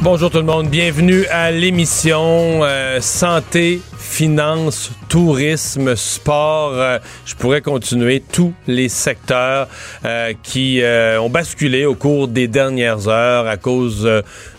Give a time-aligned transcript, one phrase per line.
[0.00, 6.72] Bonjour tout le monde, bienvenue à l'émission euh, Santé, Finances, Tourisme, Sport.
[6.74, 9.66] Euh, je pourrais continuer tous les secteurs
[10.04, 14.04] euh, qui euh, ont basculé au cours des dernières heures à cause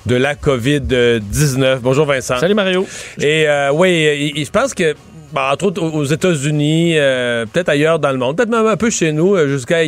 [0.05, 1.80] de la COVID-19.
[1.80, 2.38] Bonjour Vincent.
[2.38, 2.85] Salut Mario.
[3.17, 4.94] Et euh, oui, je pense que,
[5.31, 8.89] bon, entre autres aux États-Unis, euh, peut-être ailleurs dans le monde, peut-être même un peu
[8.89, 9.83] chez nous, jusqu'à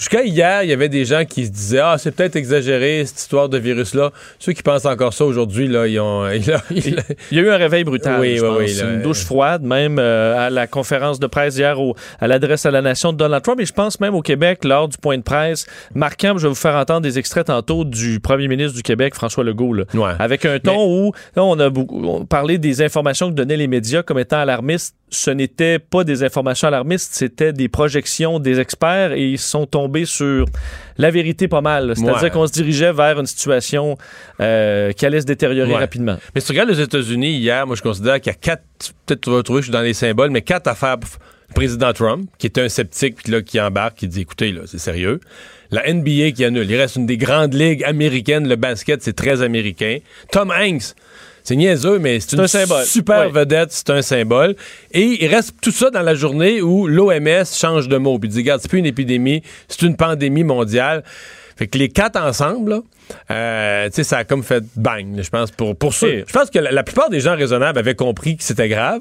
[0.00, 3.18] Jusqu'à hier, il y avait des gens qui se disaient Ah, c'est peut-être exagéré, cette
[3.18, 4.12] histoire de virus-là.
[4.38, 6.26] Ceux qui pensent encore ça aujourd'hui, là, ils ont.
[6.30, 6.96] ils- ils-
[7.30, 8.18] Il y a eu un réveil brutal.
[8.18, 8.58] Oui, je oui, pense.
[8.58, 12.26] oui, là, une douche froide, même euh, à la conférence de presse hier au- à
[12.26, 13.60] l'adresse à la nation de Donald Trump.
[13.60, 16.54] Et je pense même au Québec, lors du point de presse marquant, je vais vous
[16.54, 19.74] faire entendre des extraits tantôt du premier ministre du Québec, François Legault.
[19.74, 19.84] là.
[19.92, 20.12] Ouais.
[20.18, 23.68] Avec un ton où là, on a beaucoup on parlait des informations que donnaient les
[23.68, 24.94] médias comme étant alarmistes.
[25.10, 30.04] Ce n'était pas des informations alarmistes, c'était des projections des experts et ils sont tombés
[30.04, 30.44] sur
[30.98, 31.94] la vérité pas mal.
[31.96, 32.30] C'est-à-dire Ouais.
[32.30, 33.98] qu'on se dirigeait vers une situation
[34.40, 35.78] euh, qui allait se détériorer Ouais.
[35.78, 36.16] rapidement.
[36.34, 38.62] Mais si tu regardes les États-Unis hier, moi je considère qu'il y a quatre,
[39.06, 40.96] peut-être tu vas trouver que je suis dans les symboles, mais quatre affaires.
[41.50, 44.60] le Président Trump, qui est un sceptique, puis là, qui embarque, qui dit écoutez, là,
[44.66, 45.18] c'est sérieux.
[45.72, 46.70] La NBA qui annule.
[46.70, 48.46] Il reste une des grandes ligues américaines.
[48.48, 49.98] Le basket, c'est très américain.
[50.30, 50.94] Tom Hanks,
[51.44, 52.84] c'est niaiseux, mais c'est une un symbole.
[52.84, 53.32] super Oui.
[53.32, 54.56] vedette, c'est un symbole.
[54.92, 58.38] Et il reste tout ça dans la journée où l'OMS change de mot, puis dit
[58.38, 61.04] regarde, c'est plus une épidémie, c'est une pandémie mondiale.
[61.56, 62.80] Fait que les quatre ensemble, là,
[63.30, 66.08] euh, tu sais, ça a comme fait bang, je pense, pour, pour ça.
[66.08, 69.00] Et- Je pense que la, la plupart des gens raisonnables avaient compris que c'était grave,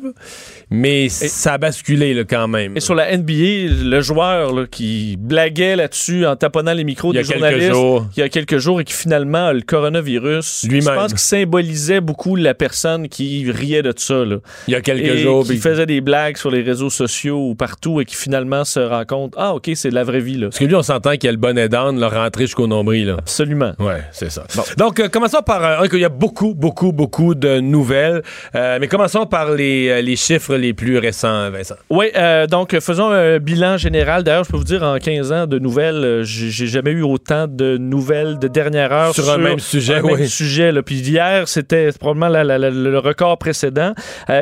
[0.70, 2.78] mais ça a basculé là, quand même.
[2.78, 7.24] Et sur la NBA, le joueur là, qui blaguait là-dessus en taponnant les micros des
[7.24, 8.06] journalistes jours.
[8.16, 12.02] il y a quelques jours et qui finalement a le coronavirus, je pense qu'il symbolisait
[12.02, 14.26] beaucoup la personne qui riait de ça.
[14.26, 14.38] Là.
[14.68, 15.44] Il y a quelques et jours.
[15.44, 18.80] qui puis- faisait des blagues sur les réseaux sociaux ou partout et qui finalement se
[18.80, 20.36] rend compte Ah, OK, c'est de la vraie vie.
[20.38, 20.48] Là.
[20.48, 23.08] Parce que lui, on s'entend qu'il y a le bonnet d'âne, le rentré jusqu'au nombril.
[23.08, 23.16] Là.
[23.20, 23.74] Absolument.
[23.80, 24.44] Ouais, c'est ça.
[24.78, 25.64] Donc, euh, commençons par.
[25.82, 28.22] euh, il y a beaucoup, beaucoup, beaucoup de nouvelles.
[28.56, 31.76] Euh, mais commençons par les, les chiffres les plus récents, Vincent.
[31.90, 32.08] Oui,
[32.50, 34.24] donc faisons un bilan général.
[34.24, 37.78] D'ailleurs, je peux vous dire, en 15 ans de nouvelles, j'ai jamais eu autant de
[37.78, 40.72] nouvelles de dernière heure Sur un même sujet, un même sujet.
[40.72, 40.82] Là.
[40.84, 43.94] Puis hier, c'était probablement la- la- la- le record précédent.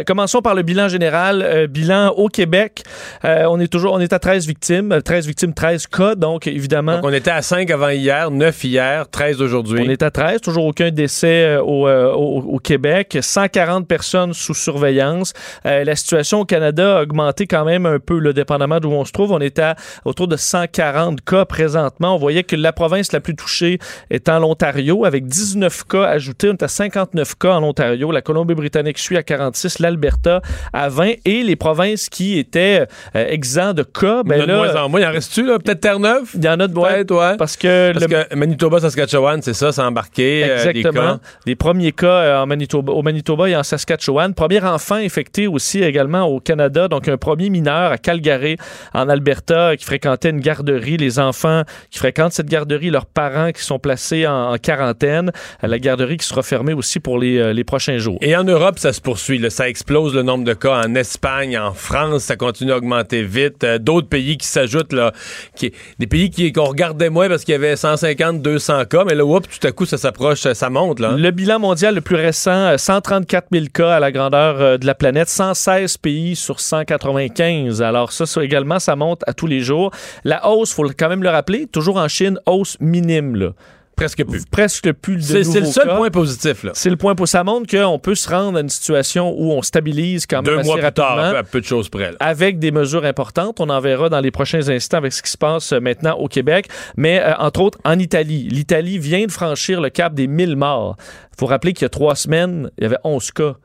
[0.06, 1.68] Commençons par le bilan général.
[1.70, 2.84] Bilan au Québec,
[3.24, 6.16] on est toujours, on est à 13 victimes, Euh, 13 victimes, 13 cas.
[6.16, 9.47] Donc évidemment, Donc, on était à 5 avant hier, 9 hier, 13 aujourd'hui.
[9.88, 14.34] On est à 13, toujours aucun décès euh, au, euh, au- au Québec, 140 personnes
[14.34, 15.34] sous surveillance.
[15.66, 19.06] Euh, la situation au Canada a augmenté quand même un peu, là, dépendamment d'où on
[19.06, 19.32] se trouve.
[19.32, 19.76] On est à
[20.06, 22.16] autour de 140 cas présentement.
[22.16, 26.50] On voyait que la province la plus touchée est en l'Ontario, avec 19 cas ajoutés.
[26.50, 28.12] On est à 59 cas en Ontario.
[28.12, 30.42] La Colombie-Britannique suit à 46, l'Alberta
[30.74, 31.14] à 20.
[31.26, 32.86] Et les provinces qui étaient
[33.16, 35.00] euh, exempts de cas, Il y en ben a de moins en moins.
[35.02, 35.60] Il en reste-tu, là?
[35.60, 36.30] Peut-être Terre-Neuve?
[36.36, 37.38] il y en a de Peut-être, ouais.
[37.38, 40.44] Parce que Parce le- que Manitoba, Saskatchewan, c'est ça, c'est embarqué.
[40.44, 41.02] euh, Exactement.
[41.16, 41.20] cas.
[41.46, 44.34] Les premiers cas euh, en Manitoba, au Manitoba et en Saskatchewan.
[44.34, 46.88] Premier enfant infecté aussi également au Canada.
[46.88, 48.58] Donc, un premier mineur à Calgary,
[48.94, 50.98] en Alberta, qui fréquentait une garderie.
[50.98, 55.32] Les enfants qui fréquentent cette garderie, leurs parents qui sont placés en, en quarantaine.
[55.64, 58.18] Euh, La garderie qui sera fermée aussi pour les, euh, les prochains jours.
[58.22, 59.38] Et en Europe, ça se poursuit.
[59.40, 59.50] là.
[59.50, 63.64] Ça explose le nombre de cas en Espagne, en France, ça continue à augmenter vite.
[63.64, 65.12] Euh, D'autres pays qui s'ajoutent, là,
[65.56, 69.24] qui, des pays qu'on regardait moins parce qu'il y avait 150, 200 cas, mais là,
[69.36, 71.00] oups, tout à coup, ça s'approche, ça, monte.
[71.00, 71.12] Là.
[71.12, 74.86] Le bilan mondial le plus récent, euh, 134 000 cas à la grandeur euh, de
[74.86, 77.82] la planète, 116 pays sur 195.
[77.82, 79.92] Alors ça, ça également, ça monte à tous les jours.
[80.24, 83.54] La hausse, faut quand même le rappeler, toujours en Chine, hausse minime.
[83.98, 84.46] Presque plus.
[84.46, 85.98] Presque plus de C'est le seul cas.
[85.98, 86.64] point positif.
[86.64, 86.72] Là.
[86.76, 89.62] C'est le point pour ça montre qu'on peut se rendre à une situation où on
[89.64, 92.12] stabilise quand même Deux assez mois plus tard, rapidement à peu de choses près.
[92.12, 92.18] là.
[92.20, 93.60] avec des mesures importantes.
[93.60, 96.28] On en verra dans les prochains instants avec ce qui se passe euh, maintenant au
[96.28, 96.68] Québec.
[96.96, 98.48] Mais euh, entre autres, en Italie.
[98.52, 100.96] L'Italie vient de franchir le cap des 1000 morts.
[101.34, 103.56] Il faut rappeler qu'il y a trois semaines, il y avait 11 cas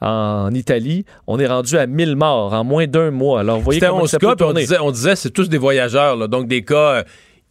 [0.00, 1.04] en Italie.
[1.26, 3.40] On est rendu à 1000 morts en moins d'un mois.
[3.40, 5.58] Alors, vous voyez comment 11 ça peut cas, on disait, on disait c'est tous des
[5.58, 7.02] voyageurs, là, donc des cas euh,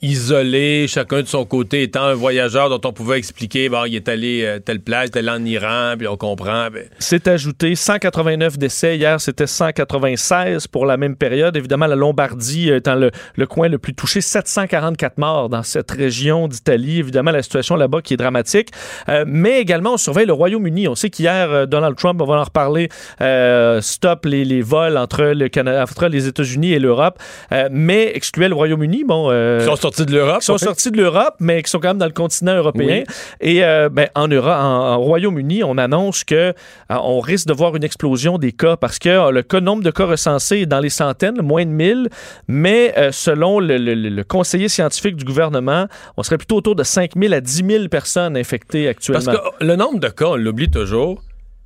[0.02, 4.10] isolés, chacun de son côté étant un voyageur dont on pouvait expliquer, bon, il est
[4.10, 6.70] allé euh, telle place, il est allé en Iran, puis on comprend.
[6.72, 8.98] ben, C'est ajouté 189 décès.
[8.98, 11.56] Hier, c'était 196 pour la même période.
[11.56, 14.22] Évidemment, la Lombardie étant le, le coin le plus touché.
[14.22, 17.00] 744 morts dans cette région d'Italie.
[17.00, 18.70] Évidemment, la situation là-bas qui est dramatique.
[19.10, 20.88] Euh, mais également, on surveille le Royaume-Uni.
[20.88, 22.90] On sait qu'hier, euh, Donald Trump, on va en reparler,
[23.22, 27.20] euh, stop les, les vols entre le Canada, entre les États-Unis et l'Europe,
[27.52, 29.04] euh, mais excluait le Royaume-Uni.
[29.06, 30.40] Bon, euh, sortis de l'Europe.
[30.40, 33.04] qui sont sortis de l'Europe, mais qui sont quand même dans le continent européen.
[33.40, 36.54] Et euh, ben, en, Europe, en, en Royaume-Uni, on annonce que euh,
[36.90, 39.92] on risque de voir une explosion des cas parce que euh, le cas- nombre de
[39.92, 42.10] cas recensés est dans les centaines, moins de 1000,
[42.48, 46.84] mais euh, selon le, le- le conseiller scientifique du gouvernement, on serait plutôt autour de
[46.84, 49.24] 5 000 à 10 000 personnes infectées actuellement.
[49.24, 51.22] Parce que le nombre de cas, on l'oublie toujours,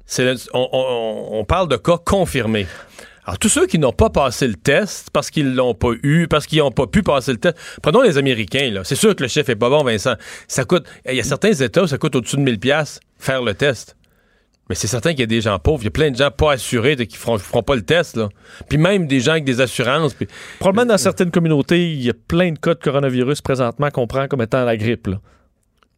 [0.06, 2.68] c'est le- on, on- on parle de cas confirmés.
[3.26, 6.46] Alors, tous ceux qui n'ont pas passé le test parce qu'ils l'ont pas eu, parce
[6.46, 8.84] qu'ils n'ont pas pu passer le test, prenons les Américains, là.
[8.84, 10.14] C'est sûr que le chef est pas bon, Vincent.
[10.48, 13.42] Ça coûte, il y a certains États où ça coûte au-dessus de 1000 pièces faire
[13.42, 13.96] le test.
[14.70, 16.32] Mais c'est certain qu'il y a des gens pauvres, il y a plein de gens
[16.32, 18.30] pas assurés de- qui feront, feront pas le test, là.
[18.70, 20.14] Puis même des gens avec des assurances.
[20.16, 20.28] puis-
[20.60, 24.28] Probablement dans certaines communautés, il y a plein de cas de coronavirus présentement qu'on prend
[24.28, 25.08] comme étant la grippe.
[25.08, 25.20] là.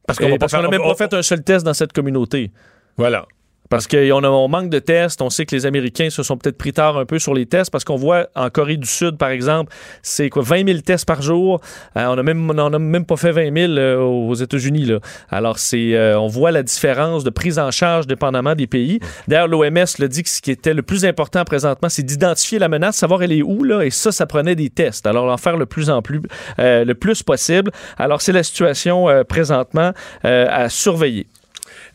[0.06, 0.20] parce
[0.54, 2.52] qu'on n'a même on- pas fait un seul test dans cette communauté.
[2.98, 3.26] Voilà.
[3.70, 5.22] Parce qu'on on manque de tests.
[5.22, 7.72] On sait que les Américains se sont peut-être pris tard un peu sur les tests
[7.72, 11.22] parce qu'on voit en Corée du Sud, par exemple, c'est quoi, 20 000 tests par
[11.22, 11.62] jour.
[11.96, 14.86] Euh, on n'a même, on a même pas fait 20 000 euh, aux États-Unis.
[14.86, 15.00] là.
[15.30, 19.00] Alors, c'est, euh, on voit la différence de prise en charge dépendamment des pays.
[19.28, 22.70] D'ailleurs, l'OMS l'a dit que ce qui était le plus important présentement, c'est d'identifier la
[22.70, 25.06] menace, savoir elle est où, là, et ça, ça prenait des tests.
[25.08, 26.22] Alors, en faire le plus en plus,
[26.60, 27.72] euh, le plus possible.
[27.98, 29.92] Alors, c'est la situation présentement
[30.24, 31.28] à surveiller.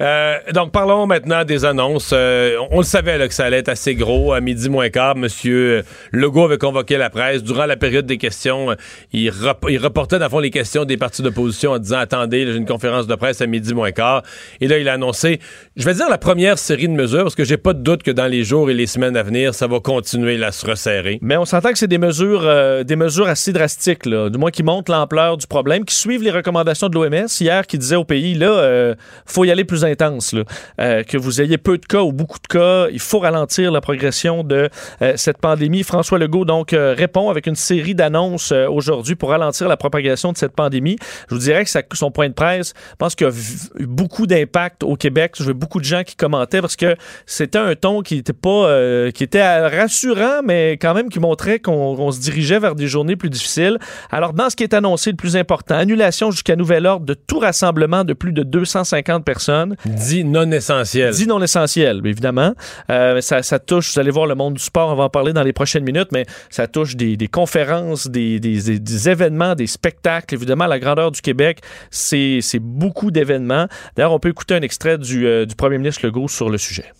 [0.00, 2.10] Euh, donc, parlons maintenant des annonces.
[2.12, 4.32] Euh, on, le savait là, que ça allait être assez gros.
[4.32, 7.42] À midi moins quart, Monsieur Legault avait convoqué la presse.
[7.42, 8.74] Durant la période des questions, euh,
[9.12, 12.46] il, rep- il reportait dans le fond les questions des partis d'opposition en disant Attendez,
[12.46, 14.22] j'ai une conférence de presse à midi moins quart.
[14.60, 15.40] Et là, il a annoncé,
[15.76, 18.10] je vais dire la première série de mesures, parce que j'ai pas de doute que
[18.10, 21.18] dans les jours et les semaines à venir, ça va continuer à se resserrer.
[21.22, 24.50] Mais on s'entend que c'est des mesures, euh, des mesures assez drastiques, là, du moins
[24.50, 28.04] qui montrent l'ampleur du problème, qui suivent les recommandations de l'OMS hier, qui disait au
[28.04, 28.94] pays, là, euh,
[29.26, 30.44] faut y aller plus intense, là.
[30.80, 33.80] Euh, que vous ayez peu de cas ou beaucoup de cas, il faut ralentir la
[33.80, 34.68] progression de
[35.02, 35.82] euh, cette pandémie.
[35.82, 40.36] François Legault, donc, euh, répond avec une série d'annonces aujourd'hui pour ralentir la propagation de
[40.38, 40.96] cette pandémie.
[41.28, 43.32] Je vous dirais que ça- son point de presse, je pense qu'il y a
[43.78, 45.34] eu beaucoup d'impact au Québec.
[45.38, 46.96] Je veux beaucoup de gens qui commentaient parce que
[47.26, 48.68] c'était un ton qui était pas,
[49.12, 53.30] qui était rassurant, mais quand même qui montrait qu'on se dirigeait vers des journées plus
[53.30, 53.78] difficiles.
[54.10, 57.38] Alors, dans ce qui est annoncé le plus important, annulation jusqu'à nouvel ordre de tout
[57.38, 59.71] rassemblement de plus de 250 personnes.
[59.86, 61.12] Dit non essentiel.
[61.12, 62.54] Dit non essentiel, évidemment.
[62.90, 65.32] Euh, ça, ça touche, vous allez voir le monde du sport, on va en parler
[65.32, 69.54] dans les prochaines minutes, mais ça touche des, des conférences, des, des- des- des événements,
[69.54, 70.34] des spectacles.
[70.34, 71.60] Évidemment, la grandeur du Québec,
[71.90, 73.66] c'est c'est beaucoup d'événements.
[73.96, 76.92] D'ailleurs, on peut écouter un extrait du, euh, du premier ministre Legault sur le sujet.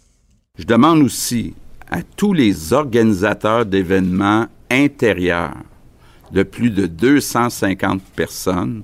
[0.59, 1.55] Je demande aussi
[1.91, 5.55] à tous les organisateurs d'événements intérieurs
[6.33, 8.83] de plus de 250 personnes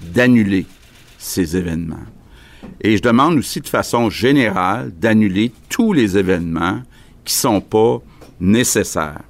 [0.00, 0.66] d'annuler
[1.18, 1.96] ces événements.
[2.82, 6.80] Et je demande aussi de façon générale d'annuler tous les événements
[7.24, 7.98] qui ne sont pas
[8.40, 9.20] nécessaires.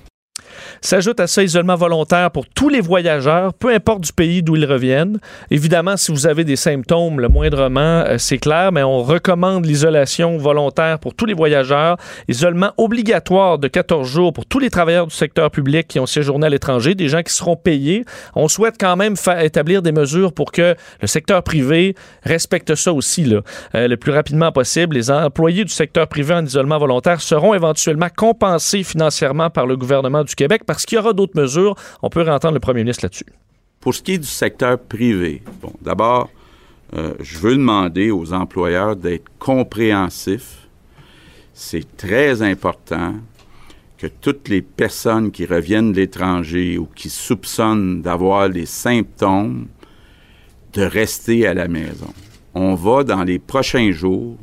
[0.81, 4.65] S'ajoute à ça isolement volontaire pour tous les voyageurs, peu importe du pays d'où ils
[4.65, 5.19] reviennent.
[5.51, 10.39] Évidemment, si vous avez des symptômes, le moindrement, euh, c'est clair, mais on recommande l'isolation
[10.39, 11.97] volontaire pour tous les voyageurs.
[12.29, 16.47] Isolement obligatoire de 14 jours pour tous les travailleurs du secteur public qui ont séjourné
[16.47, 18.05] à l'étranger, des gens qui seront payés.
[18.35, 23.25] On souhaite quand même établir des mesures pour que le secteur privé respecte ça aussi
[23.25, 23.41] là,
[23.75, 24.97] euh, le plus rapidement possible.
[24.97, 30.25] Les employés du secteur privé en isolement volontaire seront éventuellement compensés financièrement par le gouvernement
[30.25, 31.75] du Québec parce qu'il y aura d'autres mesures.
[32.02, 33.26] On peut entendre le premier ministre là-dessus.
[33.80, 36.28] Pour ce qui est du secteur privé, bon, d'abord,
[36.95, 40.69] euh, je veux demander aux employeurs d'être compréhensifs.
[41.54, 43.14] C'est très important
[43.97, 49.69] que toutes les personnes qui reviennent de l'étranger ou qui soupçonnent d'avoir les symptômes
[50.73, 52.12] de rester à la maison.
[52.54, 54.37] On va, dans les prochains jours,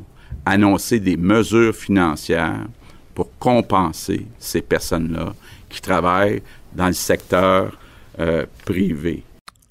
[0.46, 2.66] annoncer des mesures financières
[3.14, 5.34] pour compenser ces personnes-là
[5.68, 7.76] qui travaillent dans le secteur
[8.18, 9.22] euh, privé.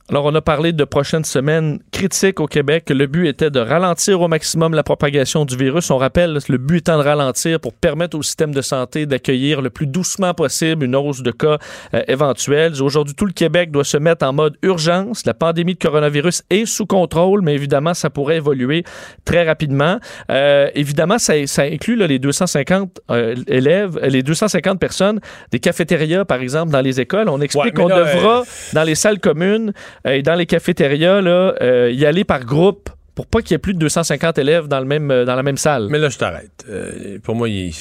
[0.09, 2.89] Alors, on a parlé de prochaines semaines critiques au Québec.
[2.89, 5.91] Le but était de ralentir au maximum la propagation du virus.
[5.91, 9.69] On rappelle, le but étant de ralentir pour permettre au système de santé d'accueillir le
[9.69, 11.57] plus doucement possible une hausse de cas
[11.93, 12.81] euh, éventuels.
[12.81, 15.25] Aujourd'hui, tout le Québec doit se mettre en mode urgence.
[15.25, 18.85] La pandémie de coronavirus est sous contrôle, mais évidemment, ça pourrait évoluer
[19.25, 19.99] très rapidement.
[20.31, 25.19] Euh, évidemment, ça, ça inclut là, les 250 euh, élèves, les 250 personnes
[25.51, 27.27] des cafétérias, par exemple, dans les écoles.
[27.27, 31.55] On explique Ouais, qu'on devra euh, dans les salles communes euh, dans les cafétérias, là,
[31.61, 34.79] euh, y aller par groupe pour pas qu'il y ait plus de 250 élèves dans,
[34.79, 35.87] le même, euh, dans la même salle.
[35.89, 36.65] Mais là, je t'arrête.
[36.69, 37.73] Euh, pour moi, il...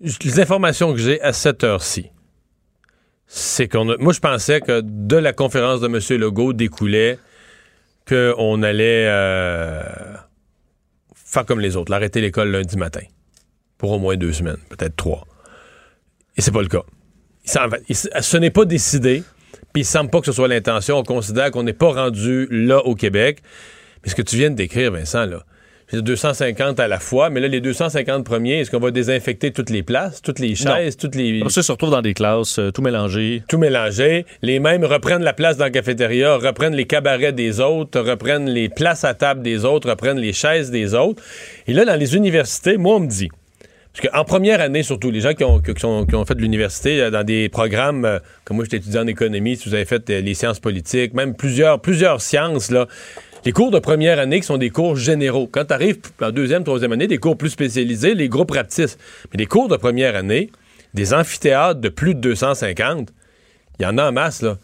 [0.00, 2.10] les informations que j'ai à cette heure-ci,
[3.26, 3.96] c'est qu'on a...
[3.98, 6.20] Moi, je pensais que de la conférence de M.
[6.20, 7.18] Legault découlait
[8.08, 9.06] qu'on allait
[11.14, 13.02] faire comme les autres, l'arrêter l'école lundi matin.
[13.78, 15.26] Pour au moins deux semaines, peut-être trois.
[16.36, 16.82] Et c'est pas le cas.
[17.44, 19.22] Ce n'est pas décidé,
[19.72, 20.98] puis il semble pas que ce soit l'intention.
[20.98, 23.38] On considère qu'on n'est pas rendu là au Québec.
[24.02, 25.44] Mais ce que tu viens de décrire, Vincent, là,
[25.90, 29.70] c'est 250 à la fois, mais là, les 250 premiers, est-ce qu'on va désinfecter toutes
[29.70, 31.40] les places, toutes les chaises, toutes les...
[31.40, 33.42] Après ça, se retrouvent dans des classes, euh, tout mélangé.
[33.48, 34.24] Tout mélanger.
[34.40, 38.68] Les mêmes reprennent la place dans la cafétéria, reprennent les cabarets des autres, reprennent les
[38.68, 41.20] places à table des autres, reprennent les chaises des autres.
[41.66, 43.28] Et là, dans les universités, moi, on me dit,
[43.92, 47.24] parce qu'en première année, surtout, les gens qui ont, qui fait de l'université euh, dans
[47.24, 50.34] des programmes, euh, comme moi, j'étais étudiant en économie, si vous avez fait euh, les
[50.34, 52.86] sciences politiques, même plusieurs, plusieurs sciences, là,
[53.44, 55.48] les cours de première année qui sont des cours généraux.
[55.50, 58.98] Quand tu arrives en deuxième, troisième année, des cours plus spécialisés, les groupes rapetissent.
[59.32, 60.50] Mais les cours de première année,
[60.94, 63.08] des amphithéâtres de plus de 250,
[63.78, 64.58] il y en a en masse, là.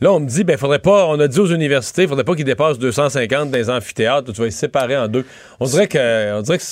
[0.00, 2.44] Là, on me dit, ben, faudrait pas, on a dit aux universités, faudrait pas qu'ils
[2.44, 5.24] dépassent 250 dans les amphithéâtres, tu vas les séparer en deux.
[5.60, 6.64] On dirait que, on dirait que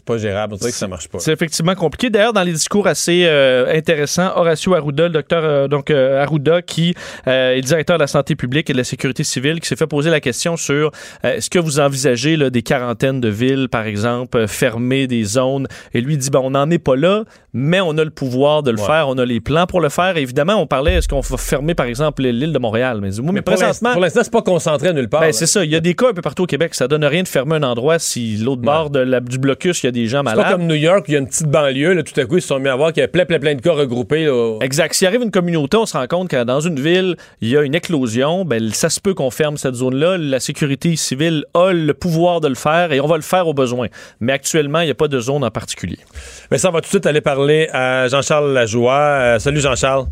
[0.00, 1.18] c'est pas gérable, on dirait que ça marche pas.
[1.18, 2.08] C'est effectivement compliqué.
[2.10, 6.62] D'ailleurs, dans les discours assez euh, intéressants, Horacio Arruda, le docteur euh, donc, euh, Arruda,
[6.62, 6.94] qui
[7.26, 9.86] euh, est directeur de la santé publique et de la sécurité civile, qui s'est fait
[9.86, 10.90] poser la question sur
[11.24, 15.66] euh, est-ce que vous envisagez là, des quarantaines de villes, par exemple, fermer des zones?
[15.94, 18.70] Et lui dit, ben, on n'en est pas là, mais on a le pouvoir de
[18.70, 18.86] le Ouais.
[18.86, 20.16] faire, on a les plans pour le faire.
[20.16, 23.00] Et évidemment, on parlait, est-ce qu'on va fermer, par exemple, l'île de Montréal?
[23.02, 25.20] Mais, mais pour l'instant, présentement, pour l'instant, c'est pas concentré nulle part.
[25.20, 25.64] ben, c'est ça.
[25.64, 26.74] Il y a des cas un peu partout au Québec.
[26.74, 29.86] Ça donne rien de fermer un endroit si l'autre bord de la- du blocus, il
[29.86, 30.44] y a des gens C'est malades.
[30.44, 32.42] pas comme New York, il y a une petite banlieue, là, tout à coup, ils
[32.42, 34.24] se sont mis à voir qu'il y avait plein, plein, plein de cas regroupés.
[34.24, 34.58] là.
[34.60, 34.94] Exact.
[34.94, 37.62] S'il arrive une communauté, on se rend compte que dans une ville, il y a
[37.62, 40.16] une éclosion, ben, ça se peut qu'on ferme cette zone-là.
[40.18, 43.54] La sécurité civile a le pouvoir de le faire et on va le faire au
[43.54, 43.88] besoin.
[44.20, 45.98] Mais actuellement, il n'y a pas de zone en particulier.
[46.50, 48.92] Mais ça, on va tout de suite aller parler à Jean-Charles Lajoie.
[48.94, 50.06] Euh, salut Jean-Charles.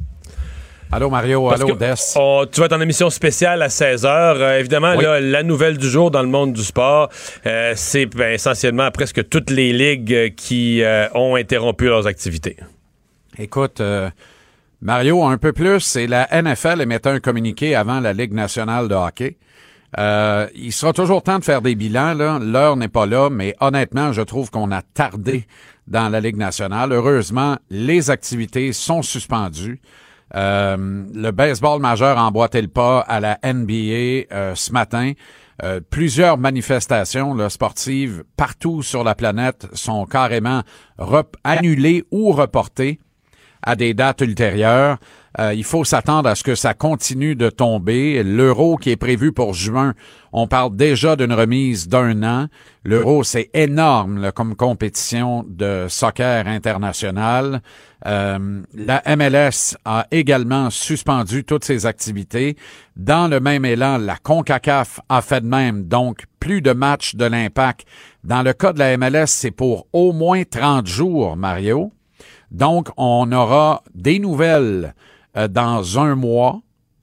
[0.90, 1.92] Allô Mario, Parce allô que Des.
[2.16, 4.58] on- tu vas être en émission spéciale à 16h.
[4.58, 5.04] évidemment, Oui.
[5.04, 7.10] là, la nouvelle du jour dans le monde du sport,
[7.44, 12.56] euh, c'est ben, essentiellement presque toutes les ligues euh, qui euh, ont interrompu leurs activités.
[13.38, 14.08] Écoute, euh,
[14.80, 18.94] Mario, un peu plus, c'est la NFL émettait un communiqué avant la Ligue nationale de
[18.94, 19.36] hockey.
[19.98, 22.38] Euh, il sera toujours temps de faire des bilans, là.
[22.40, 25.46] L'heure n'est pas là, mais honnêtement, je trouve qu'on a tardé
[25.86, 26.92] dans la Ligue nationale.
[26.92, 29.80] Heureusement, les activités sont suspendues.
[30.34, 35.12] Euh, le baseball majeur a emboîté le pas à la NBA euh, ce matin.
[35.62, 40.62] Euh, plusieurs manifestations sportives partout sur la planète sont carrément
[41.42, 43.00] annulées ou reportées
[43.62, 44.98] à des dates ultérieures.
[45.38, 48.22] Euh, il faut s'attendre à ce que ça continue de tomber.
[48.22, 49.94] L'euro qui est prévu pour juin,
[50.32, 52.46] on parle déjà d'une remise d'un an.
[52.84, 57.62] L'euro, c'est énorme comme compétition de soccer international.
[58.06, 62.56] Euh, la MLS a également suspendu toutes ses activités.
[62.96, 67.24] Dans le même élan, la CONCACAF a fait de même, donc plus de matchs de
[67.24, 67.86] l'impact.
[68.24, 71.92] Dans le cas de la MLS, c'est pour au moins 30 jours, Mario.
[72.50, 74.94] Donc, on aura des nouvelles
[75.36, 76.60] euh, dans un mois,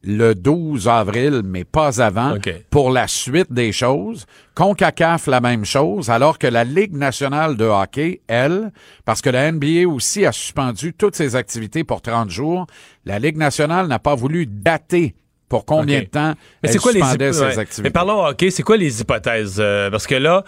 [0.07, 2.35] le 12 avril, mais pas avant,
[2.69, 4.25] pour la suite des choses.
[4.53, 8.71] CONCACAF, la même chose, alors que la Ligue nationale de hockey, elle,
[9.03, 12.67] parce que la NBA aussi a suspendu toutes ses activités pour 30 jours,
[13.05, 15.15] la Ligue nationale n'a pas voulu dater
[15.49, 17.59] pour combien de temps Mais elle quoi les suspendait hyp- ses ouais.
[17.59, 17.83] activités.
[17.83, 19.57] Mais parlons hockey, c'est quoi les hypothèses?
[19.59, 20.43] Euh, parce que là,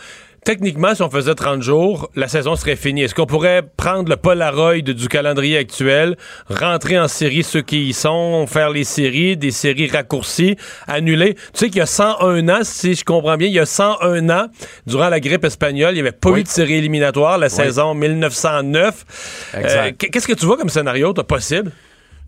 [0.48, 3.02] techniquement, si on faisait 30 jours, la saison serait finie.
[3.02, 6.16] Est-ce qu'on pourrait prendre le Polaroid du calendrier actuel,
[6.50, 10.56] rentrer en série ceux qui y sont, faire les séries, des séries raccourcies,
[10.88, 11.34] annuler?
[11.34, 14.30] Tu sais qu'il y a 101 ans, si je comprends bien, il y a 101
[14.30, 14.48] ans,
[14.86, 16.40] durant la grippe espagnole, il n'y avait pas Oui.
[16.40, 19.52] eu de série éliminatoire, la saison 1909.
[19.54, 20.02] Exact.
[20.06, 21.74] Euh, Qu'est-ce que tu vois comme scénario, toi, possible?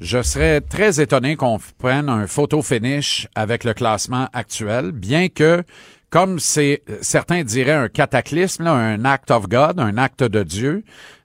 [0.01, 5.63] Je serais très étonné qu'on prenne un photo finish avec le classement actuel, bien que,
[6.09, 10.83] comme c'est certains diraient un cataclysme, là, un act of God, un acte de Dieu,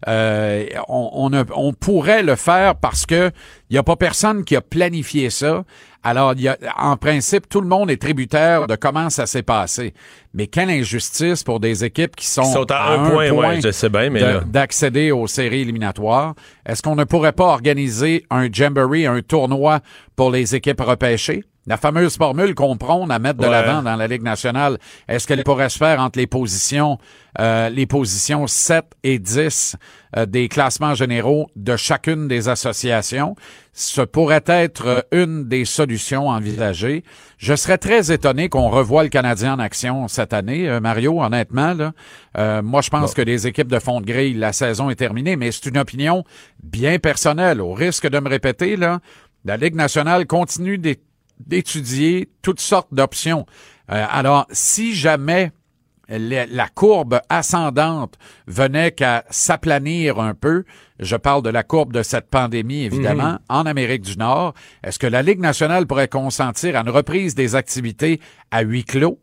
[0.09, 3.31] euh, on, on, a- on pourrait le faire parce que
[3.71, 5.64] il y a pas personne qui a planifié ça.
[6.07, 9.95] Alors, y a, en principe, tout le monde est tributaire de comment ça s'est passé.
[10.35, 12.43] Mais quelle injustice pour des équipes qui sont,
[12.75, 16.35] à un point, ouais, je sais bien, mais d'accéder aux séries éliminatoires.
[16.67, 19.81] Est-ce qu'on ne pourrait pas organiser un jamboree, un tournoi
[20.14, 21.43] pour les équipes repêchées?
[21.66, 23.50] La fameuse formule qu'on prône à mettre de Ouais.
[23.50, 24.76] l'avant dans la Ligue nationale,
[25.09, 26.99] est-ce qu'elle pourrait se faire entre les positions,
[27.40, 29.76] euh, les positions 7 et 10
[30.16, 33.35] euh, des classements généraux de chacune des associations?
[33.73, 37.02] Ce pourrait être euh, une des solutions envisagées.
[37.38, 41.73] Je serais très étonné qu'on revoie le Canadien en action cette année, euh, Mario, honnêtement.
[41.73, 41.92] Là.
[42.37, 45.37] Euh, moi, je pense que les équipes de fond de grille, la saison est terminée,
[45.37, 46.25] mais c'est une opinion
[46.62, 47.62] bien personnelle.
[47.62, 49.00] Au risque de me répéter, là,
[49.47, 51.00] la Ligue nationale continue d'é-
[51.38, 53.47] d'étudier toutes sortes d'options.
[53.91, 55.53] Euh, alors, si jamais
[56.09, 60.64] la, courbe ascendante venait qu'à s'aplanir un peu,
[61.00, 65.07] je parle de la courbe de cette pandémie, évidemment, en Amérique du Nord, est-ce que
[65.07, 69.19] la Ligue nationale pourrait consentir à une reprise des activités à huis clos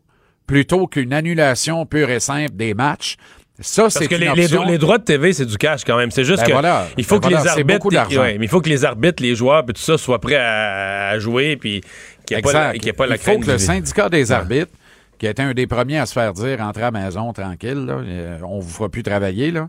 [0.46, 3.16] plutôt qu'une annulation pure et simple des matchs?
[3.62, 6.10] Ça, Parce que les, les les droits de TV, c'est du cash quand même.
[6.10, 6.86] C'est juste Ben que voilà.
[6.96, 9.34] il faut Ben que voilà, les arbitres, ouais, mais il faut que les arbitres, les
[9.34, 11.80] joueurs, puis tout ça soient prêts à, à jouer, puis
[12.26, 14.32] qu'il n'y ait, pas qu'il y ait pas la Il faut que le syndicat des
[14.32, 14.72] arbitres,
[15.18, 17.86] qui a été un des premiers à se faire dire entrez à la maison tranquille,
[17.86, 19.68] là, euh, on vous fera plus travailler, là,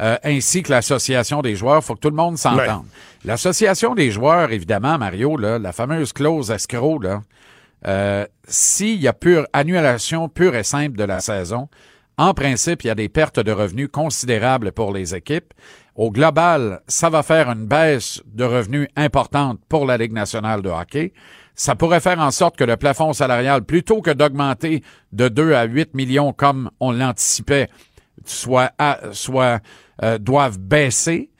[0.00, 2.84] euh, ainsi que l'association des joueurs, faut que tout le monde s'entende.
[3.24, 7.22] L'association des joueurs, évidemment, Mario, là, la fameuse clause escroc, là,
[7.86, 11.68] euh, s'il y a pure annulation pure et simple de la saison,
[12.16, 15.52] en principe, il y a des pertes de revenus considérables pour les équipes.
[15.96, 20.68] Au global, ça va faire une baisse de revenus importante pour la Ligue nationale de
[20.68, 21.12] hockey.
[21.54, 25.64] Ça pourrait faire en sorte que le plafond salarial, plutôt que d'augmenter de 2 à
[25.64, 27.68] 8 millions comme on l'anticipait,
[28.24, 28.72] soit,
[29.12, 29.60] soit
[30.02, 31.30] euh, doivent baisser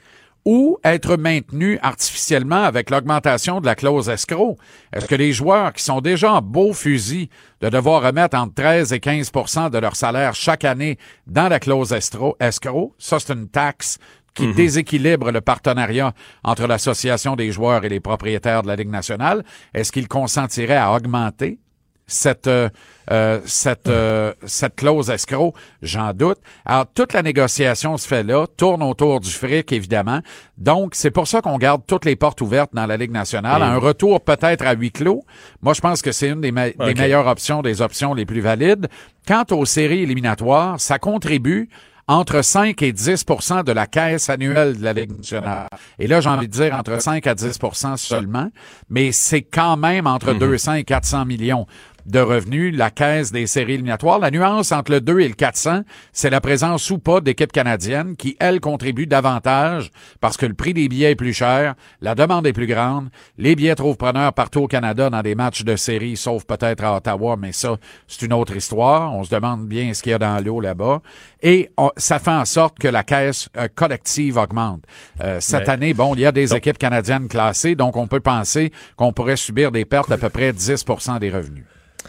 [0.44, 4.56] ou être maintenus artificiellement avec l'augmentation de la clause escroc?
[4.92, 7.28] Est-ce que les joueurs qui sont déjà en beau fusil
[7.60, 11.92] de devoir remettre entre 13 et 15% de leur salaire chaque année dans la clause
[11.92, 13.98] escroc, ça c'est une taxe
[14.34, 19.44] qui déséquilibre le partenariat entre l'association des joueurs et les propriétaires de la Ligue nationale,
[19.72, 21.58] est-ce qu'ils consentiraient à augmenter
[22.06, 22.68] cette euh,
[23.10, 26.38] euh, cette euh, cette clause escroc, j'en doute.
[26.64, 30.20] Alors toute la négociation se fait là, tourne autour du fric évidemment.
[30.58, 33.62] Donc c'est pour ça qu'on garde toutes les portes ouvertes dans la Ligue nationale.
[33.62, 35.24] Un retour peut-être à huis clos.
[35.62, 36.98] Moi je pense que c'est une des, me- des Ok.
[36.98, 38.88] meilleures options, des options les plus valides.
[39.26, 41.68] Quant aux séries éliminatoires, ça contribue
[42.06, 45.68] entre 5 et 10% de la caisse annuelle de la Ligue nationale.
[45.98, 48.50] Et là, j'ai envie de dire entre 5 à 10% seulement,
[48.90, 51.66] mais c'est quand même entre 200 et 400 millions
[52.06, 54.18] de revenus, la caisse des séries éliminatoires.
[54.18, 55.82] La nuance entre le 2 et le 400,
[56.12, 59.90] c'est la présence ou pas d'équipes canadiennes qui, elles, contribuent davantage
[60.20, 63.56] parce que le prix des billets est plus cher, la demande est plus grande, les
[63.56, 67.36] billets trouvent preneurs partout au Canada dans des matchs de séries, sauf peut-être à Ottawa,
[67.38, 69.14] mais ça, c'est une autre histoire.
[69.14, 71.00] On se demande bien ce qu'il y a dans l'eau là-bas.
[71.42, 74.82] Et on- ça fait en sorte que la caisse euh, collective augmente.
[75.22, 78.72] Euh, cette année, bon, il y a des équipes canadiennes classées, donc on peut penser
[78.96, 81.64] qu'on pourrait subir des pertes d'à peu près 10% des revenus.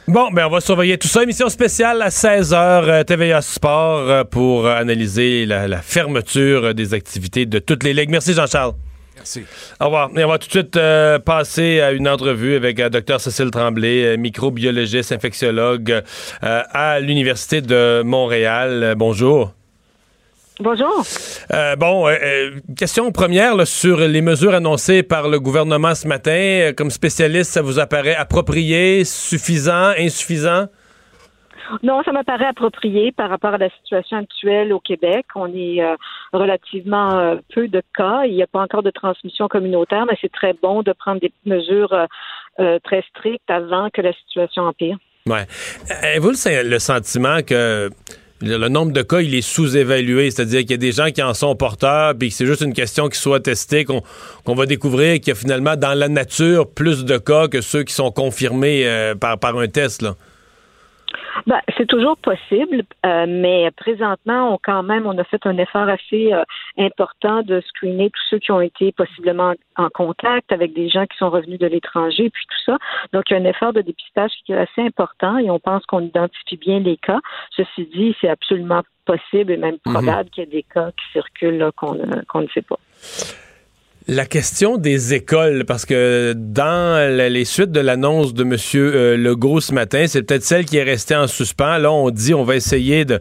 [0.07, 1.23] Bon, ben on va surveiller tout ça.
[1.23, 6.93] Émission spéciale à 16h, TVA Sport, euh, pour euh, analyser la, la fermeture euh, des
[6.93, 8.11] activités de toutes les ligues.
[8.11, 8.73] Merci Jean-Charles.
[9.15, 9.43] Merci.
[9.79, 10.11] Au revoir.
[10.15, 13.49] Et on va tout de suite euh, passer à une entrevue avec euh, Dr Cécile
[13.49, 16.03] Tremblay, euh, microbiologiste, infectiologue
[16.43, 18.83] euh, à l'Université de Montréal.
[18.83, 19.53] Euh, bonjour.
[20.59, 21.03] Bonjour.
[21.53, 26.07] Euh, bon, euh, euh, question première là, sur les mesures annoncées par le gouvernement ce
[26.07, 26.71] matin.
[26.77, 30.67] Comme spécialiste, ça vous apparaît approprié, suffisant, insuffisant?
[31.83, 35.25] Non, ça me paraît approprié par rapport à la situation actuelle au Québec.
[35.35, 35.95] On est euh,
[36.31, 38.23] relativement euh, peu de cas.
[38.25, 41.33] Il n'y a pas encore de transmission communautaire, mais c'est très bon de prendre des
[41.45, 41.93] mesures
[42.59, 44.97] euh, très strictes avant que la situation empire.
[45.27, 45.47] Ouais.
[46.03, 47.89] Avez-vous le, le sentiment que
[48.45, 50.31] le, nombre de cas, il est sous-évalué?
[50.31, 52.73] C'est-à-dire qu'il y a des gens qui en sont porteurs, puis que c'est juste une
[52.73, 54.03] question qui soit testée, qu'on
[54.55, 57.93] va découvrir qu'il y a finalement dans la nature plus de cas que ceux qui
[57.93, 60.05] sont confirmés euh, par, un test?
[61.47, 65.87] Ben, c'est toujours possible, euh, mais présentement, on quand même, on a fait un effort
[65.89, 66.43] assez euh,
[66.77, 71.17] important de screener tous ceux qui ont été possiblement en contact avec des gens qui
[71.17, 72.77] sont revenus de l'étranger, puis tout ça.
[73.13, 75.85] Donc, il y a un effort de dépistage qui est assez important et on pense
[75.85, 77.19] qu'on identifie bien les cas.
[77.55, 81.57] Ceci dit, c'est absolument possible et même probable qu'il y ait des cas qui circulent
[81.57, 82.77] là, qu'on ne- qu'on ne sait pas.
[84.07, 88.55] La question des écoles, parce que dans les suites de l'annonce de M.
[88.75, 91.79] euh, Legault ce matin, c'est peut-être celle qui est restée en suspens.
[91.79, 93.19] Là, on dit on va essayer de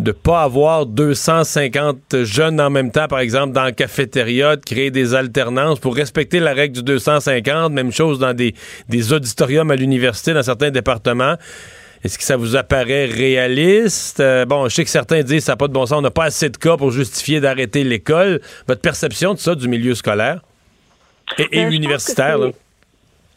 [0.00, 4.90] ne pas avoir 250 jeunes en même temps, par exemple, dans la cafétéria, de créer
[4.90, 7.72] des alternances pour respecter la règle du 250.
[7.72, 8.54] Même chose dans des,
[8.90, 11.36] des auditoriums à l'université, dans certains départements.
[12.04, 14.20] Est-ce que ça vous apparaît réaliste?
[14.20, 16.02] Euh, bon, je sais que certains disent que ça n'a pas de bon sens, on
[16.02, 18.40] n'a pas assez de cas pour justifier d'arrêter l'école.
[18.66, 20.40] Votre perception de ça du milieu scolaire?
[21.38, 22.48] Et, et Ben, universitaire, là?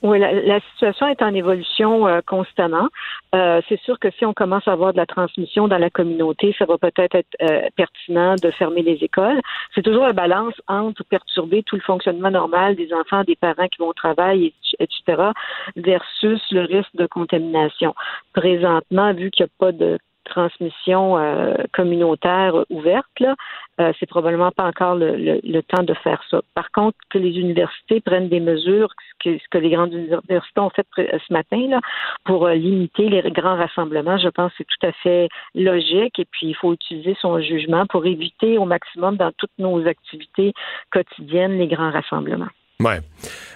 [0.01, 2.89] Oui, la, la, situation est en évolution euh, constamment.
[3.33, 6.53] Euh, c'est sûr que si on commence à avoir de la transmission dans la communauté,
[6.59, 9.39] ça va peut-être être, euh, pertinent de fermer les écoles.
[9.73, 13.79] C'est toujours la balance entre perturber tout le fonctionnement normal des enfants, des parents qui
[13.79, 15.31] vont au travail, etc.,
[15.75, 17.95] versus le risque de contamination.
[18.33, 23.35] Présentement, vu qu'il n'y a pas de transmission euh, communautaire ouverte, là,
[23.79, 26.41] euh, c'est probablement pas encore le, le, le, temps de faire ça.
[26.53, 30.59] Par contre, que les universités prennent des mesures, ce que, ce que les grandes universités
[30.59, 31.79] ont fait ce matin là,
[32.23, 36.19] pour euh, limiter les grands rassemblements, je pense que c'est tout à fait logique.
[36.19, 40.53] Et puis, il faut utiliser son jugement pour éviter au maximum dans toutes nos activités
[40.91, 42.49] quotidiennes les grands rassemblements.
[42.81, 42.99] Ouais.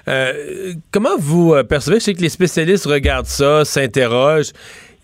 [0.08, 4.53] Euh, comment vous percevez, je sais que les spécialistes regardent ça, s'interrogent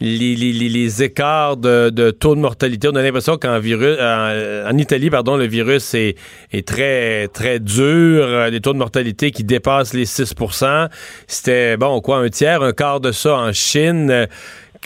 [0.01, 2.89] les, les, les, écarts de, de, taux de mortalité.
[2.91, 6.15] On a l'impression qu'en virus, en, en, Italie, pardon, le virus est,
[6.51, 8.51] est très, très dur.
[8.51, 10.89] Des taux de mortalité qui dépassent les 6%
[11.27, 14.27] C'était, bon, quoi, un tiers, un quart de ça en Chine.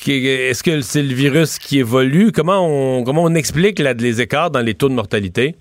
[0.07, 2.31] Est-ce que c'est le virus qui évolue?
[2.31, 5.55] Comment on, comment on explique les écarts dans les taux de mortalité?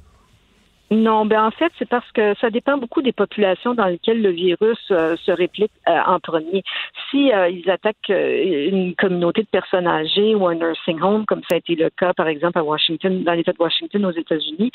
[0.91, 4.31] Non, ben en fait, c'est parce que ça dépend beaucoup des populations dans lesquelles le
[4.31, 6.63] virus euh, se réplique euh, en premier.
[7.11, 11.57] Si euh, ils attaquent une communauté de personnes âgées ou un nursing home, comme ça
[11.57, 14.71] a été le cas, par exemple, à Washington, dans l'État de Washington aux États-Unis,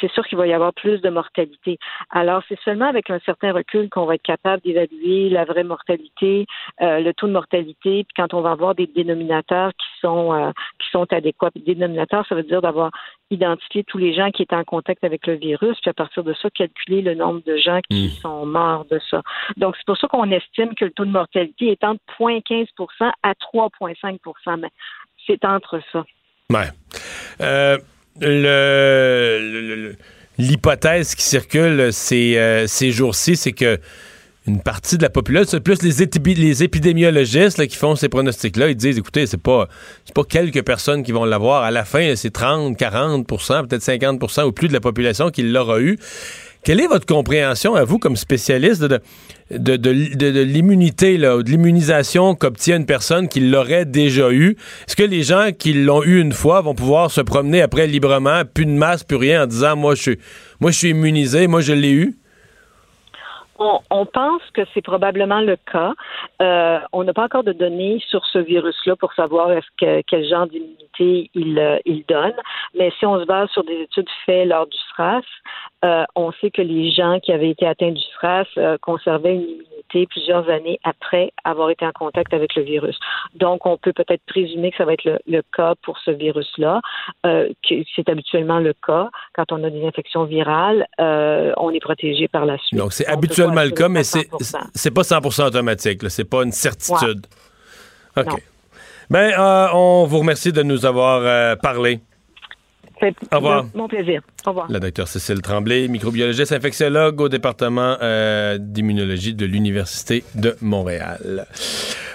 [0.00, 1.78] c'est sûr qu'il va y avoir plus de mortalité.
[2.10, 6.46] Alors, c'est seulement avec un certain recul qu'on va être capable d'évaluer la vraie mortalité,
[6.80, 11.06] le taux de mortalité, puis quand on va avoir des dénominateurs qui sont qui sont
[11.12, 11.50] adéquats.
[11.50, 12.90] Puis, dénominateurs, ça veut dire d'avoir
[13.30, 16.34] identifié tous les gens qui étaient en contact avec le virus puis à partir de
[16.34, 18.20] ça, calculer le nombre de gens qui mm.
[18.20, 19.22] sont morts de ça.
[19.56, 23.32] Donc, c'est pour ça qu'on estime que le taux de mortalité est entre 0,15% à
[23.32, 24.68] 3,5 mais
[25.26, 26.04] c'est entre ça.
[26.50, 26.68] Ouais.
[27.40, 27.78] Euh,
[28.20, 29.94] le,
[30.38, 33.78] l'hypothèse qui circule ces, euh, ces jours-ci, c'est que
[34.50, 38.98] une partie de la population, plus les, les épidémiologistes qui font ces pronostics-là, ils disent,
[38.98, 39.68] écoutez, c'est pas,
[40.14, 41.62] pas quelques personnes qui vont l'avoir.
[41.62, 45.80] À la fin, c'est 30, 40% peut-être 50% ou plus de la population qui l'aura
[45.80, 45.98] eu.
[46.62, 49.00] Quelle est votre compréhension, à vous, comme spécialiste, de,
[49.50, 54.56] de, de, l'immunité, de l'immunisation qu'obtient une personne qui l'aurait déjà eu?
[54.86, 58.42] Est-ce que les gens qui l'ont eu une fois vont pouvoir se promener après librement,
[58.44, 60.18] plus de masse, plus rien, en disant, moi, je suis,
[60.60, 62.19] moi, je suis immunisé, moi, je l'ai eu?
[63.62, 65.92] On, pense que c'est probablement le cas.
[66.40, 70.26] Euh, on n'a pas encore de données sur ce virus-là pour savoir est-ce que quel
[70.26, 72.34] genre d'immunité il, euh, il donne.
[72.74, 75.20] Mais si on se base sur des études faites lors du SRAS,
[75.84, 79.69] euh, on sait que les gens qui avaient été atteints du SRAS conservaient une immunité
[80.08, 82.98] plusieurs années après avoir été en contact avec le virus.
[83.34, 86.80] Donc, on peut peut-être présumer que ça va être le, cas pour ce virus-là,
[87.26, 87.48] euh,
[87.94, 89.10] c'est habituellement le cas.
[89.34, 92.78] Quand on a des infections virales, euh, on est protégé par la suite.
[92.78, 94.28] Donc, c'est habituellement le cas, mais c'est
[94.74, 96.00] c'est pas 100% automatique.
[96.08, 97.26] C'est pas une certitude.
[98.16, 98.42] OK.
[99.08, 102.00] Ben, euh, on vous remercie de nous avoir parlé.
[103.32, 103.64] Au revoir.
[103.74, 104.22] Mon plaisir.
[104.46, 104.70] Au revoir.
[104.70, 111.46] La docteure Cécile Tremblay, microbiologiste infectiologue au département euh, d'immunologie de l'Université de Montréal.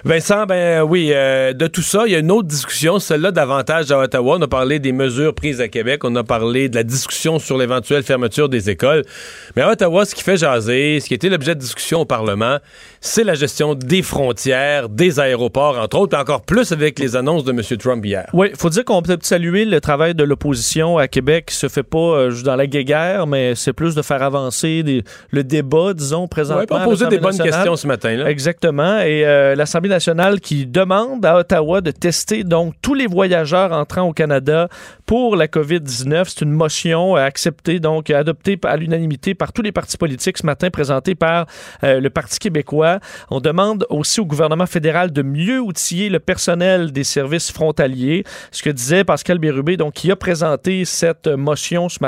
[0.06, 3.92] Vincent, ben oui, euh, de tout ça, il y a une autre discussion, celle-là davantage
[3.92, 4.38] à Ottawa.
[4.38, 7.58] On a parlé des mesures prises à Québec, on a parlé de la discussion sur
[7.58, 9.04] l'éventuelle fermeture des écoles.
[9.56, 12.60] Mais à Ottawa, ce qui fait jaser, ce qui était l'objet de discussion au Parlement,
[13.02, 17.44] c'est la gestion des frontières, des aéroports, entre autres, et encore plus avec les annonces
[17.44, 17.62] de M.
[17.80, 18.30] Trump hier.
[18.34, 21.68] Oui, il faut dire qu'on peut saluer le travail de l'opposition à Québec qui se
[21.68, 26.28] fait pas euh, dans la guéguerre, mais c'est plus de faire avancer le débat, disons,
[26.28, 26.78] présentement.
[26.80, 28.16] Oui, poser des bonnes questions ce matin.
[28.16, 28.30] Là.
[28.30, 29.00] Exactement.
[29.00, 34.04] Et euh, l'Assemblée nationale qui demande à Ottawa de tester donc tous les voyageurs entrant
[34.04, 34.70] au Canada
[35.06, 36.26] pour la COVID-19.
[36.28, 40.70] C'est une motion acceptée, donc adoptée à l'unanimité par tous les partis politiques ce matin,
[40.70, 41.46] présentée par
[41.84, 43.00] euh, le Parti québécois.
[43.30, 48.24] On demande aussi au gouvernement fédéral de mieux outiller le personnel des services frontaliers.
[48.52, 52.05] Ce que disait Pascal Bérubé, donc, qui a présenté cette motion ce matin,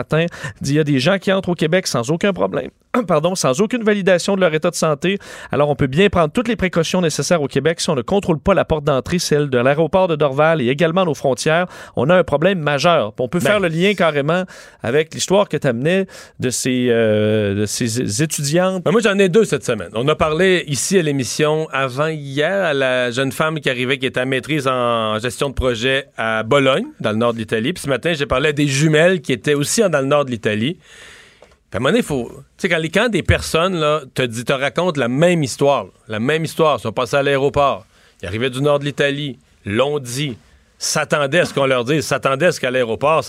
[0.61, 2.69] dit il y a des gens qui entrent au Québec sans aucun problème
[3.07, 5.17] pardon, sans aucune validation de leur état de santé.
[5.51, 8.39] Alors, on peut bien prendre toutes les précautions nécessaires au Québec si on ne contrôle
[8.39, 11.67] pas la porte d'entrée, celle de l'aéroport de Dorval et également nos frontières.
[11.95, 13.13] On a un problème majeur.
[13.19, 13.69] On peut faire ben.
[13.69, 14.43] le lien carrément
[14.81, 16.07] avec l'histoire que tu amenais
[16.39, 18.83] de ces, euh, de ces étudiantes.
[18.83, 19.89] Ben, moi, j'en ai deux cette semaine.
[19.93, 24.05] On a parlé ici à l'émission avant hier à la jeune femme qui arrivait, qui
[24.05, 27.73] était à maîtrise en gestion de projet à Bologne, dans le nord de l'Italie.
[27.73, 30.31] Puis ce matin, j'ai parlé à des jumelles qui étaient aussi dans le nord de
[30.31, 30.77] l'Italie
[31.73, 32.31] à un moment donné, faut.
[32.57, 36.81] Tu sais, quand, des personnes te, te racontent la même histoire, la même histoire, ils
[36.81, 37.85] sont passés à l'aéroport,
[38.21, 40.37] ils arrivaient du nord de l'Italie, l'ont dit,
[40.77, 43.23] s'attendaient à ce qu'on leur dise, s'attendaient à ce qu'à l'aéroport,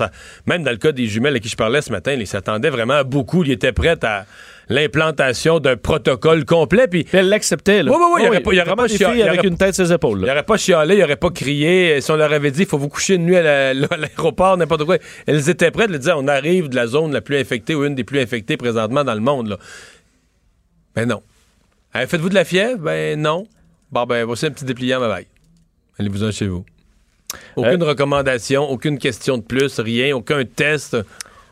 [0.46, 2.94] même dans le cas des jumelles à qui je parlais ce matin, ils s'attendaient vraiment
[2.94, 4.24] à beaucoup, ils étaient prêts à
[4.68, 6.88] l'implantation d'un protocole complet.
[6.88, 7.82] Puis, elle l'acceptait.
[7.82, 9.40] Oui, oui, oui, il pas- il y aurait pas des chia- filles il y avec
[9.40, 10.20] aurait- une tête sur ses épaules.
[10.20, 10.32] il là.
[10.32, 12.00] aurait pas chialé, il aurait pas crié.
[12.00, 14.84] Si on leur avait dit, il faut vous coucher de nuit à la- l'aéroport, n'importe
[14.84, 15.90] quoi, elles étaient prêtes.
[15.90, 18.56] Elles disaient, on arrive de la zone la plus infectée ou une des plus infectées
[18.56, 19.48] présentement dans le monde.
[19.48, 19.58] Là.
[20.94, 21.22] Ben non.
[21.96, 22.78] Euh, Faites-vous de la fièvre?
[22.78, 23.46] Ben non.
[23.90, 25.26] Bon, ben voici un petit dépliant, bye bye.
[25.98, 26.64] Allez-vous-en chez vous.
[27.56, 30.96] Aucune recommandation, aucune question de plus, rien, aucun test.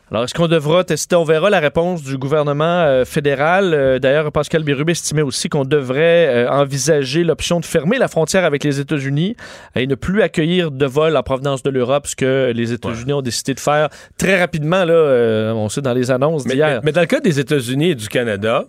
[0.09, 1.17] Alors, est-ce qu'on devra tester?
[1.17, 3.73] On verra la réponse du gouvernement euh, fédéral.
[3.73, 8.45] Euh, D'ailleurs, Pascal Bérubé estimait aussi qu'on devrait euh, envisager l'option de fermer la frontière
[8.45, 9.35] avec les États-Unis
[9.75, 13.21] et ne plus accueillir de vols en provenance de l'Europe, ce que les États-Unis ont
[13.21, 14.85] décidé de faire très rapidement.
[14.85, 16.67] Là, on sait dans les annonces Mais, d'hier.
[16.75, 18.63] mais- mais dans le cas des États-Unis et du Canada,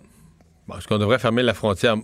[0.67, 1.95] bon, est-ce qu'on devrait fermer la frontière?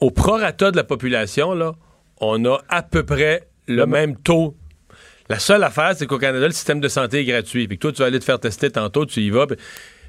[0.00, 1.72] Au prorata de la population, là,
[2.20, 4.56] on a à peu près le, Le- même taux.
[5.28, 7.66] La seule affaire, c'est qu'au Canada, le système de santé est gratuit.
[7.68, 9.46] Puis toi, tu vas aller te faire tester tantôt, tu y vas.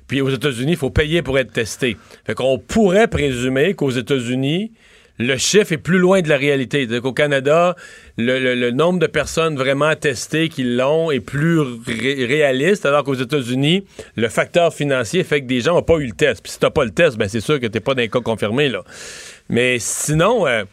[0.08, 1.98] puis- aux États-Unis, il faut payer pour être testé.
[2.26, 4.72] Fait qu'on pourrait présumer qu'aux États-Unis,
[5.20, 6.80] le chiffre est plus loin de la réalité.
[6.82, 7.76] C'est-à-dire qu'au Canada,
[8.18, 13.84] le, nombre de personnes vraiment testées qui l'ont est plus ré- réaliste, alors qu'aux États-Unis,
[14.16, 16.42] le facteur financier fait que des gens n'ont pas eu le test.
[16.44, 18.70] Puis si t'as pas le test, ben c'est sûr que t'es pas d'un cas confirmé.
[18.70, 18.84] Là.
[19.50, 20.64] Mais sinon, euh,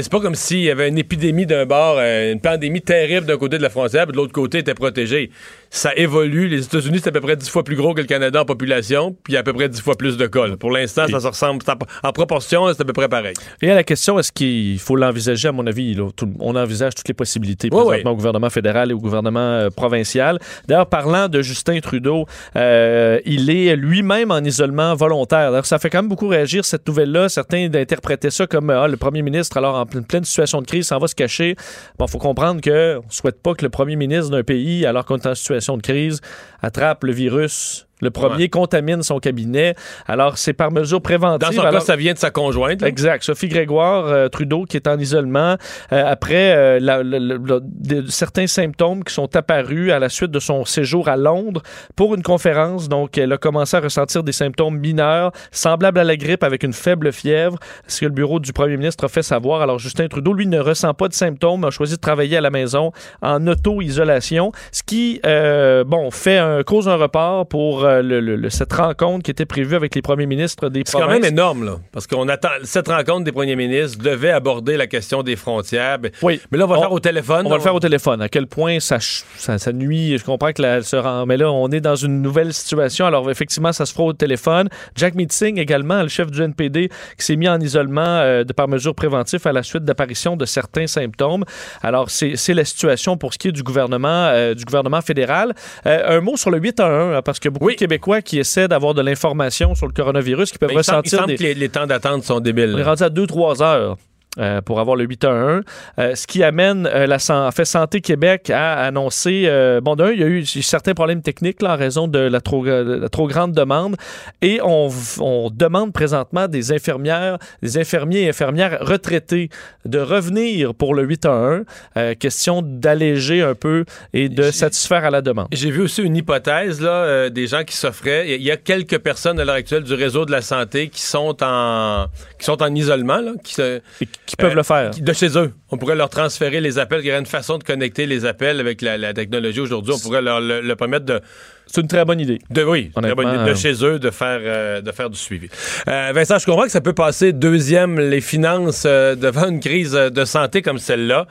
[0.00, 3.36] c'est pas comme s'il y avait une épidémie d'un bord, euh, une pandémie terrible d'un
[3.36, 5.30] côté de la frontière, puis de l'autre côté était protégé.
[5.70, 6.48] Ça évolue.
[6.48, 9.16] Les États-Unis, c'est à peu près 10 fois plus gros que le Canada en population,
[9.24, 10.46] puis il y a à peu près 10 fois plus de cas.
[10.46, 10.56] là.
[10.56, 11.62] Pour l'instant, ça se ressemble.
[12.02, 13.34] en proportion, c'est à peu près pareil.
[13.60, 16.94] Et à la question, est-ce qu'il faut l'envisager, à mon avis, là, tout- on envisage
[16.94, 18.02] toutes les possibilités présentement oui.
[18.04, 20.38] au gouvernement fédéral et au gouvernement euh, provincial.
[20.68, 22.26] D'ailleurs, parlant de Justin Trudeau,
[22.56, 25.50] euh, il est lui-même en isolement volontaire.
[25.50, 27.28] D'ailleurs, ça fait quand même beaucoup réagir cette nouvelle-là.
[27.28, 30.86] Certains interprétaient ça comme ah, le premier ministre, alors en pleine, pleine situation de crise,
[30.86, 31.56] s'en va se cacher.
[31.98, 35.16] Bon, faut comprendre que on souhaite pas que le premier ministre d'un pays, alors qu'on
[35.16, 36.20] est en situation de crise,
[36.60, 37.86] attrape le virus.
[38.02, 38.48] Le premier Ouais.
[38.48, 39.74] contamine son cabinet.
[40.06, 41.38] Alors, c'est par mesure préventive.
[41.48, 42.82] Dans son Alors- cas, ça vient de sa conjointe.
[42.82, 42.88] là.
[42.88, 43.22] Exact.
[43.24, 45.56] Sophie Grégoire euh, Trudeau qui est en isolement
[45.92, 50.30] euh, après euh, la- la- la- de- certains symptômes qui sont apparus à la suite
[50.32, 51.62] de son séjour à Londres
[51.96, 52.88] pour une conférence.
[52.88, 56.72] Donc, elle a commencé à ressentir des symptômes mineurs semblables à la grippe avec une
[56.72, 59.62] faible fièvre, ce que le bureau du premier ministre a fait savoir.
[59.62, 62.50] Alors, Justin Trudeau, lui, ne ressent pas de symptômes, a choisi de travailler à la
[62.50, 62.90] maison
[63.22, 68.36] en auto-isolation, ce qui, euh, bon, fait un, cause un report pour euh, le- le-
[68.36, 71.22] le- cette rencontre qui était prévue avec les premiers ministres des C'est quand provinces.
[71.22, 71.76] même énorme, là.
[71.92, 72.48] Parce qu'on attend.
[72.64, 75.98] Cette rencontre des premiers ministres devait aborder la question des frontières.
[75.98, 76.40] Ben, Oui.
[76.50, 77.46] Mais là, on va le faire au téléphone.
[77.46, 78.20] On va le faire au téléphone.
[78.22, 80.16] À quel point ça, ça, ça nuit.
[80.18, 83.06] Je comprends que la, se rend- mais là, on est dans une nouvelle situation.
[83.06, 84.68] Alors, effectivement, ça se fera au téléphone.
[84.96, 88.68] Jack Meeting également, le chef du NPD, qui s'est mis en isolement euh, de par
[88.68, 91.44] mesure préventive à la suite d'apparition de certains symptômes.
[91.82, 95.54] Alors, c'est la situation pour ce qui est du gouvernement, euh, du gouvernement fédéral.
[95.84, 97.71] Un mot sur le 8 à 1, hein, parce que beaucoup Oui.
[97.72, 100.98] De Québécois qui essaient d'avoir de l'information sur le coronavirus, qui peuvent Ben, il semble,
[101.04, 101.36] il ressentir semble des...
[101.36, 102.72] que les, les temps d'attente sont débiles.
[102.74, 103.96] On est rendu à 2-3 heures.
[104.38, 105.60] Euh, pour avoir le 8 à 1,
[105.98, 110.10] euh, ce qui amène euh, la en fait, Santé Québec à annoncer, euh, bon d'un,
[110.10, 113.08] il y a eu certains problèmes techniques là, en raison de la trop, de la
[113.08, 113.96] trop grande demande
[114.40, 114.88] et on,
[115.20, 119.50] on demande présentement des infirmières, des infirmiers et infirmières retraités
[119.84, 121.62] de revenir pour le 8 à 1,
[121.96, 125.48] euh, question d'alléger un peu et de satisfaire à la demande.
[125.52, 128.34] J'ai vu aussi une hypothèse là, euh, des gens qui s'offraient.
[128.34, 131.36] Il y a quelques personnes à l'heure actuelle du réseau de la santé qui sont
[131.42, 132.06] en
[132.38, 133.80] qui sont en isolement, là, qui, se-
[134.26, 134.90] qui peuvent Euh, le faire.
[134.96, 135.52] de chez eux.
[135.70, 137.00] On pourrait leur transférer les appels.
[137.02, 139.94] Il y aurait une façon de connecter les appels avec la, la technologie aujourd'hui.
[139.94, 141.20] On pourrait leur le, le permettre de,
[141.66, 142.38] C'est une très bonne idée.
[142.50, 145.18] de oui, très bonne idée, de euh, chez eux de faire euh, de faire du
[145.18, 145.48] suivi.
[145.88, 150.24] Euh, Vincent, je comprends que ça peut passer deuxième les finances devant une crise de
[150.24, 151.26] santé comme celle-là.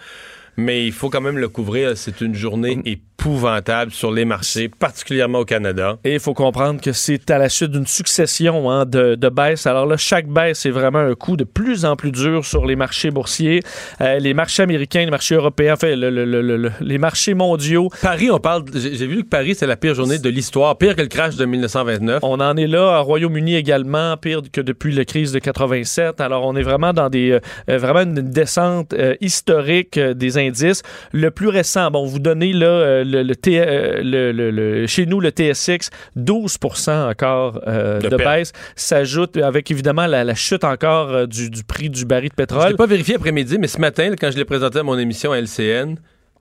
[0.57, 1.95] Mais il faut quand même le couvrir.
[1.95, 5.97] C'est une journée épouvantable sur les marchés, particulièrement au Canada.
[6.03, 9.67] Et il faut comprendre que c'est à la suite d'une succession hein, de, de baisses.
[9.67, 12.75] Alors là, chaque baisse est vraiment un coup de plus en plus dur sur les
[12.75, 13.61] marchés boursiers.
[14.01, 17.89] Euh, les marchés américains, les marchés européens, enfin, le- le- le- le- les marchés mondiaux.
[18.01, 18.65] Paris, on parle.
[18.73, 21.45] J'ai vu que Paris, c'est la pire journée de l'histoire, pire que le crash de
[21.45, 22.19] 1929.
[22.23, 22.99] On en est là.
[23.01, 26.19] Au Royaume-Uni également, pire que depuis la crise de 87.
[26.21, 30.81] Alors, on est vraiment dans des, euh, vraiment une descente euh, historique euh, des indices.
[31.13, 35.05] Le plus récent, bon, vous donnez là, euh, le, le T- euh, le- le- chez
[35.05, 38.23] nous, le TSX, 12% encore euh, De perte.
[38.23, 38.53] baisse.
[38.75, 42.35] S'ajoute avec évidemment la, la chute encore euh, du, du prix du baril de Je
[42.35, 42.69] pétrole.
[42.69, 45.39] l'ai pas vérifié après-midi, mais ce matin, quand je l'ai présenté à mon émission à
[45.39, 45.95] LCN,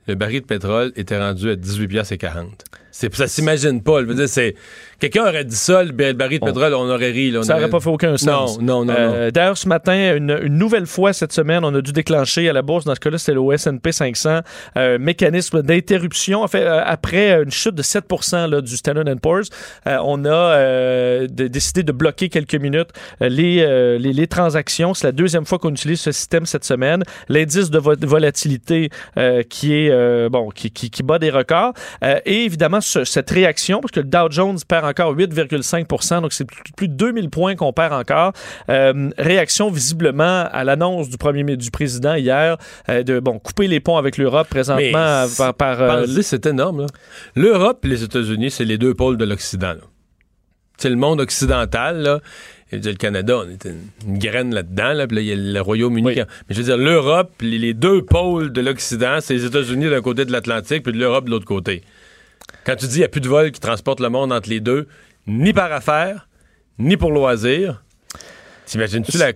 [0.07, 2.65] le baril de pétrole était rendu à 18 piastres et 40.
[2.93, 4.01] C'est, ça s'imagine pas.
[4.01, 4.55] Je veux dire, c'est,
[4.99, 7.31] quelqu'un aurait dit ça, le baril de pétrole, on aurait ri.
[7.31, 8.59] Là, on Ça n'aurait pas fait aucun sens.
[8.61, 8.95] Non, non, non.
[8.99, 9.31] Euh, non.
[9.33, 12.63] D'ailleurs, ce matin, une, une nouvelle fois cette semaine, on a dû déclencher à la
[12.63, 14.41] bourse, dans ce cas-là, c'était le S&P 500,
[14.77, 16.43] euh, mécanisme d'interruption.
[16.43, 18.05] En fait, euh, après une chute de 7
[18.49, 19.49] là, du Standard Poor's,
[19.87, 24.95] on a de- décidé de bloquer quelques minutes les, les, les transactions.
[24.95, 27.03] C'est la deuxième fois qu'on utilise ce système cette semaine.
[27.29, 28.91] L'indice de vo- volatilité
[29.49, 31.73] qui est bon, qui, qui, qui bat des records.
[32.25, 36.47] Et évidemment, ce- cette réaction, parce que le Dow Jones perd encore 8,5 donc c'est
[36.77, 38.33] plus, de 2000 points qu'on perd encore.
[38.69, 42.57] Euh, réaction visiblement à l'annonce du premier mi- du président hier
[42.89, 46.87] euh, de bon couper les ponts avec l'Europe présentement par, par, euh, c'est énorme.
[47.35, 49.75] L'Europe et les États-Unis, c'est les deux pôles de l'Occident.
[50.77, 51.99] C'est le monde occidental.
[52.03, 52.21] Là.
[52.73, 53.75] Et je veux dire, le Canada, on était
[54.07, 54.93] une, graine là-dedans.
[54.95, 56.07] Là, puis là, il y a le Royaume-Uni.
[56.07, 56.15] Oui.
[56.17, 60.01] Mais je veux dire, l'Europe, les, les deux pôles de l'Occident, c'est les États-Unis d'un
[60.01, 61.83] côté de l'Atlantique, puis de l'Europe de l'autre côté.
[62.65, 64.61] Quand tu dis qu'il n'y a plus de vols qui transportent le monde entre les
[64.61, 64.87] deux,
[65.27, 66.29] ni par affaires,
[66.79, 67.83] ni pour loisirs,
[68.71, 69.33] T'imagines-tu, la,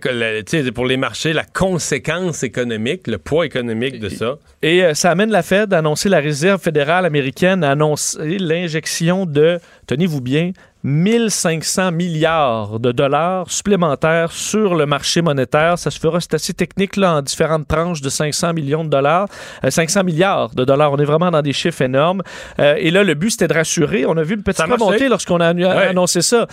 [0.71, 4.37] pour les marchés, la conséquence économique, le poids économique de ça?
[4.61, 9.25] Et euh, ça amène la Fed à annoncer, la Réserve fédérale américaine à annoncer l'injection
[9.25, 10.51] de, tenez-vous bien,
[10.85, 15.79] 1500 milliards de dollars supplémentaires sur le marché monétaire.
[15.79, 19.27] Ça se fera, c'est assez technique, là, en différentes tranches de 500 millions de dollars,
[19.63, 20.91] euh, 500 milliards de dollars.
[20.93, 22.21] On est vraiment dans des chiffres énormes.
[22.59, 24.05] Euh, et là, le but, c'était de rassurer.
[24.05, 25.47] On a vu une petite remontée lorsqu'on a
[25.89, 26.45] annoncé ça.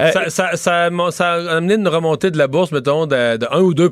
[0.00, 3.46] Euh, ça, ça- ça ça a amené une remontée de la bourse, mettons, de, de
[3.50, 3.90] 1 ou 2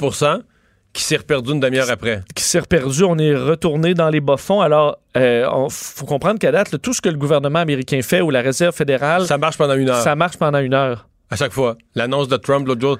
[0.98, 2.22] qui s'est reperdu une demi-heure après.
[2.34, 4.61] qui s'est reperdu, on est retourné dans les bas-fonds.
[4.61, 8.30] Alors, il faut comprendre qu'à date, là, tout ce que le gouvernement américain fait ou
[8.30, 10.02] la Réserve fédérale, Ça marche pendant une heure.
[10.02, 11.06] ça marche pendant une heure.
[11.30, 11.76] À chaque fois.
[11.94, 12.98] L'annonce de Trump l'autre jour.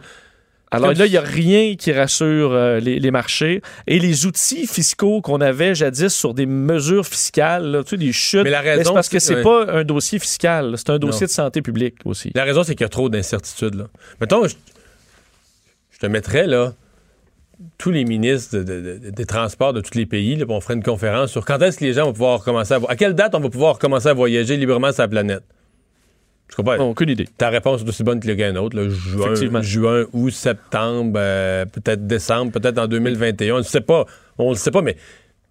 [0.71, 3.63] Alors là, il n'y a rien qui rassure euh, les, les marchés.
[3.89, 8.13] Et les outils fiscaux qu'on avait jadis sur des mesures fiscales, là, tu sais, des
[8.13, 10.91] chutes, Mais la ben, raison, c'est parce que c'est- c'est pas un dossier fiscal, c'est
[10.91, 11.27] un dossier Non.
[11.27, 12.31] de santé publique aussi.
[12.35, 13.87] La raison, c'est qu'il y a trop d'incertitudes.
[14.21, 14.55] Mettons, je,
[15.91, 16.75] je te mettrais là
[17.77, 20.75] tous les ministres de- de- de- des transports de tous les pays, là, on ferait
[20.75, 23.35] une conférence sur quand est-ce que les gens vont pouvoir commencer à à quelle date
[23.35, 25.43] on va pouvoir commencer à voyager librement sur la planète?
[26.51, 26.77] Je comprends.
[26.79, 27.29] Aucune idée.
[27.37, 28.77] Ta réponse est aussi bonne que qu'un autre.
[28.77, 28.89] là.
[28.89, 33.57] Juin, juin, août, septembre, euh, peut-être décembre, peut-être en 2021.
[33.57, 34.07] On ne sait pas.
[34.39, 34.97] On ne sait pas, mais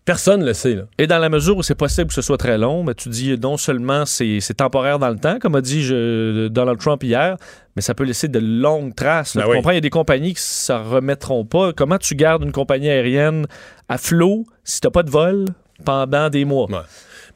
[0.07, 0.73] personne ne le sait.
[0.73, 0.83] Là.
[0.97, 3.37] Et dans la mesure où c'est possible que ce soit très long, mais tu dis
[3.37, 7.35] non seulement c'est temporaire dans le temps, comme a dit je- Donald Trump hier,
[7.75, 9.35] mais ça peut laisser de longues traces.
[9.35, 9.41] là.
[9.41, 9.57] Ben tu oui.
[9.57, 11.73] comprends, il y a des compagnies qui ne s'en remettront pas.
[11.73, 13.45] Comment tu gardes une compagnie aérienne
[13.89, 15.45] à flot si tu n'as pas de vol
[15.83, 16.67] pendant des mois?
[16.71, 16.77] Ouais.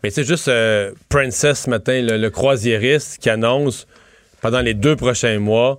[0.01, 3.85] Mais c'est juste euh, Princess ce matin, le, le croisiériste, qui annonce
[4.41, 5.77] pendant les deux prochains mois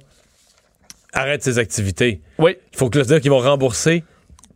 [1.15, 2.21] arrête ses activités.
[2.39, 2.57] Oui.
[2.73, 4.05] Il faut que le dire qu'ils vont rembourser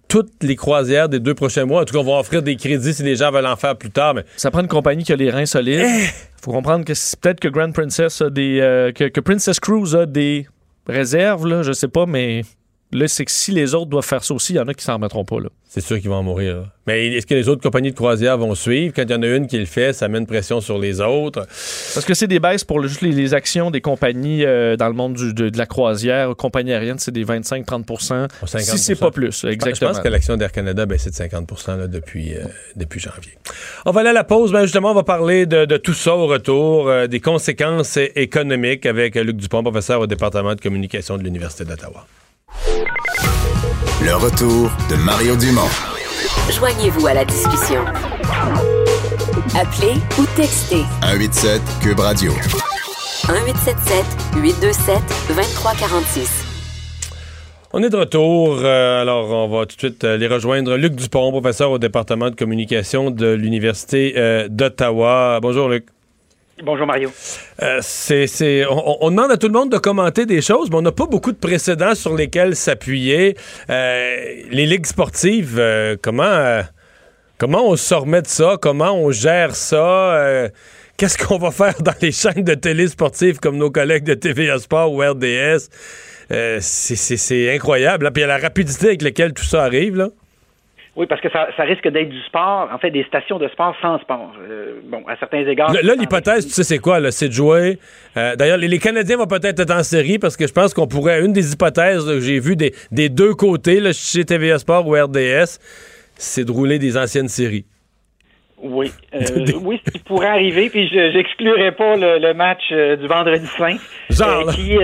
[0.08, 1.82] toutes les croisières des deux prochains mois.
[1.82, 3.90] En tout cas, on va offrir des crédits si les gens veulent en faire plus
[3.90, 4.14] tard.
[4.14, 5.80] Mais Ça prend une compagnie qui a les reins solides.
[5.84, 6.06] Eh!
[6.42, 8.60] faut comprendre que c'est peut-être que Grand Princess a des.
[8.60, 10.46] euh, que, que Princess Cruise a des
[10.86, 12.42] réserves, là, je sais pas, mais
[12.92, 14.84] là, c'est que si les autres doivent faire ça aussi, il y en a qui
[14.84, 15.40] s'en remettront pas.
[15.40, 15.48] Là.
[15.68, 16.56] c'est sûr qu'ils vont en mourir.
[16.56, 16.62] là.
[16.86, 18.92] Mais est-ce que les autres compagnies de croisière vont suivre?
[18.94, 21.00] Quand il y en a une qui le fait, ça met une pression sur les
[21.00, 21.40] autres.
[21.94, 24.86] Parce que c'est des baisses pour le- juste les, les actions des compagnies euh, dans
[24.86, 28.58] le monde du- de, de la croisière, compagnie aérienne, c'est des 25-30 Oh, 50%.
[28.60, 29.90] Si c'est pas plus, Je exactement.
[29.90, 32.44] pense que l'action d'Air Canada baissé de 50 là, depuis, euh,
[32.76, 33.32] depuis janvier.
[33.84, 34.52] On va aller à la pause.
[34.52, 38.86] Ben, justement, on va parler de, de tout ça au retour, euh, des conséquences économiques
[38.86, 42.06] avec Luc Dupont, professeur au département de communication de l'Université d'Ottawa.
[44.06, 45.68] Le retour de Mario Dumont.
[46.48, 47.84] Joignez-vous à la discussion.
[49.58, 52.30] Appelez ou textez 187 Cube Radio.
[52.30, 54.04] 1877
[54.36, 56.44] 827 2346.
[57.72, 58.60] On est de retour.
[58.62, 60.76] euh, alors, on va tout de suite euh, les rejoindre.
[60.76, 65.40] Luc Dupont, professeur au département de communication de l'Université euh, d'Ottawa.
[65.42, 65.86] Bonjour, Luc.
[66.62, 67.12] Bonjour Mario.
[67.62, 70.92] Euh, c'est, on, demande à tout le monde de commenter des choses, mais on n'a
[70.92, 73.36] pas beaucoup de précédents sur lesquels s'appuyer.
[73.68, 74.16] Euh,
[74.50, 76.62] les ligues sportives, euh, comment,
[77.36, 78.56] comment on se remet de ça?
[78.58, 80.48] Comment on gère ça?
[80.96, 84.58] Qu'est-ce qu'on va faire dans les chaînes de télé sportives comme nos collègues de TVA
[84.58, 85.68] Sport ou RDS?
[86.60, 88.06] C'est, incroyable.
[88.06, 88.10] hein?
[88.14, 89.96] Puis il y a la rapidité avec laquelle tout ça arrive.
[89.96, 90.08] Là.
[90.96, 93.76] Oui, parce que ça, ça risque d'être du sport, en fait, des stations de sport
[93.82, 94.32] sans sport.
[94.48, 95.70] Euh, bon, à certains égards.
[95.74, 97.00] Là, l'hypothèse, tu sais, c'est quoi?
[97.00, 97.10] là?
[97.10, 97.78] C'est de jouer.
[98.16, 100.86] Euh, D'ailleurs, les, les Canadiens vont peut-être être en série parce que je pense qu'on
[100.86, 101.22] pourrait.
[101.22, 104.88] Une des hypothèses là, que j'ai vues des, des deux côtés, là, chez TVA Sport
[104.88, 105.58] ou RDS,
[106.16, 107.66] c'est de rouler des anciennes séries.
[108.62, 109.20] Oui, euh,
[109.60, 113.76] oui, ce qui pourrait arriver, puis je j'exclurais pas le, le match du vendredi saint,
[114.08, 114.78] Genre, qui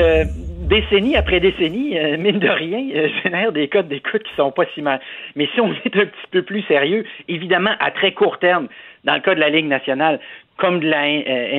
[0.73, 4.65] décennie après décennie, euh, mine de rien, euh, génère des codes d'écoute qui sont pas
[4.75, 5.01] si mal.
[5.37, 8.69] Mais si on est un petit peu plus sérieux, évidemment, à très court terme,
[9.05, 10.19] dans le cas de la Ligue nationale,
[10.57, 11.07] comme de la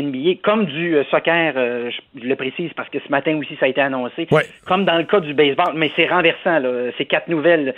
[0.01, 3.81] NBA, comme du soccer, je le précise parce que ce matin aussi ça a été
[3.81, 4.27] annoncé,
[4.65, 7.73] comme dans le cas du baseball, mais c'est renversant, là, ces quatre nouvelles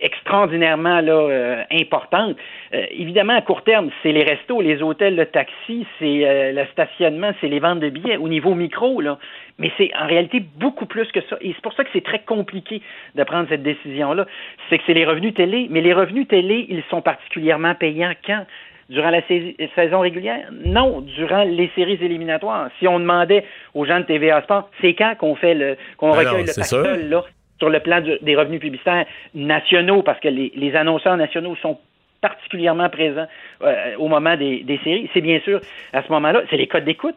[0.00, 2.36] extraordinairement là, euh, importante.
[2.72, 6.64] Euh, évidemment, à court terme, c'est les restos, les hôtels, le taxi, c'est euh, le
[6.72, 9.18] stationnement, c'est les ventes de billets au niveau micro, là.
[9.58, 11.36] Mais c'est en réalité beaucoup plus que ça.
[11.40, 12.80] Et c'est pour ça que c'est très compliqué
[13.16, 14.26] de prendre cette décision-là.
[14.70, 18.46] C'est que c'est les revenus télé, mais les revenus télé, ils sont particulièrement payants quand?
[18.88, 19.20] Durant la
[19.74, 20.48] saison régulière?
[20.64, 22.70] Non, durant les séries éliminatoires.
[22.78, 23.44] Si on demandait
[23.74, 27.08] aux gens de TVA Sport, c'est quand qu'on fait le qu'on ben recueille le pactole,
[27.10, 27.24] là?
[27.58, 31.78] Sur le plan des revenus publicitaires nationaux, parce que les, annonceurs nationaux sont
[32.20, 33.26] particulièrement présents
[33.62, 35.60] euh, au moment des, des séries, c'est bien sûr
[35.92, 37.16] à ce moment-là, c'est les codes d'écoute.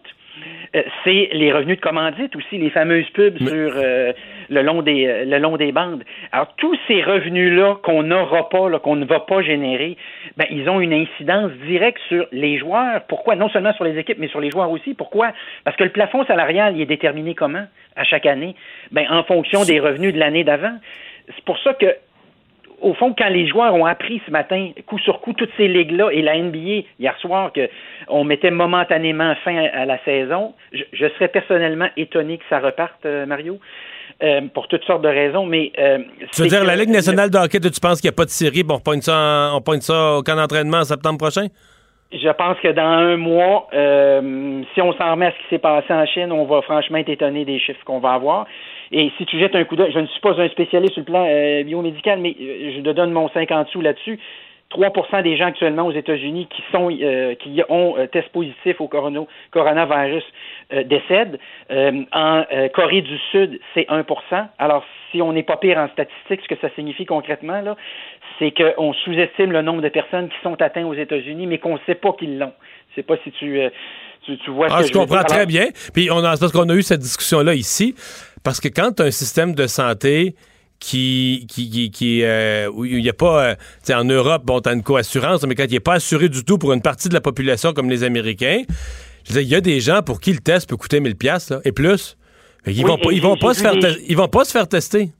[0.75, 4.13] Euh, c'est les revenus de commandite aussi, les fameuses pubs sur euh,
[4.49, 6.03] le long des euh, le long des bandes.
[6.31, 9.97] Alors tous ces revenus-là qu'on n'aura pas, qu'on ne va pas générer,
[10.37, 13.01] ben ils ont une incidence directe sur les joueurs.
[13.07, 13.35] Pourquoi?
[13.35, 14.93] Non seulement sur les équipes, mais sur les joueurs aussi.
[14.93, 15.31] Pourquoi?
[15.63, 17.65] Parce que le plafond salarial, il est déterminé comment
[17.95, 18.55] à chaque année?
[18.91, 20.77] Ben en fonction des revenus de l'année d'avant.
[21.27, 21.95] C'est pour ça que
[22.81, 26.09] au fond, quand les joueurs ont appris ce matin, coup sur coup, toutes ces ligues-là
[26.11, 31.89] et la NBA hier soir qu'on mettait momentanément fin à, la saison, je, serais personnellement
[31.95, 33.59] étonné que ça reparte, euh, Mario.
[34.23, 35.71] Euh, pour toutes sortes de raisons, mais...
[35.79, 35.97] Euh,
[36.31, 38.29] tu veux dire, la Ligue nationale de hockey, tu penses qu'il n'y a pas de
[38.29, 41.47] série, on pointe ça, on pointe ça au camp d'entraînement en septembre prochain?
[42.11, 45.91] Je pense que dans un mois, si on s'en remet à ce qui s'est passé
[45.91, 48.45] en Chine, on va franchement être étonné des chiffres qu'on va avoir.
[48.91, 51.05] Et si tu jettes un coup d'œil, je ne suis pas un spécialiste sur le
[51.05, 54.19] plan euh, biomédical, mais euh, je te donne mon 50 sous là-dessus.
[54.71, 60.23] 3% des gens actuellement aux États-Unis qui sont euh, qui ont test positif au coronavirus
[60.85, 61.39] décèdent.
[61.69, 62.43] en
[62.73, 64.05] Corée du Sud, c'est 1%
[64.57, 67.75] Alors, si on n'est pas pire en statistiques, ce que ça signifie concrètement, là,
[68.39, 71.79] c'est qu'on sous-estime le nombre de personnes qui sont atteintes aux États-Unis, mais qu'on ne
[71.85, 72.53] sait pas qu'ils l'ont.
[72.91, 73.59] Je sais pas si tu,
[74.25, 75.67] tu, vois ah, je, comprends très bien.
[75.93, 77.95] Puis on a, parce qu'on a eu cette discussion-là ici.
[78.43, 80.35] Parce que quand tu as un système de santé
[80.81, 84.73] qui, qui, qui, euh, où il n'y a pas, euh, sais, en Europe, bon, t'as
[84.73, 87.21] une co-assurance, mais quand il n'est pas assuré du tout pour une partie de la
[87.21, 88.63] population comme les Américains,
[89.29, 91.71] je il y a des gens pour qui le test peut coûter 1000 pièces et
[91.71, 92.17] plus.
[92.65, 93.75] Ils, vont, ils vont pas se faire
[94.07, 95.11] ils vont pas se faire tester.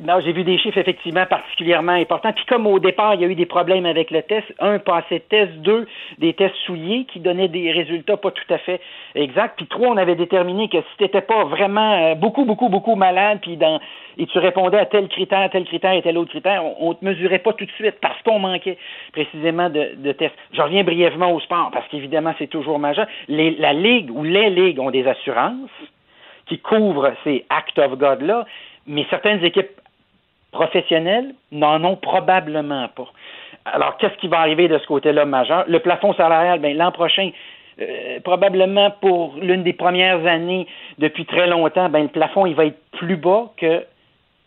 [0.00, 2.32] Non, j'ai vu des chiffres effectivement particulièrement importants.
[2.32, 5.20] Puis comme au départ, il y a eu des problèmes avec le test, un passé
[5.28, 5.86] test, deux
[6.18, 8.80] des tests souillés qui donnaient des résultats pas tout à fait
[9.14, 9.56] exacts.
[9.56, 13.38] Puis trois, on avait déterminé que si t'étais pas vraiment euh, beaucoup, beaucoup, beaucoup malade,
[13.42, 13.80] puis dans
[14.20, 17.04] et tu répondais à tel critère, tel critère et tel autre critère, on, ne te
[17.04, 18.76] mesurait pas tout de suite parce qu'on manquait
[19.12, 20.34] précisément de, de tests.
[20.52, 23.06] Je reviens brièvement au sport parce qu'évidemment c'est toujours majeur.
[23.28, 25.70] Les, la ligue ou les ligues ont des assurances
[26.46, 28.44] qui couvrent ces acts of God là,
[28.86, 29.70] mais certaines équipes
[30.52, 33.08] professionnels n'en ont probablement pas.
[33.64, 35.64] Alors, qu'est-ce qui va arriver de ce côté-là majeur?
[35.68, 37.30] Le plafond salarial, bien, l'an prochain,
[37.80, 40.66] euh, probablement pour l'une des premières années
[40.98, 43.84] depuis très longtemps, ben, le plafond, il va être plus bas que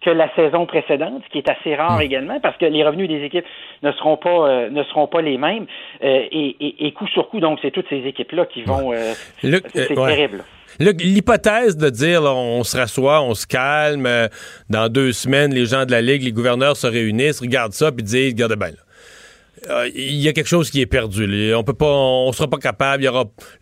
[0.02, 3.24] que la saison précédente, ce qui est assez rare également, parce que les revenus des
[3.24, 3.46] équipes
[3.84, 5.68] ne seront pas euh, ne seront pas les mêmes.
[6.04, 8.94] Euh, et, et, coup sur coup, donc c'est toutes ces équipes-là qui vont.
[9.42, 10.44] c'est terrible.
[10.82, 14.28] L'hypothèse de dire on se rassoit, on se calme, euh,
[14.70, 18.04] dans deux semaines, les gens de la Ligue, les gouverneurs se réunissent, regardent ça, puis
[18.04, 18.72] disent, regardez bien,
[19.70, 21.54] euh, il y a quelque chose qui est perdu.
[21.54, 23.08] On on sera pas capable.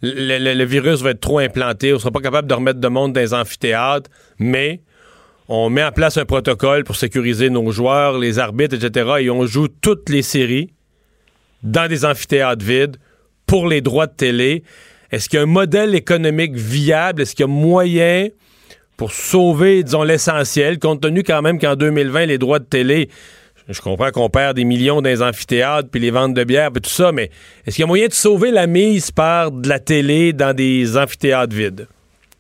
[0.02, 1.94] Le, virus va être trop implanté.
[1.94, 4.10] On sera pas capable de remettre de monde dans les amphithéâtres.
[4.38, 4.82] Mais
[5.50, 9.16] on met en place un protocole pour sécuriser nos joueurs, les arbitres, etc.
[9.20, 10.72] Et on joue toutes les séries
[11.64, 12.98] dans des amphithéâtres vides
[13.46, 14.64] pour les droits de télé.
[15.12, 17.22] Est-ce qu'il y a un modèle économique viable?
[17.22, 18.28] Est-ce qu'il y a moyen
[18.98, 23.08] pour sauver, disons, l'essentiel, compte tenu quand même qu'en 2020, les droits de télé,
[23.70, 26.82] je comprends qu'on perd des millions dans les amphithéâtres, puis les ventes de bière, puis
[26.82, 27.30] tout ça, mais
[27.66, 30.98] est-ce qu'il y a moyen de sauver la mise par de la télé dans des
[30.98, 31.88] amphithéâtres vides?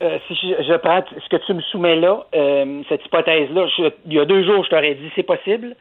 [0.02, 3.66] Euh, si je, prends ce que tu me soumets là, euh, cette hypothèse-là,
[4.06, 5.76] il y a deux jours, je t'aurais dit c'est possible.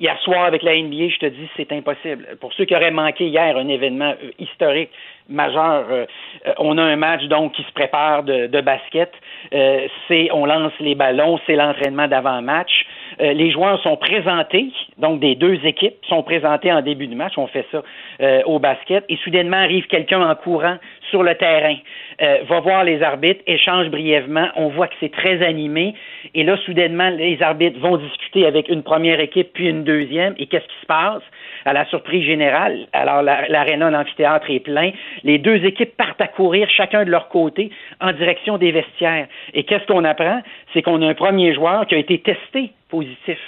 [0.00, 2.36] Hier soir, avec la NBA, je te dis c'est impossible.
[2.40, 4.90] Pour ceux qui auraient manqué hier un événement euh, historique,
[5.28, 5.86] majeur.
[5.88, 6.04] Euh,
[6.46, 9.12] euh, on a un match donc qui se prépare de, de basket.
[10.08, 12.86] C'est on lance les ballons, c'est l'entraînement d'avant-match.
[13.18, 14.66] Les joueurs sont présentés,
[14.98, 17.34] donc des deux équipes sont présentés en début de match.
[17.36, 17.82] On fait ça
[18.46, 20.76] au basket et soudainement arrive quelqu'un en courant
[21.10, 21.76] sur le terrain,
[22.20, 24.48] va voir les arbitres, échange brièvement.
[24.56, 25.94] On voit que c'est très animé
[26.34, 30.46] et là soudainement les arbitres vont discuter avec une première équipe puis une deuxième et
[30.46, 31.22] qu'est-ce qui se passe?
[31.64, 34.92] À la surprise générale, alors l'aréna l'amphithéâtre est plein,
[35.22, 39.26] les deux équipes partent à courir chacun de leur côté en direction des vestiaires.
[39.54, 40.42] Et qu'est-ce qu'on apprend?
[40.72, 43.38] C'est qu'on a un premier joueur qui a été testé positif.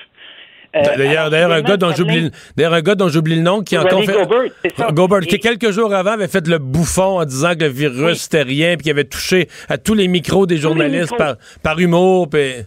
[0.74, 3.82] d'ailleurs, d'ailleurs, un gars dont j'oublie, d'ailleurs, un gars dont j'oublie le nom qui a
[3.82, 4.12] encore fait.
[4.12, 4.88] Gobert, c'est ça.
[4.92, 8.42] Gobert, qui quelques jours avant avait fait le bouffon en disant que le virus c'était
[8.42, 12.62] rien, puis qui avait touché à tous les micros des journalistes par, par humour, puis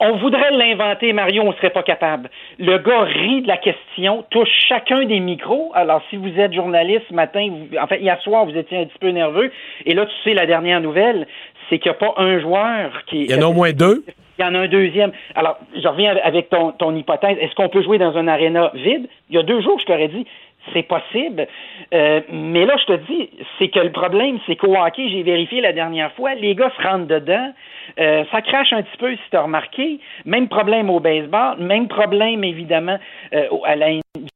[0.00, 2.28] on voudrait l'inventer, Mario, on ne serait pas capable.
[2.58, 5.72] Le gars rit de la question, touche chacun des micros.
[5.74, 7.48] Alors, si vous êtes journaliste ce matin,
[7.80, 9.50] en fait, hier soir, vous étiez un petit peu nerveux,
[9.84, 11.26] et là, tu sais, la dernière nouvelle,
[11.68, 13.24] c'est qu'il n'y a pas un joueur qui...
[13.24, 14.04] Il y en a au moins deux?
[14.38, 15.12] Il y en a un deuxième.
[15.34, 17.38] Alors, je reviens avec ton, ton hypothèse.
[17.40, 19.08] Est-ce qu'on peut jouer dans un aréna vide?
[19.30, 20.26] Il y a deux jours, je t'aurais dit,
[20.72, 21.46] c'est possible.
[21.94, 25.60] Euh, mais là, je te dis, c'est que le problème, c'est qu'au hockey, j'ai vérifié
[25.60, 27.52] la dernière fois, les gars se rentrent dedans.
[28.00, 30.00] Euh, ça crache un petit peu, si tu as remarqué.
[30.24, 32.98] Même problème au baseball, même problème, évidemment,
[33.34, 33.88] euh, à la,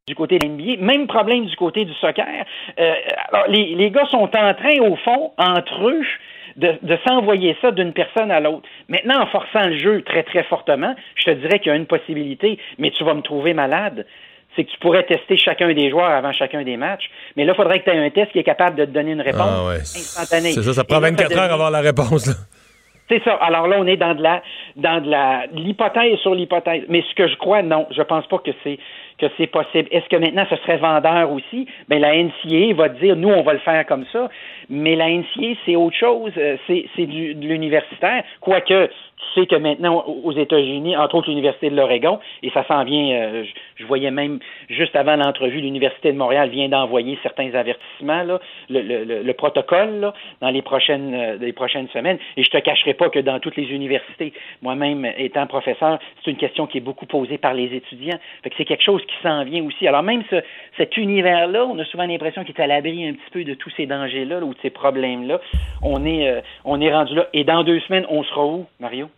[0.07, 2.25] du côté de l'NBA, même problème du côté du soccer.
[2.77, 6.03] alors, les, les gars sont en train, au fond, entre eux,
[6.55, 8.67] de, de s'envoyer ça d'une personne à l'autre.
[8.89, 11.85] Maintenant, en forçant le jeu très, très fortement, je te dirais qu'il y a une
[11.85, 14.05] possibilité, mais tu vas me trouver malade
[14.55, 17.09] c'est que tu pourrais tester chacun des joueurs avant chacun des matchs.
[17.35, 19.11] Mais là, il faudrait que tu aies un test qui est capable de te donner
[19.11, 20.51] une réponse ah instantanée.
[20.51, 22.29] C'est ça, ça prend 24 heures à avoir la réponse.
[23.11, 23.33] C'est ça.
[23.41, 24.41] Alors là, on est dans de la
[24.77, 26.83] dans de la l'hypothèse sur l'hypothèse.
[26.87, 28.79] Mais ce que je crois, non, je pense pas que c'est
[29.19, 29.89] que c'est possible.
[29.91, 31.67] Est-ce que maintenant ce serait vendeur aussi?
[31.89, 34.29] Ben la NCA va dire nous on va le faire comme ça,
[34.69, 38.89] mais la NCA c'est autre chose, euh, c'est c'est de l'universitaire, quoique
[39.35, 43.43] sais que maintenant, aux États-Unis, entre autres l'Université de l'Oregon, et ça s'en vient, euh,
[43.75, 48.81] je, voyais même juste avant l'entrevue, l'Université de Montréal vient d'envoyer certains avertissements, là, le,
[48.81, 52.17] le, le, protocole là, dans les prochaines, euh, les prochaines semaines.
[52.37, 56.37] Et je te cacherai pas que dans toutes les universités, moi-même étant professeur, c'est une
[56.37, 58.19] question qui est beaucoup posée par les étudiants.
[58.43, 59.87] Fait que c'est quelque chose qui s'en vient aussi.
[59.87, 60.37] Alors même ce,
[60.77, 63.71] cet univers-là, on a souvent l'impression qu'il est à l'abri un petit peu de tous
[63.77, 65.39] ces dangers-là ou de ces problèmes-là.
[65.81, 67.27] On est, euh, on est rendu là.
[67.33, 69.09] Et dans deux semaines, on sera où, Mario?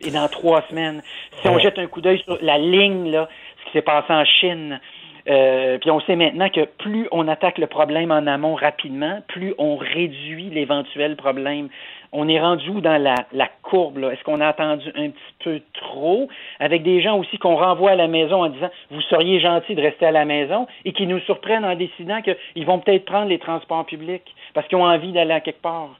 [0.00, 1.02] Et dans trois semaines.
[1.42, 3.28] Si on jette un coup d'œil sur la ligne, là,
[3.60, 4.80] ce qui s'est passé en Chine,
[5.28, 9.54] euh, puis on sait maintenant que plus on attaque le problème en amont rapidement, plus
[9.58, 11.68] on réduit l'éventuel problème.
[12.12, 13.98] On est rendu où dans la, la courbe?
[13.98, 16.28] Est-ce qu'on a attendu un petit peu trop?
[16.58, 19.82] Avec des gens aussi qu'on renvoie à la maison en disant vous seriez gentil de
[19.82, 23.38] rester à la maison et qui nous surprennent en décidant qu'ils vont peut-être prendre les
[23.38, 25.90] transports publics parce qu'ils ont envie d'aller à quelque part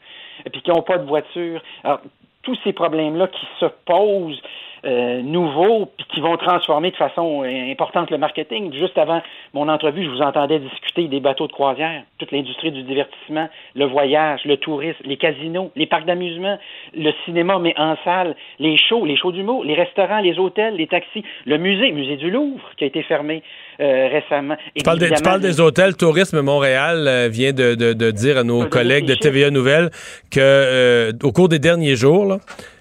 [0.47, 1.63] et puis qu'ils n'ont pas de voiture.
[1.85, 2.01] Alors,
[2.49, 4.41] tous ces problèmes-là qui se posent
[4.85, 8.73] euh, nouveaux puis qui vont transformer de façon euh, importante le marketing.
[8.73, 9.21] Juste avant
[9.53, 13.87] mon entrevue, je vous entendais discuter des bateaux de croisière, toute l'industrie du divertissement, le
[13.87, 16.59] voyage, le tourisme, les casinos, les parcs d'amusement,
[16.95, 20.87] le cinéma mais en salle, les shows, les shows d'humour, les restaurants, les hôtels, les
[20.87, 23.43] taxis, le musée, musée du Louvre qui a été fermé
[23.81, 24.57] euh, récemment.
[24.77, 25.97] Tu parles, tu parles, des hôtels.
[25.97, 29.91] Tourisme Montréal vient de, de, de, dire à nos collègues de TVA Nouvelles
[30.31, 32.39] que au cours des derniers jours, là,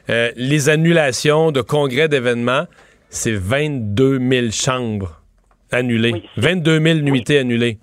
[0.09, 2.65] euh, les annulations de congrès d'événements,
[3.09, 5.21] c'est 22 000 chambres
[5.71, 6.23] annulées.
[6.37, 7.77] 22 000 nuitées annulées.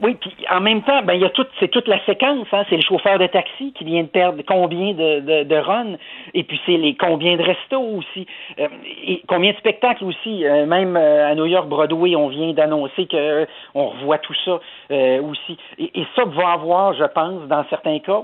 [0.00, 2.62] Oui, puis en même temps, ben il y a toute c'est toute la séquence, hein.
[2.70, 5.96] c'est le chauffeur de taxi qui vient de perdre combien de, de, de runs,
[6.34, 8.24] et puis c'est les combien de restos aussi,
[8.60, 8.68] euh,
[9.04, 10.46] et combien de spectacles aussi.
[10.46, 13.44] Euh, même euh, à New York Broadway, on vient d'annoncer que
[13.74, 14.60] on revoit tout ça
[15.20, 15.58] aussi.
[15.78, 18.22] Et, et, ça va avoir, je pense, dans certains cas,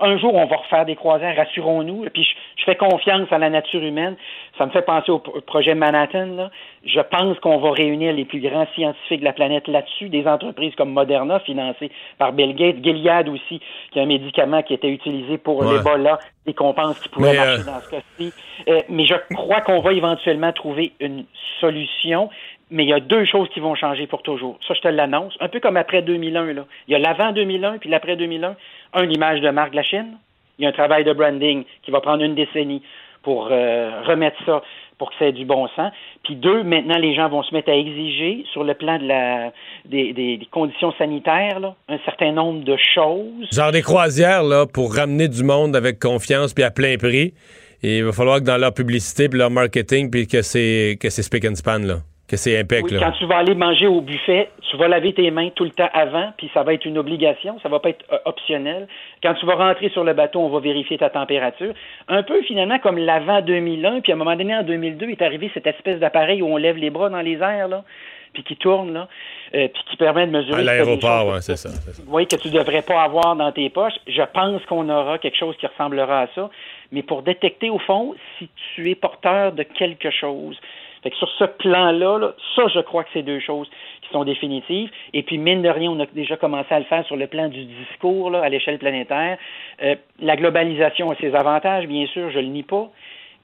[0.00, 2.06] un jour on va refaire des croisières, rassurons-nous.
[2.14, 4.16] Puis je, je, fais confiance à la nature humaine.
[4.62, 6.36] Ça me fait penser au projet Manhattan.
[6.36, 6.50] Là.
[6.84, 10.72] Je pense qu'on va réunir les plus grands scientifiques de la planète là-dessus, des entreprises
[10.76, 13.60] comme Moderna, financées par Bill Gates, Gilead aussi,
[13.90, 17.62] qui est un médicament qui était utilisé pour l'Ebola et qu'on pense qu'il pourrait marcher
[17.62, 18.32] euh, dans ce cas-ci.
[18.68, 21.24] Euh, mais je crois qu'on va éventuellement trouver une
[21.58, 22.30] solution.
[22.70, 24.60] Mais il y a deux choses qui vont changer pour toujours.
[24.68, 25.34] Ça, je te l'annonce.
[25.40, 26.52] Un peu comme après 2001.
[26.52, 26.66] Là.
[26.86, 28.54] Il y a l'avant 2001 puis l'après 2001.
[28.94, 30.18] Un, l'image de marque de la Chine.
[30.58, 32.82] Il y a un travail de branding qui va prendre une décennie
[33.22, 34.62] pour euh, remettre ça
[34.98, 35.92] pour que ça ait du bon sens.
[36.22, 39.52] Puis deux, maintenant, les gens vont se mettre à exiger sur le plan de la,
[39.84, 43.48] des, des, conditions sanitaires là, un certain nombre de choses.
[43.50, 47.34] Genre des croisières là, pour ramener du monde avec confiance puis à plein prix.
[47.82, 51.22] Il va falloir que dans leur publicité puis leur marketing puis que c'est que c'est
[51.22, 51.96] speak and span là
[52.32, 52.84] que c'est impec.
[52.84, 55.70] Oui, quand tu vas aller manger au buffet, tu vas laver tes mains tout le
[55.70, 58.88] temps avant, puis ça va être une obligation, ça va pas être euh, optionnel.
[59.22, 61.74] Quand tu vas rentrer sur le bateau, on va vérifier ta température.
[62.08, 65.50] Un peu finalement comme l'avant 2001, puis à un moment donné en 2002 est arrivé
[65.52, 67.84] cette espèce d'appareil où on lève les bras dans les airs là,
[68.32, 69.08] puis qui tourne là,
[69.54, 70.60] euh, puis qui permet de mesurer.
[70.60, 71.68] À l'aéroport, oui, c'est ça.
[72.08, 73.98] Oui, que tu devrais pas avoir dans tes poches.
[74.06, 76.48] Je pense qu'on aura quelque chose qui ressemblera à ça,
[76.92, 80.58] mais pour détecter au fond si tu es porteur de quelque chose
[81.02, 83.68] fait que sur ce plan-là, ça, je crois que c'est deux choses
[84.02, 84.90] qui sont définitives.
[85.12, 87.48] Et puis, mine de rien, on a déjà commencé à le faire sur le plan
[87.48, 89.36] du discours à l'échelle planétaire.
[89.82, 92.88] Euh, la globalisation a ses avantages, bien sûr, je le nie pas.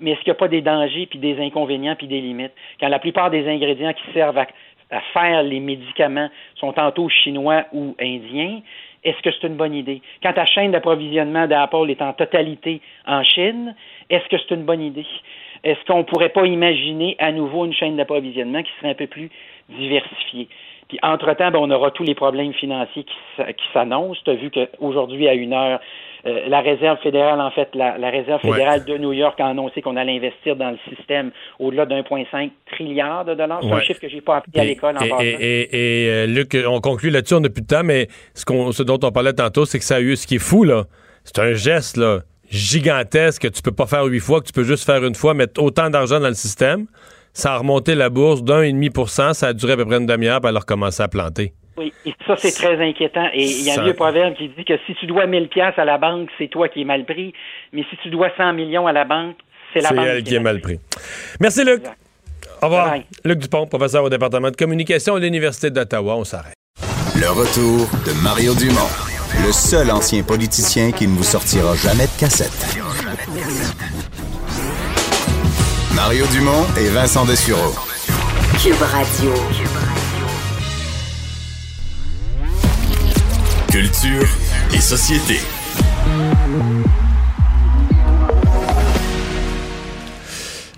[0.01, 2.53] mais est-ce qu'il n'y a pas des dangers, puis des inconvénients, puis des limites?
[2.79, 4.47] Quand la plupart des ingrédients qui servent à,
[4.93, 8.61] à faire les médicaments sont tantôt chinois ou indiens,
[9.05, 10.03] est-ce que c'est une bonne idée?
[10.23, 13.75] Quand ta chaîne d'approvisionnement d'Apple est en totalité en Chine,
[14.11, 15.07] est-ce que c'est une bonne idée?
[15.65, 19.07] Est-ce qu'on ne pourrait pas imaginer à nouveau une chaîne d'approvisionnement qui serait un peu
[19.07, 19.31] plus
[19.69, 20.49] diversifiée?
[20.89, 24.21] Puis entre-temps, ben, on aura tous les problèmes financiers qui, s'annoncent.
[24.25, 25.81] Tu as vu qu'aujourd'hui, à une heure,
[26.27, 29.97] euh, la réserve fédérale, en fait, la, réserve fédérale de New York a annoncé qu'on
[29.97, 33.61] allait investir dans le système au-delà d'1,5 trilliard de dollars.
[33.63, 35.21] C'est un chiffre que j'ai pas appris à l'école en passant.
[35.21, 38.83] Et, et, euh, Luc, on conclut là-dessus, on n'a plus de temps, mais ce, ce
[38.83, 40.85] dont on parlait tantôt, c'est que ça a eu, ce qui est fou, là,
[41.25, 42.21] c'est un geste, là,
[42.51, 45.35] gigantesque que tu peux pas faire huit fois, que tu peux juste faire une fois,
[45.35, 46.87] mettre autant d'argent dans le système.
[47.33, 49.85] Ça a remonté la bourse d'un et demi pour cent, ça a duré à peu
[49.85, 51.53] près une demi-heure, puis elle a recommencé à planter.
[51.77, 53.29] Oui, et ça, c'est très inquiétant.
[53.33, 55.79] Et il y a un vieux proverbe qui dit que si tu dois 1000 pièces
[55.79, 57.33] à la banque, c'est toi qui es mal pris.
[57.73, 59.37] Mais si tu dois 100 millions à la banque,
[59.73, 60.81] c'est la banque elle qui, est mal pris.
[61.39, 61.83] Merci, Luc.
[62.61, 62.97] Au revoir.
[63.25, 66.17] Luc Dupont, professeur au département de communication à l'Université d'Ottawa.
[66.17, 66.55] On s'arrête.
[67.15, 69.08] Le retour de Mario Dumont,
[69.49, 72.77] le seul ancien politicien qui ne vous sortira jamais de cassette.
[75.95, 77.75] Mario Dumont et Vincent Dessureau.
[78.63, 79.33] Cube Radio.
[83.71, 84.29] Culture
[84.75, 85.41] et société.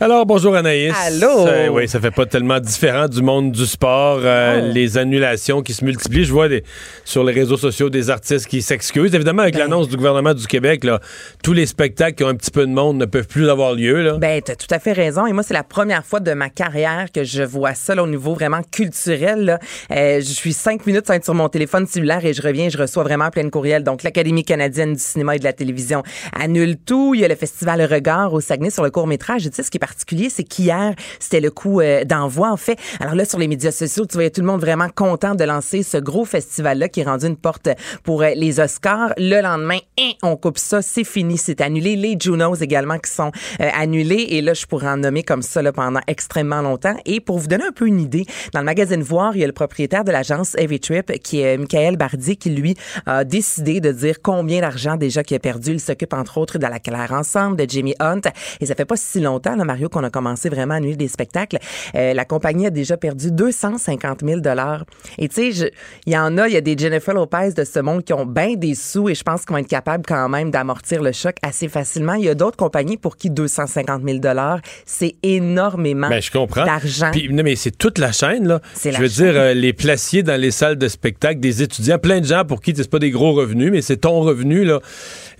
[0.02, 0.94] Alors, bonjour Anaïs.
[0.96, 1.74] Allô?
[1.74, 4.20] oui, ça fait pas tellement différent du monde du sport.
[4.22, 6.24] Euh, les annulations qui se multiplient.
[6.24, 6.64] Je vois des,
[7.04, 9.14] sur les réseaux sociaux des artistes qui s'excusent.
[9.14, 9.60] Évidemment, avec ben.
[9.60, 11.00] l'annonce du gouvernement du Québec, là,
[11.44, 14.00] tous les spectacles qui ont un petit peu de monde ne peuvent plus avoir lieu.
[14.02, 14.16] Là.
[14.16, 15.26] Ben, t'as tout à fait raison.
[15.26, 18.32] Et moi, c'est la première fois de ma carrière que je vois ça au niveau
[18.32, 19.58] vraiment culturel.
[19.90, 22.78] Euh, je suis cinq minutes sans être sur mon téléphone cellulaire et je reviens, je
[22.78, 23.84] reçois vraiment plein de courriels.
[23.84, 27.14] Donc, l'Académie canadienne du cinéma et de la télévision annule tout.
[27.14, 29.42] Il y a le Festival Regard au Saguenay sur le court-métrage.
[29.42, 29.89] Tu sais, ce qui est
[30.28, 32.78] c'est qu'hier, c'était le coup euh, d'envoi, en fait.
[33.00, 35.82] Alors là, sur les médias sociaux, tu voyais tout le monde vraiment content de lancer
[35.82, 37.68] ce gros festival-là qui est rendu une porte
[38.02, 39.12] pour euh, les Oscars.
[39.16, 41.96] Le lendemain, hein, on coupe ça, c'est fini, c'est annulé.
[41.96, 44.26] Les Junos également qui sont euh, annulés.
[44.30, 46.96] Et là, je pourrais en nommer comme ça là, pendant extrêmement longtemps.
[47.06, 49.46] Et pour vous donner un peu une idée, dans le magazine Voir, il y a
[49.46, 52.76] le propriétaire de l'agence Heavy Trip, qui est Michael Bardi, qui lui
[53.06, 55.72] a décidé de dire combien d'argent déjà qu'il a perdu.
[55.72, 58.20] Il s'occupe entre autres de la Claire Ensemble, de Jimmy Hunt.
[58.60, 61.58] Et ça fait pas si longtemps, là, Qu'on a commencé vraiment à annuler des spectacles.
[61.94, 64.84] Euh, la compagnie a déjà perdu 250 000 dollars.
[65.18, 65.72] Et tu sais,
[66.06, 68.26] il y en a, il y a des Jennifer Lopez de ce monde qui ont
[68.26, 71.36] bien des sous et je pense qu'ils vont être capables quand même d'amortir le choc
[71.42, 72.14] assez facilement.
[72.14, 76.20] Il y a d'autres compagnies pour qui 250 000 dollars, c'est énormément ben,
[76.64, 77.10] d'argent.
[77.30, 78.60] Non, mais c'est toute la chaîne là.
[78.82, 82.26] Je veux dire, euh, les placiers dans les salles de spectacle, des étudiants, plein de
[82.26, 84.80] gens pour qui c'est pas des gros revenus, mais c'est ton revenu là.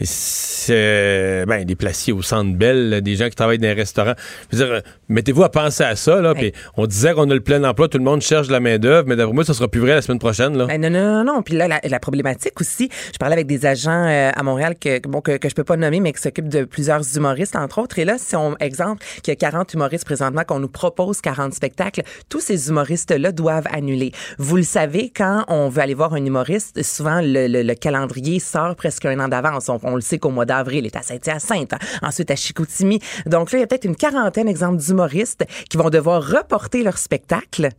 [0.02, 4.14] C'est ben des placiers au centre Bell, des gens qui travaillent dans les restaurants.
[4.50, 6.20] Je veux dire, euh, mettez-vous à penser à ça.
[6.20, 6.34] Là,
[6.76, 9.16] on disait qu'on a le plein emploi, tout le monde cherche de la main-d'œuvre, mais
[9.16, 10.56] d'après moi, ça sera plus vrai la semaine prochaine.
[10.56, 10.66] Là.
[10.66, 11.42] Ben, non, non, non, non.
[11.42, 15.20] Puis là, la, problématique aussi, je parlais avec des agents euh, à Montréal que, bon,
[15.20, 17.98] que, que je peux pas nommer, mais qui s'occupent de plusieurs humoristes, entre autres.
[17.98, 21.52] Et là, si on, exemple, qu'il y a 40 humoristes présentement, qu'on nous propose 40
[21.54, 24.12] spectacles, tous ces humoristes-là doivent annuler.
[24.38, 28.76] Vous le savez, quand on veut aller voir un humoriste, souvent le, le, calendrier sort
[28.76, 29.68] presque un an d'avance.
[29.68, 33.00] On, le sait qu'au mois d'avril, il est à Saint-Hyacinthe, ensuite à Chicoutimi.
[33.26, 36.98] Donc là, il y a peut-être une quarantaine, exemple, d'humoristes qui vont devoir reporter leur
[36.98, 37.70] spectacle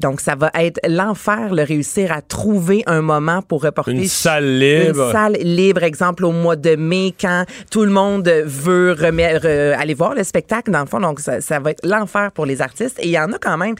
[0.00, 3.92] donc, ça va être l'enfer, le réussir à trouver un moment pour reporter.
[3.92, 5.06] Une salle libre.
[5.06, 10.14] Une salle libre, exemple, au mois de mai, quand tout le monde veut aller voir
[10.14, 10.98] le spectacle, dans le fond.
[10.98, 12.98] Donc, ça, va être l'enfer pour les artistes.
[13.00, 13.76] Et il y en a quand même.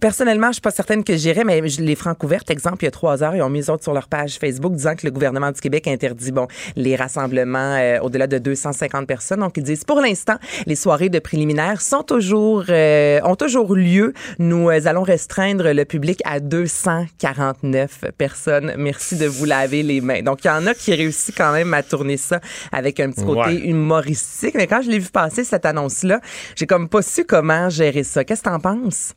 [0.00, 3.22] Personnellement, je suis pas certaine que j'irai, mais les Francouvertes, exemple, il y a trois
[3.22, 5.86] heures, ils ont mis autres sur leur page Facebook disant que le gouvernement du Québec
[5.86, 9.40] interdit, bon, les rassemblements euh, au-delà de 250 personnes.
[9.40, 10.36] Donc, ils disent, pour l'instant,
[10.66, 14.14] les soirées de préliminaires sont toujours, euh, ont toujours lieu.
[14.38, 18.74] Nous euh, allons restreindre le public à 249 personnes.
[18.78, 20.22] Merci de vous laver les mains.
[20.22, 22.40] Donc, il y en a qui réussissent quand même à tourner ça
[22.72, 24.54] avec un petit côté humoristique.
[24.54, 26.20] Mais quand je l'ai vu passer, cette annonce-là,
[26.56, 28.24] j'ai comme pas su comment gérer ça.
[28.24, 29.14] Qu'est-ce que t'en penses?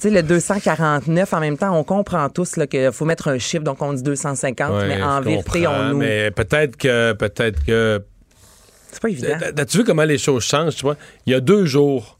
[0.00, 3.62] Tu sais, le 249, en même temps, on comprend tous qu'il faut mettre un chiffre,
[3.62, 5.98] donc on dit 250, mais en vérité, on nous...
[5.98, 7.12] Mais peut-être que...
[7.12, 8.02] Peut-être que...
[8.90, 9.36] C'est pas évident.
[9.56, 10.96] As-tu vu comment les choses changent, tu vois?
[11.26, 12.18] Il y a deux jours,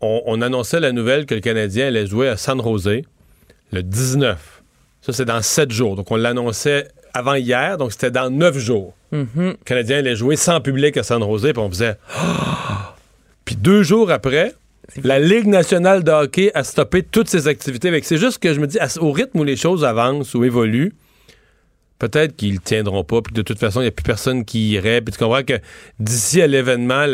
[0.00, 3.02] on, annonçait la nouvelle que le Canadien allait jouer à San Jose
[3.72, 4.62] le 19.
[5.02, 5.96] Ça, c'est dans sept jours.
[5.96, 8.94] Donc, on l'annonçait avant hier, donc c'était dans neuf jours.
[9.12, 9.26] Mm-hmm.
[9.36, 11.96] Le Canadien allait jouer sans public à San Jose, puis on faisait...
[13.44, 14.54] Puis deux jours après,
[15.02, 17.98] la Ligue nationale de hockey a stoppé toutes ses activités.
[18.02, 20.92] C'est juste que je me dis, au rythme où les choses avancent ou évoluent,
[21.98, 25.00] peut-être qu'ils tiendront pas, puis de toute façon, il n'y a plus personne qui irait.
[25.00, 25.58] Puis tu comprends que
[25.98, 27.06] d'ici à l'événement,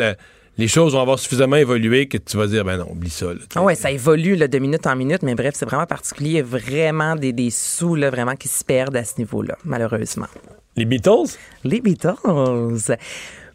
[0.57, 3.27] les choses vont avoir suffisamment évolué que tu vas dire, ben non, oublie ça.
[3.55, 6.29] Ah ouais, ça évolue là, de minute en minute, mais bref, c'est vraiment particulier.
[6.29, 9.57] Il y a vraiment des, des sous là, vraiment qui se perdent à ce niveau-là,
[9.65, 10.27] malheureusement.
[10.75, 11.37] Les Beatles?
[11.63, 12.15] Les Beatles.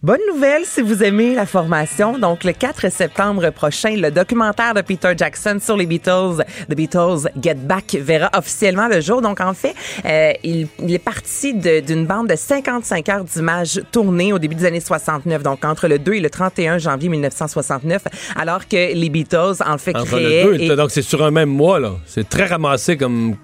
[0.03, 2.19] Bonne nouvelle si vous aimez la formation.
[2.19, 7.29] Donc, le 4 septembre prochain, le documentaire de Peter Jackson sur les Beatles, The Beatles
[7.41, 9.23] Get Back, verra officiellement le jour.
[9.23, 14.33] Donc, en fait, euh, il, il est parti d'une bande de 55 heures d'images tournées
[14.33, 15.45] au début des années 69.
[15.45, 18.03] Donc, entre le 2 et le 31 janvier 1969,
[18.35, 20.45] alors que les Beatles, en fait, Entre créaient...
[20.47, 21.93] le deux, et- donc c'est sur un même mois, là.
[22.07, 23.37] C'est très ramassé comme.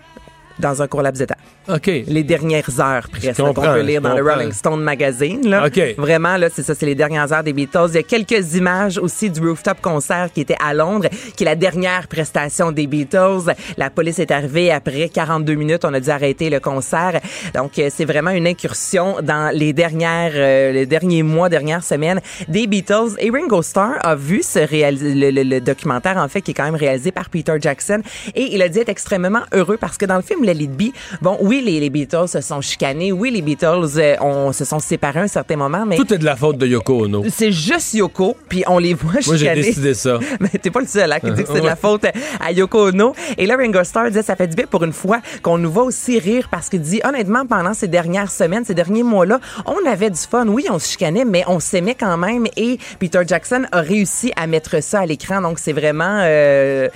[0.58, 1.40] dans un court laps de temps.
[1.68, 1.86] OK.
[2.06, 4.22] Les dernières heures, presque, qu'on peut lire dans le.
[4.22, 5.48] Rolling Stone Magazine.
[5.48, 5.66] Là.
[5.66, 5.80] OK.
[5.98, 7.86] Vraiment, là, c'est ça, c'est les dernières heures des Beatles.
[7.90, 11.46] Il y a quelques images aussi du rooftop concert qui était à Londres, qui est
[11.46, 13.52] la dernière prestation des Beatles.
[13.76, 15.84] La police est arrivée après 42 minutes.
[15.84, 17.20] On a dû arrêter le concert.
[17.54, 22.20] Donc, euh, c'est vraiment une incursion dans les dernières, euh, les derniers mois, dernières semaines
[22.48, 23.14] des Beatles.
[23.18, 26.54] Et Ringo Starr a vu ce réalis- le, le- le documentaire, en fait, qui est
[26.54, 28.00] quand même réalisé par Peter Jackson.
[28.34, 30.92] Et il a dit être extrêmement heureux parce que dans le film Let It Be,
[31.22, 33.12] bon, oui, les, les Beatles se sont chicanés.
[33.12, 36.18] Oui, les Beatles euh, on, se sont séparés à un certain moment, mais Tout est
[36.18, 37.24] de la faute de Yoko Ono.
[37.28, 39.60] c'est juste Yoko, puis on les voit Moi, j'ai chicaner.
[39.62, 40.18] décidé ça.
[40.40, 42.04] Mais t'es pas le seul hein, qui dit que c'est de la faute
[42.40, 43.14] à Yoko Ono.
[43.36, 45.84] Et là, Ringo Starr disait, ça fait du bien pour une fois qu'on nous voit
[45.84, 50.10] aussi rire parce qu'il dit, honnêtement, pendant ces dernières semaines, ces derniers mois-là, on avait
[50.10, 50.46] du fun.
[50.48, 52.46] Oui, on se chicanait, mais on s'aimait quand même.
[52.56, 55.40] Et Peter Jackson a réussi à mettre ça à l'écran.
[55.40, 56.88] Donc, c'est vraiment, euh,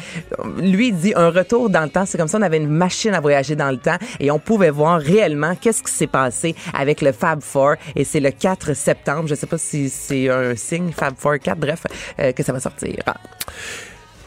[0.58, 2.04] lui il dit, un retour dans le temps.
[2.06, 4.51] C'est comme ça, on avait une machine à voyager dans le temps et on pouvait
[4.56, 7.74] voir réellement qu'est-ce qui s'est passé avec le Fab Four.
[7.96, 9.28] Et c'est le 4 septembre.
[9.28, 11.82] Je sais pas si c'est un signe, Fab Four 4, bref,
[12.18, 12.96] euh, que ça va sortir.
[13.06, 13.16] Ah.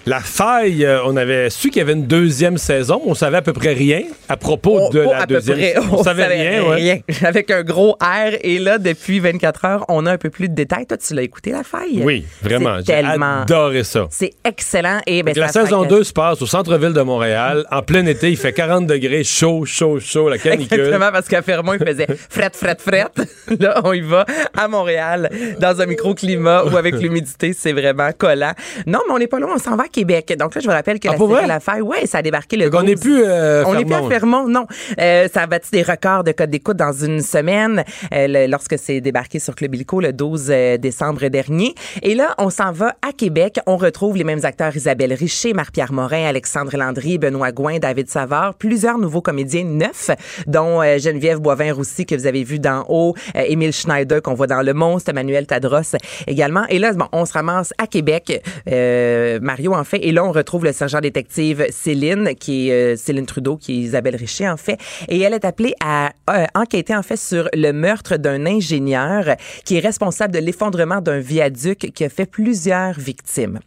[0.08, 3.01] La faille, euh, on avait su qu'il y avait une deuxième saison.
[3.08, 5.76] On savait à peu près rien à propos de la à peu deuxième près.
[5.91, 7.03] On, savait rien, ouais.
[7.24, 8.36] Avec un gros R.
[8.41, 10.86] Et là, depuis 24 heures, on a un peu plus de détails.
[10.86, 12.03] Toi, tu l'as écouté, la faille?
[12.03, 12.78] Oui, vraiment.
[12.78, 13.41] J'ai tellement...
[13.41, 14.06] adoré ça.
[14.12, 14.99] C'est excellent.
[15.08, 17.66] Et ben, Donc, la saison que- 2 se passe au centre-ville de Montréal.
[17.72, 20.82] En plein été, il fait 40 degrés, chaud, chaud, chaud, la canicule.
[20.82, 23.06] Exactement, parce qu'à Fermont, il faisait fret, fret, fret.
[23.60, 24.26] Là, on y va
[24.56, 28.53] à Montréal, dans un microclimat où avec l'humidité, c'est vraiment collant.
[28.86, 30.34] Non, mais on n'est pas loin, on s'en va à Québec.
[30.38, 32.70] Donc là, je vous rappelle que Ah, la série Faille, ouais, ça a débarqué le
[32.70, 32.89] Donc, on 12.
[32.89, 34.48] n'est plus euh, On n'est plus à Fermont.
[34.48, 34.66] Non.
[35.00, 37.84] Euh, ça a battu des records de code d'écoute dans une semaine
[38.14, 41.74] euh, le- lorsque c'est débarqué sur Club Illico le 12 euh, décembre dernier.
[42.04, 43.60] Et là, on s'en va à Québec.
[43.68, 48.56] On retrouve les mêmes acteurs Isabelle Richer, Marc-Pierre Morin, Alexandre Landry, Benoît Gouin, David Savard,
[48.56, 50.12] plusieurs nouveaux comédiens neufs,
[50.48, 54.48] dont euh, Geneviève Boivin-Roussy que vous avez vu d'en haut, euh, Émile Schneider qu'on voit
[54.48, 55.96] dans Le Monstre, Emmanuel Tadros
[56.28, 56.66] également.
[56.70, 60.32] Et là, bon, on se ramasse à Québec, euh, Mario en fait, et là, on
[60.32, 64.58] retrouve le sergent détective Céline, qui est euh, Céline Trudeau, qui est Isabelle Richer en
[64.58, 64.78] fait,
[65.08, 69.78] et elle est appelée à euh, enquêter en fait sur le meurtre d'un ingénieur qui
[69.78, 73.60] est responsable de l'effondrement d'un viaduc qui a fait plusieurs victimes.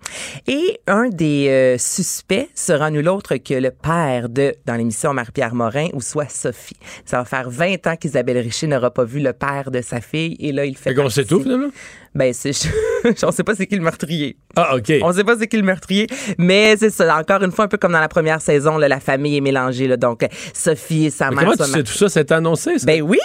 [0.47, 5.55] Et un des euh, suspects sera nul autre que le père de, dans l'émission Marie-Pierre
[5.55, 6.77] Morin, ou soit Sophie.
[7.05, 10.37] Ça va faire 20 ans qu'Isabelle Richer n'aura pas vu le père de sa fille,
[10.41, 11.71] et là, il fait Fait qu'on tout, finalement?
[12.15, 12.53] Ben, c'est,
[13.23, 14.37] on sait pas c'est qui le meurtrier.
[14.57, 14.93] Ah, OK.
[15.03, 16.07] On sait pas c'est qui le meurtrier,
[16.39, 17.17] mais c'est ça.
[17.19, 19.87] Encore une fois, un peu comme dans la première saison, là, la famille est mélangée.
[19.87, 22.09] Là, donc, Sophie et sa Mais mère comment tu sais tout ça?
[22.09, 22.79] C'est annoncé?
[22.79, 22.87] ça?
[22.87, 23.19] Ben oui.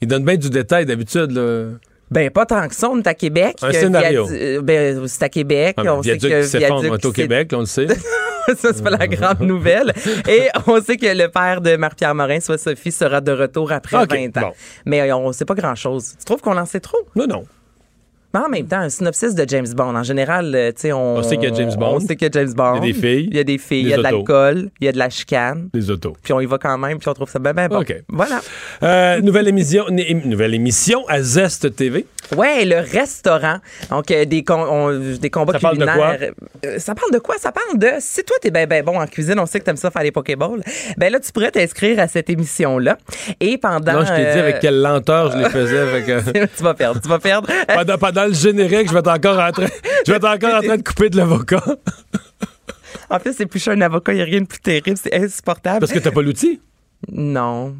[0.00, 1.30] Il donne bien du détail d'habitude.
[1.32, 1.70] Là.
[2.10, 2.88] Ben, pas tant que ça.
[2.90, 3.56] On est à Québec.
[3.62, 4.26] Un que scénario.
[4.26, 5.74] viadu- euh, Ben, c'est à Québec.
[5.78, 7.86] Ah, on sait que qui viaduc on est au Québec, là, on le sait.
[8.56, 9.92] ça, c'est pas la grande nouvelle.
[10.28, 14.02] Et on sait que le père de Marc-Pierre Morin, soit Sophie, sera de retour après
[14.02, 14.48] OK, 20 ans.
[14.48, 14.52] bon.
[14.84, 16.14] Mais on sait pas grand-chose.
[16.18, 16.98] Tu trouves qu'on en sait trop?
[17.16, 17.44] Non, non.
[18.34, 21.16] Mais en même temps, un synopsis de James Bond, en général, euh, tu sais, on...
[21.16, 21.94] On sait qu'il y a James Bond.
[21.94, 22.80] On sait qu'il y a James Bond.
[22.82, 23.28] Il y a des filles.
[23.30, 24.98] Il y a des filles, il y Des a de l'alcool, il y a de
[24.98, 25.68] la chicane.
[25.72, 26.16] Les autos.
[26.22, 27.80] Puis on y va quand même, puis on trouve ça bien, bien bon.
[27.80, 27.94] OK.
[28.08, 28.40] Voilà.
[28.82, 29.84] Euh, nouvelle émission,
[30.24, 32.06] nouvelle émission à Zest TV.
[32.36, 33.58] Ouais, le restaurant.
[33.90, 36.30] Donc, euh, des, on- des combats Ça parle de culinaires.
[36.64, 37.36] Euh, ça parle de quoi?
[37.38, 37.88] Ça parle de.
[38.00, 40.10] Si toi, t'es bien ben bon en cuisine, on sait que t'aimes ça faire des
[40.10, 40.62] Pokéballs.
[40.96, 42.96] Ben là, tu pourrais t'inscrire à cette émission-là.
[43.40, 43.92] Et pendant.
[43.92, 46.48] non, je t'ai dit avec quelle lenteur je les faisais.
[46.56, 47.48] tu vas perdre, tu vas perdre.
[47.68, 49.66] pendant, pendant le générique, je vais être encore en train,
[50.06, 51.62] je vais être encore en train de couper de l'avocat.
[53.10, 55.14] En plus, c'est plus cher un avocat, il n'y a rien de plus terrible, c'est
[55.14, 55.80] insupportable.
[55.80, 56.60] Parce que t'as pas l'outil?
[57.12, 57.76] Non.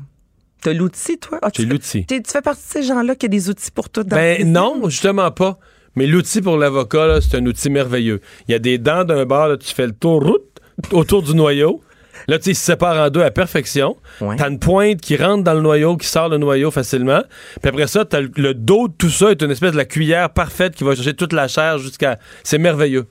[0.63, 1.39] T'as l'outil, toi?
[1.43, 2.07] Ah, tu J'ai l'outil.
[2.07, 4.89] Tu fais partie de ces gens-là qui a des outils pour tout dans Ben non,
[4.89, 5.59] justement pas.
[5.97, 8.21] Mais l'outil pour l'avocat, c'est un outil merveilleux.
[8.49, 11.35] Il y a des dents d'un bord, là, tu fais le tour route, autour du
[11.35, 11.81] noyau.
[12.29, 13.97] Là, tu sais, il se sépare en deux à perfection.
[14.21, 14.37] Ouais.
[14.37, 17.23] T'as une pointe qui rentre dans le noyau, qui sort le noyau facilement.
[17.61, 20.31] Puis après ça, t'as le, dos de tout ça est une espèce de la cuillère
[20.31, 22.19] parfaite qui va chercher toute la chair jusqu'à.
[22.43, 23.07] C'est merveilleux.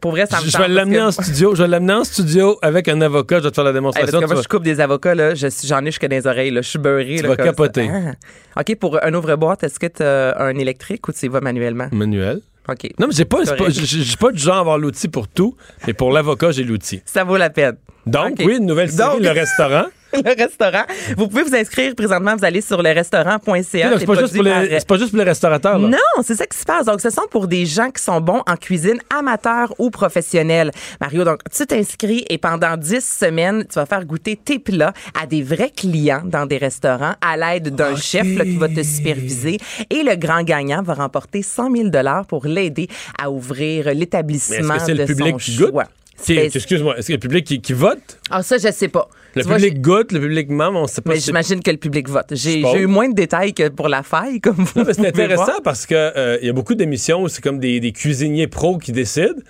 [0.00, 1.54] Pour vrai, ça me Je, vais l'amener en studio.
[1.54, 3.38] Je vais l'amener en studio avec un avocat.
[3.38, 4.20] Je vais te faire la Hey, parce démonstration.
[4.20, 6.62] que moi, tu je coupe des avocats, là, je j'en ai jusqu'à les oreilles, là.
[6.62, 7.16] Je suis beurré.
[7.16, 7.90] Tu là, vas capoter.
[7.92, 8.60] Ah.
[8.60, 11.88] OK, pour un ouvre-boîte, est-ce que tu as un électrique ou tu y vas manuellement?
[11.90, 12.42] Manuel.
[12.70, 12.90] OK.
[12.98, 15.56] Non, mais j'ai pas, pas, j'ai pas du genre à avoir l'outil pour tout,
[15.86, 17.00] mais pour l'avocat, j'ai l'outil.
[17.04, 17.76] Ça vaut la peine.
[18.06, 19.84] Donc, oui, une nouvelle série, Donc- Le Restaurant.
[20.24, 20.84] le restaurant.
[21.16, 22.34] Vous pouvez vous inscrire présentement.
[22.36, 23.62] Vous allez sur le restaurant.ca.
[23.98, 25.78] C'est pas, juste pour les- c'est pas juste pour les restaurateurs.
[25.78, 25.88] là.
[25.88, 26.86] Non, c'est ça qui se passe.
[26.86, 30.70] Donc, ce sont pour des gens qui sont bons en cuisine, amateurs ou professionnels.
[31.00, 35.26] Mario, donc, tu t'inscris et pendant 10 semaines, tu vas faire goûter tes plats à
[35.26, 39.58] des vrais clients dans des restaurants à l'aide d'un chef là, qui va te superviser.
[39.90, 41.88] Et le grand gagnant va remporter 100 000
[42.28, 42.88] pour l'aider
[43.20, 45.84] à ouvrir l'établissement de le public son choix.
[46.26, 48.18] Ben, Excuse-moi, est-ce que le public qui, qui vote?
[48.30, 49.08] Ah, ça, je sais pas.
[49.34, 51.76] Le Tu vois, public goûte, le public mais on sait pas mais j'imagine que le
[51.76, 52.26] public vote.
[52.32, 54.72] J'ai eu moins de détails que pour la faille, comme vous.
[54.80, 55.62] Non, mais c'est intéressant voir.
[55.62, 58.92] parce que euh, y a beaucoup d'émissions où c'est comme des, des cuisiniers pros qui
[58.92, 59.40] décident.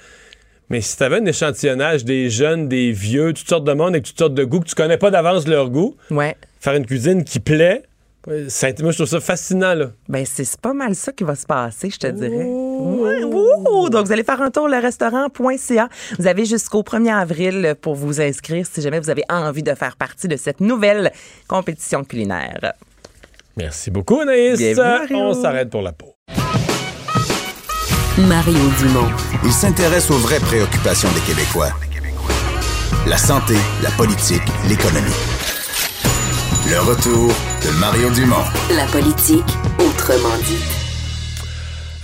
[0.71, 4.05] Mais si tu avais un échantillonnage des jeunes, des vieux, toutes sortes de monde avec
[4.05, 6.37] toutes sortes de goûts que tu connais pas d'avance leur goût, Ouais.
[6.61, 7.85] faire une cuisine qui plaît,
[8.27, 9.91] moi je trouve ça fascinant là.
[10.09, 12.45] Ben, c'est pas mal ça qui va se passer, je te dirais.
[12.45, 13.21] Ouais!
[13.91, 15.89] Donc, vous allez faire un tour le restaurant.ca.
[16.19, 19.97] Vous avez jusqu'au 1er avril pour vous inscrire si jamais vous avez envie de faire
[19.97, 21.13] partie de cette nouvelle
[21.49, 22.75] compétition culinaire.
[23.57, 24.61] Merci beaucoup Anaïs.
[25.11, 26.15] On s'arrête pour la peau.
[28.19, 29.09] Mario Dumont.
[29.45, 31.71] Il s'intéresse aux vraies préoccupations des Québécois.
[33.07, 35.15] La santé, la politique, l'économie.
[36.71, 37.29] Le retour
[37.65, 38.45] de Mario Dumont.
[38.77, 40.88] La politique, autrement dit.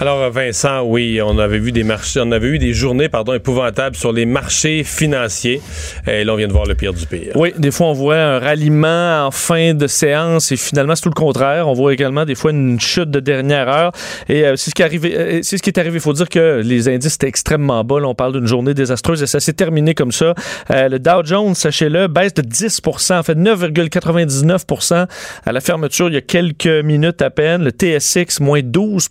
[0.01, 3.95] Alors Vincent, oui, on avait vu des marchés, on avait eu des journées pardon épouvantables
[3.95, 5.61] sur les marchés financiers.
[6.09, 7.31] Et là on vient de voir le pire du pire.
[7.37, 11.11] Oui, des fois, on voit un ralliement en fin de séance et finalement, c'est tout
[11.11, 11.69] le contraire.
[11.69, 13.93] On voit également des fois une chute de dernière heure.
[14.29, 15.17] Et euh, c'est ce qui est arrivé.
[15.17, 15.97] euh, c'est ce qui est arrivé.
[15.99, 18.01] Il faut dire que les indices étaient extrêmement bas.
[18.01, 20.35] Là, on parle d'une journée désastreuse et ça s'est terminé comme ça.
[20.71, 25.07] Euh, le Dow Jones, sachez-le, baisse de 10% en fait 9,99%
[25.47, 27.63] à la fermeture il y a quelques minutes à peine.
[27.63, 29.09] Le TSX, moins 12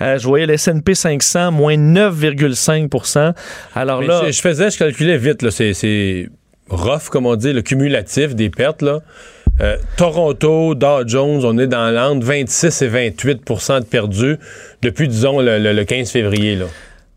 [0.00, 3.32] Euh, Je voyais le S&P 500, moins 9,5%
[3.74, 4.22] Alors Mais là...
[4.26, 6.28] je, je faisais, je calculais vite là, c'est
[6.68, 9.00] rough comme on dit, le cumulatif des pertes là.
[9.60, 14.38] Euh, Toronto, Dow Jones, on est dans l'entre 26 et 28% de perdus
[14.80, 16.64] depuis, disons, le, le- le 15 février, là.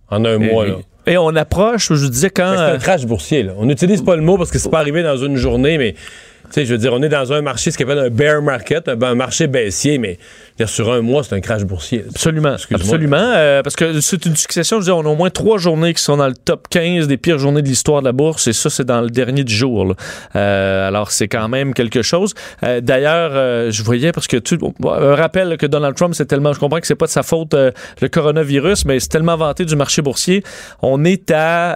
[0.10, 0.74] En un mois, là.
[1.08, 2.52] Et on approche, je vous disais, quand...
[2.54, 3.54] C'est un euh, crash boursier, là.
[3.58, 5.96] On n'utilise pas le mot parce que c'est pas arrivé dans une journée, mais,
[6.52, 8.88] sais, je veux dire, on est dans un marché, ce qu'on appelle un bear market,
[8.88, 10.18] un, marché baissier, mais
[10.66, 12.06] sur un mois, c'est un crash boursier.
[12.10, 13.18] Absolument, absolument.
[13.18, 15.94] euh, parce que c'est une succession, je veux dire, on a au moins trois journées
[15.94, 18.54] qui sont dans le top 15 des pires journées de l'histoire de la bourse, et
[18.54, 19.86] ça, c'est dans le dernier du jour.
[19.86, 19.94] là.
[20.36, 22.34] Euh, alors, c'est quand même quelque chose.
[22.64, 26.54] Euh, D'ailleurs, je voyais, parce que tu, un rappel là, que Donald Trump, c'est tellement,
[26.54, 27.56] je comprends que c'est pas de sa faute
[28.02, 30.44] le coronavirus, mais c'est tellement vanté du marché boursier.
[30.82, 31.76] On est à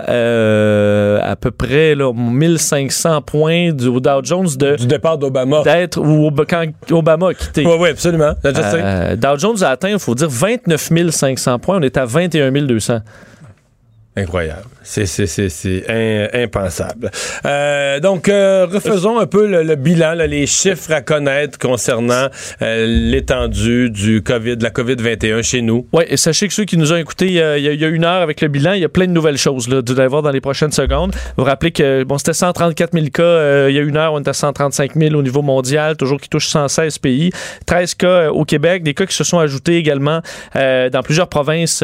[1.30, 5.64] à peu près là, 1500 points du au Dow Jones de Du départ d'Obama.
[5.64, 7.66] d'être Ob- quand Obama a quitté.
[7.66, 8.34] Oui, oui, absolument.
[8.46, 11.78] Euh, Dow Jones a atteint, il faut dire, 29 500 points.
[11.78, 13.00] On est à 21 200.
[14.16, 14.64] Incroyable.
[14.90, 15.86] C'est,
[16.34, 17.12] impensable.
[17.46, 22.28] Euh, donc, euh, refaisons un peu le, bilan, les chiffres à connaître concernant
[22.64, 25.88] euh, l'étendue du COVID, de la COVID-21 chez nous.
[25.94, 28.42] Oui, et sachez que ceux qui nous ont écoutés il y a, une heure avec
[28.42, 29.68] le bilan, il y a plein de nouvelles choses.
[29.68, 31.14] Là, vous allez voir dans les prochaines secondes.
[31.14, 34.20] Vous vous rappelez que bon, c'était 134 000 cas il y a une heure, on
[34.20, 37.30] était à 135 000 au niveau mondial, toujours qui touche 116 pays.
[37.68, 40.22] 13 cas au Québec, des cas qui se sont ajoutés également
[40.56, 41.84] dans plusieurs provinces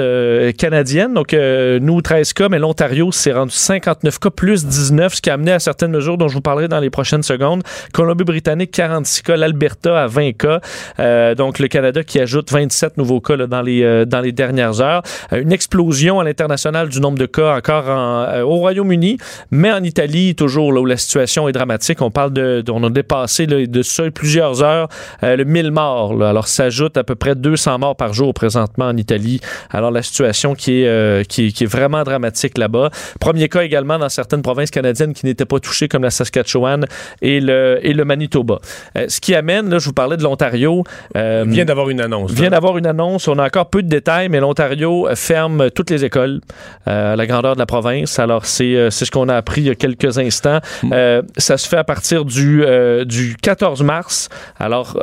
[0.57, 1.13] canadiennes.
[1.13, 5.33] Donc, nous, 13 cas, mais l'Ontario s'est rendu 59 cas plus 19, ce qui a
[5.33, 7.63] amené à certaines mesures dont je vous parlerai dans les prochaines secondes.
[7.93, 9.35] Colombie-Britannique, 46 cas.
[9.37, 10.59] L'Alberta à 20 cas.
[10.99, 14.81] Euh, donc, le Canada qui ajoute 27 nouveaux cas dans, les, euh, dans les dernières
[14.81, 15.01] heures.
[15.33, 19.17] Euh, une explosion à l'international du nombre de cas encore en, au Royaume-Uni,
[19.51, 22.01] mais en Italie, toujours là où la situation est dramatique.
[22.01, 24.87] On parle de, de- on a dépassé là, de ça plusieurs heures
[25.21, 26.21] le 1000 morts.
[26.23, 29.39] Alors, s'ajoute à peu près 200 morts par jour présentement en Italie.
[29.71, 32.84] Alors, la situation qui, est- qui est vraiment dramatique là-bas.
[33.19, 36.85] Premier cas également dans certaines provinces canadiennes qui n'étaient pas touchées, comme la Saskatchewan
[37.21, 38.59] et le, et le Manitoba.
[38.97, 40.83] Euh, ce qui amène, là, je vous parlais de l'Ontario.
[41.15, 42.31] euh, Il vient d'avoir une annonce.
[42.31, 43.27] vient d'avoir une annonce.
[43.27, 46.41] On a encore peu de détails, mais l'Ontario euh, ferme toutes les écoles
[46.87, 48.19] euh, à la grandeur de la province.
[48.19, 50.59] Alors, c'est ce qu'on a appris il y a quelques instants.
[50.91, 52.63] Euh, ça se fait à partir du,
[53.05, 54.29] du 14 mars.
[54.59, 54.97] Alors,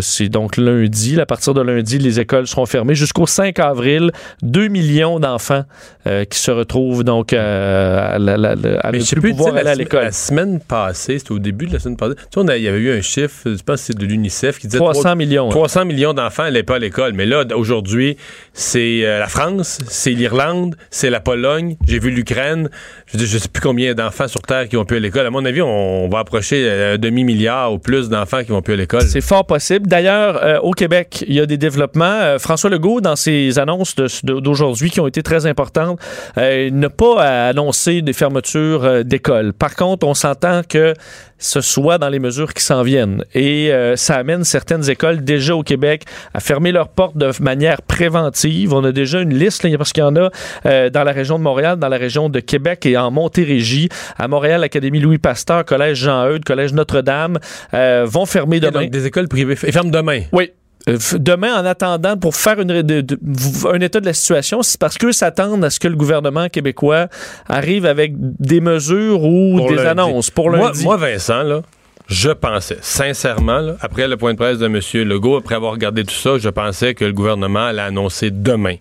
[0.00, 1.20] c'est donc lundi.
[1.20, 4.10] À partir de lundi, les écoles seront fermées jusqu'au 5 avril.
[4.42, 5.64] 2 millions d'enfants
[6.04, 10.04] qui se retrouvent donc euh, Mais ne plus plus, pouvoir aller à l'école.
[10.04, 12.78] la semaine passée, c'était au début de la semaine passée, tu sais, il y avait
[12.78, 15.48] eu un chiffre, je pense que c'est de l'UNICEF, qui disait 300 trois- millions.
[15.50, 17.12] 300 millions d'enfants n'allaient pas à l'école.
[17.12, 18.16] Mais là, aujourd'hui,
[18.54, 22.70] c'est euh, la France, c'est l'Irlande, c'est la Pologne, j'ai vu l'Ukraine.
[23.06, 25.26] Je ne sais plus combien d'enfants sur Terre qui vont plus à l'école.
[25.26, 28.74] À mon avis, on, va approcher euh, un demi-milliard ou plus d'enfants qui vont plus
[28.74, 29.02] à l'école.
[29.02, 29.86] C'est fort possible.
[29.86, 32.04] D'ailleurs, euh, au Québec, il y a des développements.
[32.04, 36.00] Euh, François Legault, dans ses annonces d'aujourd'hui qui ont été très importantes,
[36.36, 39.52] n'a pas annoncé des fermetures euh, d'écoles.
[39.52, 40.94] Par contre, on s'entend que
[41.42, 43.24] ce soit dans les mesures qui s'en viennent.
[43.34, 47.82] Et euh, ça amène certaines écoles déjà au Québec à fermer leurs portes de manière
[47.82, 48.72] préventive.
[48.72, 50.30] On a déjà une liste, là, parce qu'il y en a
[50.66, 53.88] euh, dans la région de Montréal, dans la région de Québec et en Montérégie.
[54.16, 57.38] À Montréal, l'Académie Louis Pasteur, Collège Jean-Eudes, Collège Notre-Dame
[57.74, 58.82] euh, vont fermer demain.
[58.82, 60.22] donc, des écoles privées ferment demain.
[60.32, 60.52] Oui.
[60.88, 64.62] Euh, Demain, en attendant, pour faire une, de- de- v- un état de la situation,
[64.62, 67.06] c'est parce qu'eux s'attendent à ce que le gouvernement québécois
[67.48, 69.88] arrive avec des mesures ou Pour des lundi.
[69.88, 70.82] annonces pour lundi.
[70.82, 71.62] moi, Vincent, là,
[72.08, 74.80] je pensais, sincèrement, là, après le point de presse de M.
[75.08, 78.74] Legault, après avoir regardé tout ça, je pensais que le gouvernement allait annoncer demain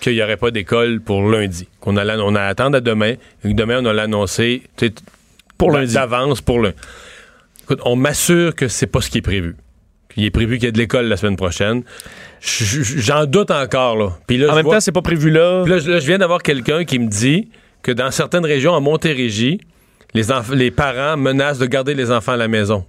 [0.00, 1.66] qu'il n'y aurait pas d'école pour lundi.
[1.80, 3.14] Qu'on allait, on allait attendre à demain.
[3.44, 4.62] Et que demain, on allait annoncer
[5.58, 5.94] Pour lundi.
[5.94, 6.74] d'avance pour le.
[7.64, 9.54] Écoute, on m'assure que c'est pas ce qui est prévu.
[10.16, 11.82] Il est prévu qu'il y ait de l'école la semaine prochaine.
[12.40, 14.10] J'en doute encore, là.
[14.26, 15.62] Puis là, en je même vois- temps, c'est pas prévu là.
[15.64, 17.48] puis là, je, là, je viens d'avoir quelqu'un qui me dit
[17.82, 19.60] que dans certaines régions, en Montérégie,
[20.14, 22.84] les, les parents menacent de garder les enfants à la maison.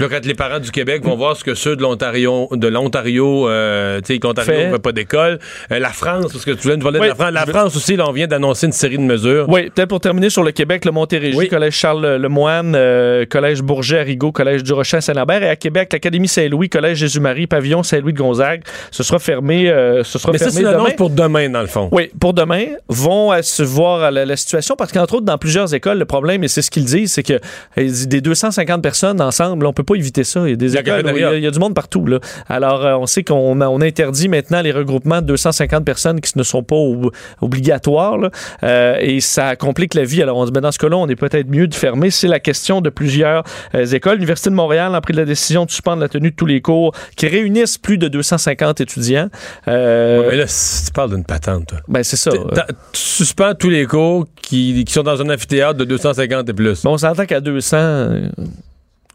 [0.00, 2.68] Puis là, quand les parents du Québec vont voir ce que ceux de l'Ontario, de
[2.68, 5.38] l'Ontario, euh, tu sais, l'Ontario veut pas d'école,
[5.70, 7.76] euh, la France, parce que tu viens de parler Oui, de la France, la France
[7.76, 9.44] aussi, là, on vient d'annoncer une série de mesures.
[9.50, 11.48] Oui, peut-être pour terminer sur le Québec, le Montérégie, Oui.
[11.48, 16.28] Collège Charles Lemoine, euh, Collège Bourget Rigaud, Collège du Rocher Saint-Lambert, et à Québec, l'Académie
[16.28, 18.62] Saint-Louis, Collège Jésus-Marie, Pavillon Saint-Louis de Gonzague.
[18.90, 20.90] Ce sera fermé, euh, ce sera Mais ça, fermé c'est demain.
[20.96, 21.90] pour demain, dans le fond.
[21.92, 25.74] Oui, pour demain, vont se voir à la, la situation parce qu'entre autres, dans plusieurs
[25.74, 27.38] écoles, le problème, et c'est ce qu'ils disent, c'est que
[27.76, 30.40] des 250 personnes ensemble, on peut pas éviter ça.
[30.46, 32.06] Il y a des écoles il y, a- il y a du monde partout.
[32.06, 32.18] Là.
[32.48, 36.42] Alors, euh, on sait qu'on on interdit maintenant les regroupements de 250 personnes qui ne
[36.42, 37.10] sont pas ob-
[37.40, 38.18] obligatoires.
[38.18, 38.30] là.
[38.62, 40.22] Euh, et ça complique la vie.
[40.22, 42.10] Alors, on dit, ben, dans ce cas-là, on est peut-être mieux de fermer.
[42.10, 44.14] C'est la question de plusieurs euh, écoles.
[44.14, 46.94] L'Université de Montréal a pris la décision de suspendre la tenue de tous les cours
[47.16, 49.28] qui réunissent plus de 250 étudiants.
[49.68, 51.78] Euh, Ouais, mais là, si tu parles d'une patente, toi.
[51.88, 52.30] ben, c'est ça.
[52.30, 56.82] Tu suspends tous les cours qui, qui sont dans un amphithéâtre de 250 et plus.
[56.82, 58.28] Bon, on s'entend qu'à 200 euh,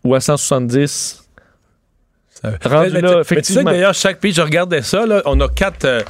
[0.06, 1.24] ou à 170.
[2.30, 3.41] Ça- Rendu Mais- mais là, tu- mais effectivement.
[3.41, 5.86] tu sais que d'ailleurs, chaque pays, je regardais ça, là, on a quatre.
[5.86, 6.01] euh,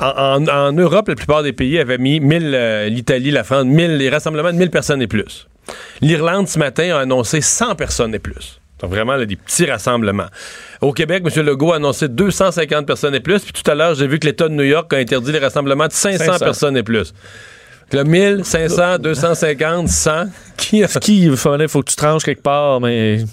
[0.00, 3.64] en, en- en Europe, la plupart des pays avaient mis 1000, euh, l'Italie, la France,
[3.64, 5.48] 1000, les rassemblements de 1000 personnes et plus.
[6.00, 8.60] L'Irlande, ce matin, a annoncé 100 personnes et plus.
[8.80, 10.28] Donc vraiment, là, des petits rassemblements.
[10.80, 11.44] Au Québec, M.
[11.44, 13.40] Legault a annoncé 250 personnes et plus.
[13.42, 15.88] Puis tout à l'heure, j'ai vu que l'État de New York a interdit les rassemblements
[15.88, 16.44] de 500, 500.
[16.44, 17.12] personnes et plus.
[17.92, 20.26] Le 1000, 500, 250, 100.
[20.56, 20.86] Qui a...
[20.86, 23.24] Qui, il faut, faut que tu tranches quelque part, mais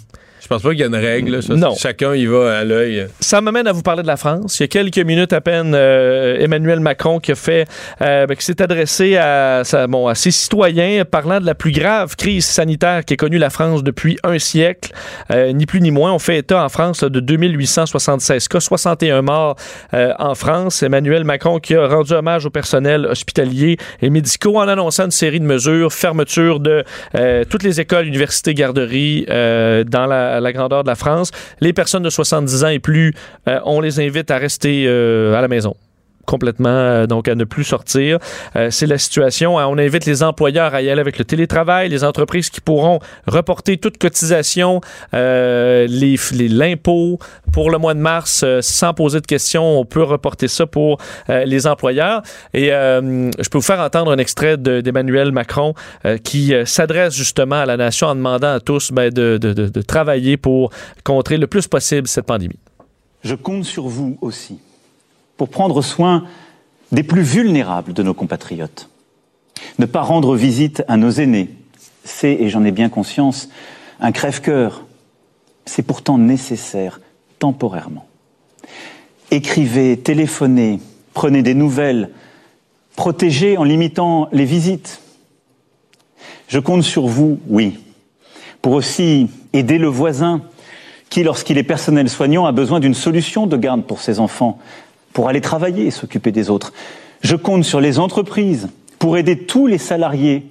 [0.45, 1.41] Je pense pas qu'il y a une règle.
[1.41, 1.73] Ça, Non.
[1.75, 3.07] Chacun y va à l'œil.
[3.19, 4.59] ça m'amène à vous parler de la France.
[4.59, 7.65] Il y a quelques minutes à peine, euh, Emmanuel Macron qui a fait,
[8.03, 11.71] euh, ben, qui s'est adressé à, sa- bon, à ses citoyens parlant de la plus
[11.71, 14.91] grave crise sanitaire qui a connue la France depuis un siècle,
[15.31, 16.11] Euh, ni plus ni moins.
[16.13, 19.55] On fait état en France là, de 2876 cas, 61 morts
[19.93, 20.83] en France.
[20.83, 25.39] Emmanuel Macron qui a rendu hommage au personnel hospitalier et médicaux en annonçant une série
[25.39, 26.83] de mesures, fermeture de
[27.49, 31.31] toutes les écoles, universités, garderies dans la, la grandeur de la France.
[31.59, 33.13] Les personnes de 70 ans et plus,
[33.47, 35.75] euh, on les invite à rester euh, à la maison
[36.25, 38.19] complètement, euh, donc à ne plus sortir.
[38.55, 39.59] Euh, c'est la situation.
[39.59, 42.99] Euh, On invite les employeurs à y aller avec le télétravail, les entreprises qui pourront
[43.27, 44.81] reporter toute cotisation,
[45.13, 45.87] euh,
[46.49, 47.19] l'impôt
[47.51, 49.79] pour le mois de mars sans poser de questions.
[49.79, 50.97] On peut reporter ça pour
[51.27, 52.21] les employeurs.
[52.53, 55.73] Et je peux vous faire entendre un extrait de- d'Emmanuel Macron
[56.23, 60.71] qui s'adresse justement à la nation en demandant à tous ben, de travailler pour
[61.03, 62.59] contrer le plus possible cette pandémie.
[63.23, 64.59] Je compte sur vous aussi
[65.37, 66.25] pour prendre soin
[66.91, 68.89] des plus vulnérables de nos compatriotes.
[69.79, 71.49] Ne pas rendre visite à nos aînés,
[72.03, 73.49] c'est, et j'en ai bien conscience,
[73.99, 74.85] un crève-cœur.
[75.65, 76.99] C'est pourtant nécessaire
[77.39, 78.05] temporairement.
[79.31, 80.79] Écrivez, téléphonez,
[81.13, 82.11] prenez des nouvelles,
[82.95, 85.01] protégez en limitant les visites.
[86.47, 87.79] Je compte sur vous, oui,
[88.61, 90.41] pour aussi aider le voisin
[91.09, 94.59] qui, lorsqu'il est personnel soignant, a besoin d'une solution de garde pour ses enfants,
[95.15, 96.73] pour aller travailler et s'occuper des autres.
[97.21, 98.67] Je compte sur les entreprises
[98.99, 100.45] pour aider tous les salariés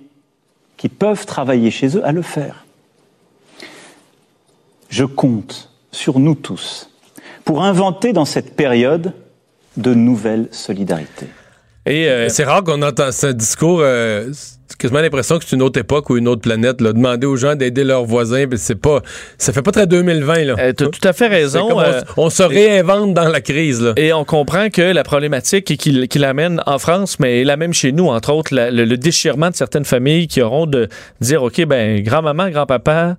[0.79, 2.65] qui peuvent travailler chez eux à le faire.
[4.89, 6.89] Je compte sur nous tous
[7.45, 9.13] pour inventer dans cette période
[9.77, 11.29] de nouvelles solidarités.
[11.87, 13.81] Et euh, c'est rare qu'on entend ce discours.
[13.83, 14.31] Euh,
[14.79, 16.81] quasiment l'impression que c'est une autre époque ou une autre planète.
[16.81, 16.93] Là.
[16.93, 19.03] Demander aux gens d'aider leurs voisins, ben, c'est pas,
[19.39, 20.45] ça fait pas très 2020.
[20.45, 20.55] Là.
[20.59, 21.69] Euh, tu as tout à fait raison.
[22.17, 23.83] On, se réinvente dans la crise.
[23.83, 23.93] Là.
[23.97, 27.93] Et on comprend que la problématique qui, qui l'amène en France, mais la même chez
[27.93, 30.89] nous, entre autres, le, déchirement de certaines familles qui auront de
[31.21, 33.17] dire, OK, ben grand-maman, grand-papa,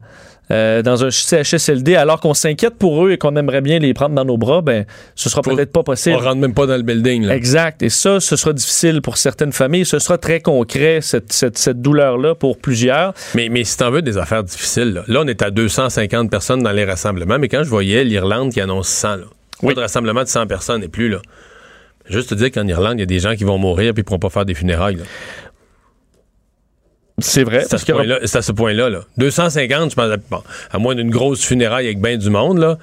[0.52, 4.14] euh, dans un CHSLD alors qu'on s'inquiète pour eux et qu'on aimerait bien les prendre
[4.14, 4.86] dans nos bras, ben
[5.16, 6.18] ce sera peut-être pas possible.
[6.20, 7.30] On rentre même pas dans le building.
[7.30, 7.82] Exact.
[7.82, 9.86] Et ça, ce sera difficile pour certaines familles.
[9.86, 13.14] Ce sera très concret, cette, cette, douleur-là, pour plusieurs.
[13.34, 16.72] Mais, mais si t'en veux des affaires difficiles, là, on est à 250 personnes dans
[16.72, 19.24] les rassemblements, mais quand je voyais l'Irlande qui annonce 100, là,
[19.64, 19.70] oui.
[19.70, 21.20] pas de rassemblement de 100 personnes et plus, là.
[22.08, 24.04] Juste te dire qu'en Irlande, il y a des gens qui vont mourir puis ils
[24.04, 24.98] pourront pas faire des funérailles.
[27.20, 27.64] C'est vrai.
[27.66, 28.90] C'est à, ce point-là.
[28.90, 29.00] Là.
[29.18, 32.78] 250, je pense, bon, à moins d'une grosse funéraille avec bien du monde, là.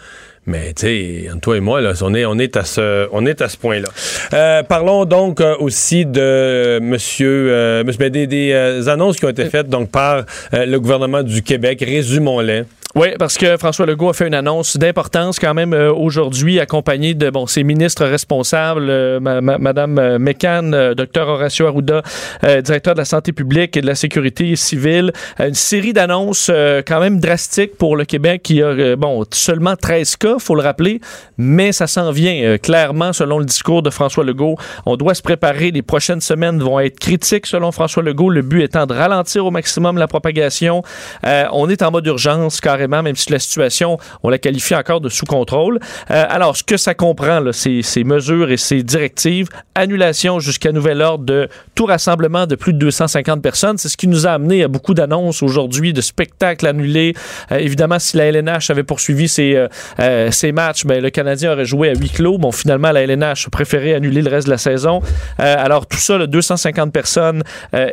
[0.45, 3.41] Mais tu sais, toi et moi, là, on est, on est à ce, on est
[3.43, 3.89] à ce point-là.
[4.33, 9.29] Euh, parlons donc euh, aussi de Monsieur, euh, monsieur ben, des, des annonces qui ont
[9.29, 11.85] été faites donc par le gouvernement du Québec.
[11.87, 12.65] Résumons-les.
[12.95, 17.15] Oui, parce que François Legault a fait une annonce d'importance quand même euh, aujourd'hui, accompagné
[17.15, 22.03] de bon, ses ministres responsables, euh, Madame euh, Mécan, Dr Horacio Arruda,
[22.43, 25.11] directeur de la santé publique et de la sécurité civile.
[25.39, 26.51] une série d'annonces
[26.87, 31.01] quand même drastiques pour le Québec qui a bon seulement 13 cas, faut le rappeler,
[31.39, 34.57] mais ça s'en vient clairement selon le discours de François Legault.
[34.85, 35.71] On doit se préparer.
[35.71, 38.31] Les prochaines semaines vont être critiques selon François Legault.
[38.31, 40.83] Le but étant de ralentir au maximum la propagation.
[41.25, 45.27] on est en mode urgence même si la situation, on la qualifie encore de sous
[45.27, 45.79] contrôle.
[46.11, 51.03] Euh, alors, ce que ça comprend, là, ces, mesures et ces directives, annulation jusqu'à nouvel
[51.03, 54.65] ordre de tout rassemblement de plus de 250 personnes, c'est ce qui nous a amené
[54.65, 57.15] à beaucoup d'annonces aujourd'hui de spectacles annulés.
[57.51, 59.67] Euh, évidemment, si la LNH avait poursuivi ses,
[60.01, 62.39] euh, ses matchs, ben, le Canadien aurait joué à huis clos.
[62.39, 65.01] Bon, finalement, la LNH a préféré annuler le reste de la saison.
[65.39, 67.43] alors, tout ça, là, 250 personnes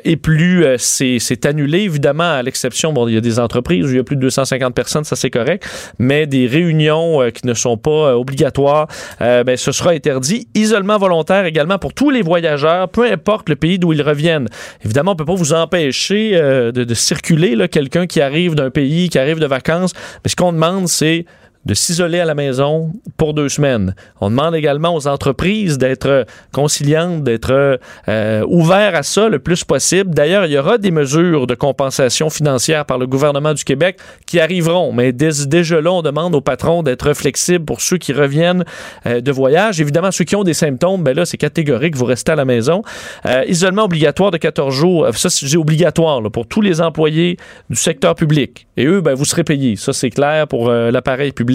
[0.04, 1.80] et plus, c'est annulé.
[1.80, 4.22] Évidemment, à l'exception, bon, il y a des entreprises où il y a plus de
[4.22, 5.68] 250 personnes, ça c'est correct,
[6.00, 8.88] mais des réunions euh, qui ne sont pas euh, obligatoires,
[9.20, 10.48] euh, ben, ce sera interdit.
[10.56, 14.48] Isolement volontaire également pour tous les voyageurs, peu importe le pays d'où ils reviennent.
[14.86, 19.20] Évidemment, on peut pas vous empêcher de, de, circuler, quelqu'un qui arrive d'un pays, qui
[19.20, 19.92] arrive de vacances,
[20.24, 21.26] mais ce qu'on demande, c'est
[21.66, 23.93] de s'isoler à la maison pour deux semaines.
[24.22, 30.12] On demande également aux entreprises d'être conciliantes, d'être euh, ouverts à ça le plus possible.
[30.12, 34.39] D'ailleurs, il y aura des mesures de compensation financière par le gouvernement du Québec qui
[34.39, 38.64] arriveront, mais déjà là, on demande aux patrons d'être flexibles pour ceux qui reviennent
[39.05, 39.82] euh, de voyage.
[39.82, 42.84] Évidemment, ceux qui ont des symptômes, ben là, c'est catégorique, vous restez à la maison.
[43.26, 47.36] Euh, isolement obligatoire de 14 jours, ça, c'est obligatoire pour tous les employés
[47.70, 48.68] du secteur public.
[48.78, 49.76] Et eux, ben, vous serez payés.
[49.76, 51.49] Ça, c'est clair pour l'appareil public.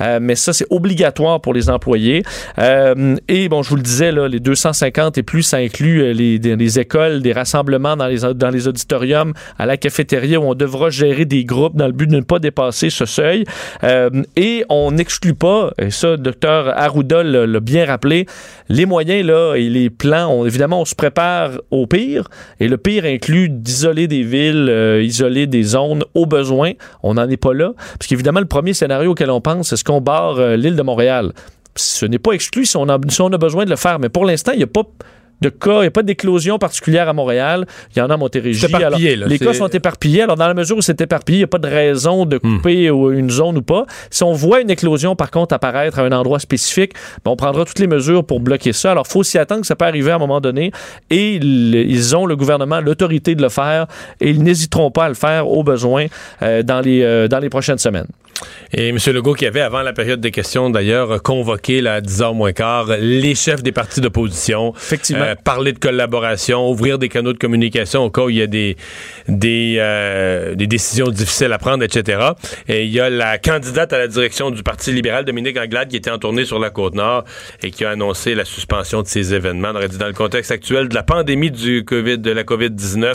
[0.00, 2.22] Euh, mais ça, c'est obligatoire pour les employés.
[2.58, 6.38] Euh, et bon, je vous le disais, les 250 et plus, ça inclut euh, les,
[6.38, 11.44] les écoles, des rassemblements dans les, auditoriums, à la cafétéria où on devra gérer des
[11.44, 13.44] groupes dans le but de ne pas dépasser ce seuil.
[14.36, 18.26] et on n'exclut pas, et ça, docteur Arruda l'a bien rappelé,
[18.68, 22.28] les moyens là et les plans, évidemment, on se prépare au pire.
[22.60, 26.72] Et le pire inclut d'isoler des villes, isoler des zones au besoin.
[27.02, 27.72] On n'en est pas là.
[27.98, 28.08] Parce
[28.40, 31.32] le premier scénario auquel on pense, est-ce qu'on barre euh, l'île de Montréal?
[31.74, 34.24] Ce n'est pas exclu si on, a, on a besoin de le faire, mais pour
[34.24, 34.84] l'instant, il n'y a pas
[35.40, 37.66] de cas, il n'y a pas d'éclosion particulière à Montréal.
[37.94, 38.64] Il y en a à Montérégie.
[38.74, 40.22] Alors, les cas sont éparpillés.
[40.22, 42.56] Alors, dans la mesure où c'est éparpillé, il n'y a pas de raison de hmm.
[42.56, 43.86] couper une zone ou pas.
[44.10, 46.92] Si on voit une éclosion, par contre, apparaître à un endroit spécifique,
[47.24, 48.92] ben, on prendra toutes les mesures pour bloquer ça.
[48.92, 50.72] Alors, il faut s'y attendre que ça peut arriver à un moment donné.
[51.10, 53.86] Et ils ont, le gouvernement, l'autorité de le faire
[54.20, 56.06] et ils n'hésiteront pas à le faire au besoin
[56.42, 58.06] euh, dans, les, euh, dans les prochaines semaines.
[58.72, 58.98] Et M.
[59.06, 62.86] Legault, qui avait, avant la période des questions, d'ailleurs, convoqué là, à 10h moins quart
[62.98, 64.74] les chefs des partis d'opposition.
[64.76, 65.24] Effectivement.
[65.24, 68.46] Euh, parler de collaboration, ouvrir des canaux de communication au cas où il y a
[68.46, 68.76] des,
[69.28, 72.30] des, euh, des décisions difficiles à prendre, etc.
[72.68, 75.96] Et il y a la candidate à la direction du Parti libéral, Dominique Anglade, qui
[75.96, 77.24] était en tournée sur la Côte-Nord
[77.62, 79.68] et qui a annoncé la suspension de ces événements.
[79.72, 83.14] On aurait dit, dans le contexte actuel de la pandémie du COVID, de la COVID-19,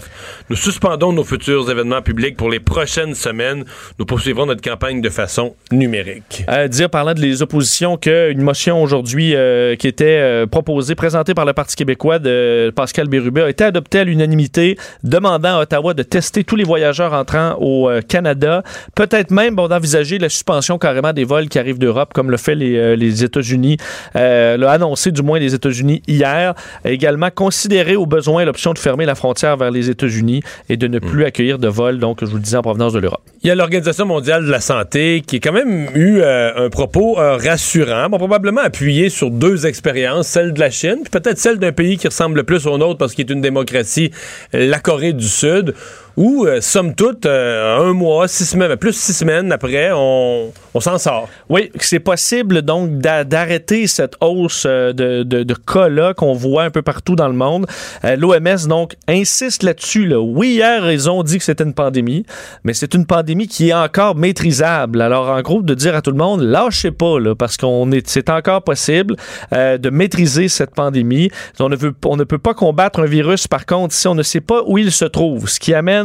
[0.49, 3.65] nous suspendons nos futurs événements publics pour les prochaines semaines.
[3.99, 6.43] Nous poursuivrons notre campagne de façon numérique.
[6.47, 11.33] À dire, parlant de les oppositions, qu'une motion aujourd'hui euh, qui était euh, proposée, présentée
[11.33, 15.93] par le Parti québécois de Pascal Bérubé a été adoptée à l'unanimité, demandant à Ottawa
[15.93, 18.63] de tester tous les voyageurs entrant au euh, Canada.
[18.95, 22.55] Peut-être même bon, d'envisager la suspension carrément des vols qui arrivent d'Europe, comme le fait
[22.55, 23.77] les, les États-Unis,
[24.15, 26.53] l'a annoncé du moins les États-Unis hier.
[26.85, 30.97] Également considérer au besoin l'option de fermer la frontière vers les États-Unis et de ne
[30.97, 31.01] hmm.
[31.01, 33.21] plus accueillir de vols, donc je vous le disais, en provenance de l'Europe.
[33.43, 37.15] Il y a l'Organisation mondiale de la santé qui a quand même eu un propos
[37.15, 41.71] rassurant, bon, probablement appuyé sur deux expériences, celle de la Chine, puis peut-être celle d'un
[41.71, 44.11] pays qui ressemble le plus au nôtre parce qu'il est une démocratie,
[44.53, 45.73] la Corée du Sud,
[46.17, 50.97] où, euh, somme toute, euh, un mois, six semaines, plus six semaines après, on, s'en
[50.97, 51.29] sort.
[51.49, 56.81] Oui, c'est possible donc d'arrêter cette hausse euh, de, de, cas-là qu'on voit un peu
[56.81, 57.65] partout dans le monde.
[58.03, 60.07] L'OMS, donc, insiste là-dessus.
[60.07, 60.19] Là.
[60.19, 62.25] Oui, hier, ils ont dit que c'était une pandémie,
[62.63, 65.01] mais c'est une pandémie qui est encore maîtrisable.
[65.01, 68.29] Alors, en gros, de dire à tout le monde, lâchez pas, parce qu'on est, c'est
[68.29, 69.15] encore possible
[69.51, 71.29] de maîtriser cette pandémie.
[71.59, 74.23] On ne, veut, on ne peut pas combattre un virus, par contre, si on ne
[74.23, 76.00] sait pas où il se trouve, ce qui amène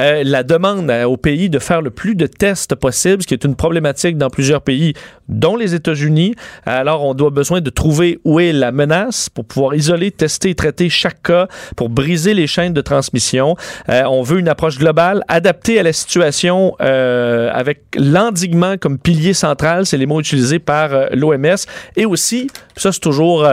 [0.00, 3.44] euh, la demande au pays de faire le plus de tests possible, ce qui est
[3.44, 4.94] une problématique dans plusieurs pays,
[5.28, 6.34] dont les États-Unis.
[6.64, 10.88] Alors, on doit besoin de trouver où est la menace pour pouvoir isoler, tester, traiter
[10.88, 13.56] chaque cas pour briser les chaînes de transmission.
[13.88, 19.34] Euh, on veut une approche globale, adaptée à la situation euh, avec l'endiguement comme pilier
[19.34, 21.56] central, c'est les mots utilisés par l'OMS,
[21.96, 23.46] et aussi, ça c'est toujours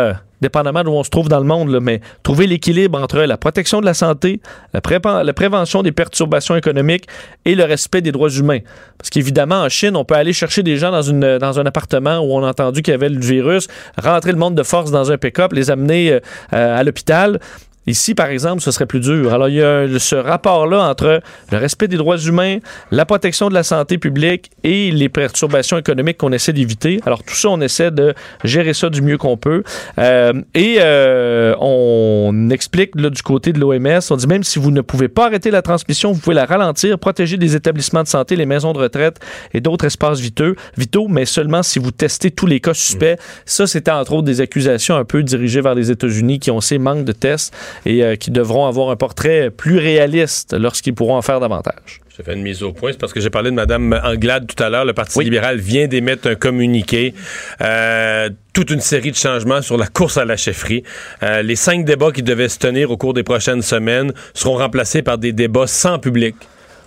[0.45, 3.85] dépendamment d'où on se trouve dans le monde, mais trouver l'équilibre entre la protection de
[3.85, 4.41] la santé,
[4.73, 7.07] la, prévention des perturbations économiques
[7.45, 8.59] et le respect des droits humains.
[8.99, 12.43] Parce qu'évidemment, en Chine, on peut aller chercher des gens dans un appartement où on
[12.43, 13.67] a entendu qu'il y avait le virus,
[13.97, 16.19] rentrer le monde de force dans un pick-up, les amener euh,
[16.51, 17.39] à l'hôpital.
[17.88, 19.34] Ici, par exemple, ce serait plus dur.
[19.34, 21.22] Alors, il y a ce rapport-là entre
[21.52, 22.57] le respect des droits humains,
[22.91, 26.99] la protection de la santé publique et les perturbations économiques qu'on essaie d'éviter.
[27.06, 28.14] Alors, tout ça, on essaie de
[28.44, 29.64] gérer ça du mieux qu'on peut.
[29.99, 34.72] Euh, et euh, on explique là, du côté de l'OMS, on dit même si vous
[34.72, 38.36] ne pouvez pas arrêter la transmission, vous pouvez la ralentir, protéger des établissements de santé,
[38.36, 39.20] les maisons de retraite
[39.53, 43.18] et d'autres espaces vitaux, vitaux, mais seulement si vous testez tous les cas suspects.
[43.45, 46.78] Ça, c'était entre autres des accusations un peu dirigées vers les États-Unis qui ont ces
[46.78, 47.53] manques de tests
[47.85, 52.02] et euh, qui devront avoir un portrait plus réaliste lorsqu'ils pourront en faire davantage.
[52.18, 54.64] Je fais une mise au point, c'est parce que j'ai parlé de Mme Anglade tout
[54.64, 54.85] à l'heure.
[54.85, 57.14] Le Parti libéral vient d'émettre un communiqué.
[57.60, 60.84] Euh, toute une série de changements sur la course à la chefferie.
[61.23, 65.02] Euh, les cinq débats qui devaient se tenir au cours des prochaines semaines seront remplacés
[65.02, 66.35] par des débats sans public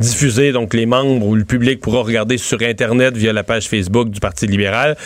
[0.01, 4.11] diffusés, donc les membres ou le public pourra regarder sur Internet via la page Facebook
[4.11, 4.97] du Parti libéral.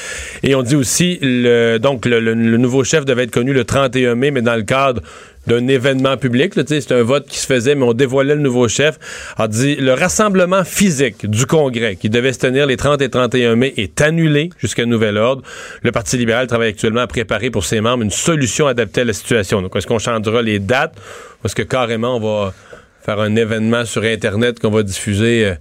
[0.43, 4.15] Et on dit aussi, le, donc le, le nouveau chef devait être connu le 31
[4.15, 5.03] mai, mais dans le cadre
[5.47, 6.55] d'un événement public.
[6.67, 8.99] C'est un vote qui se faisait, mais on dévoilait le nouveau chef.
[9.37, 13.57] A dit le rassemblement physique du Congrès qui devait se tenir les 30 et 31
[13.57, 15.43] mai est annulé jusqu'à nouvel ordre.
[15.83, 19.13] Le Parti libéral travaille actuellement à préparer pour ses membres une solution adaptée à la
[19.13, 19.63] situation.
[19.63, 20.97] Donc, est-ce qu'on changera les dates
[21.43, 22.55] ou est-ce que carrément on va
[23.03, 25.55] faire un événement sur Internet qu'on va diffuser euh,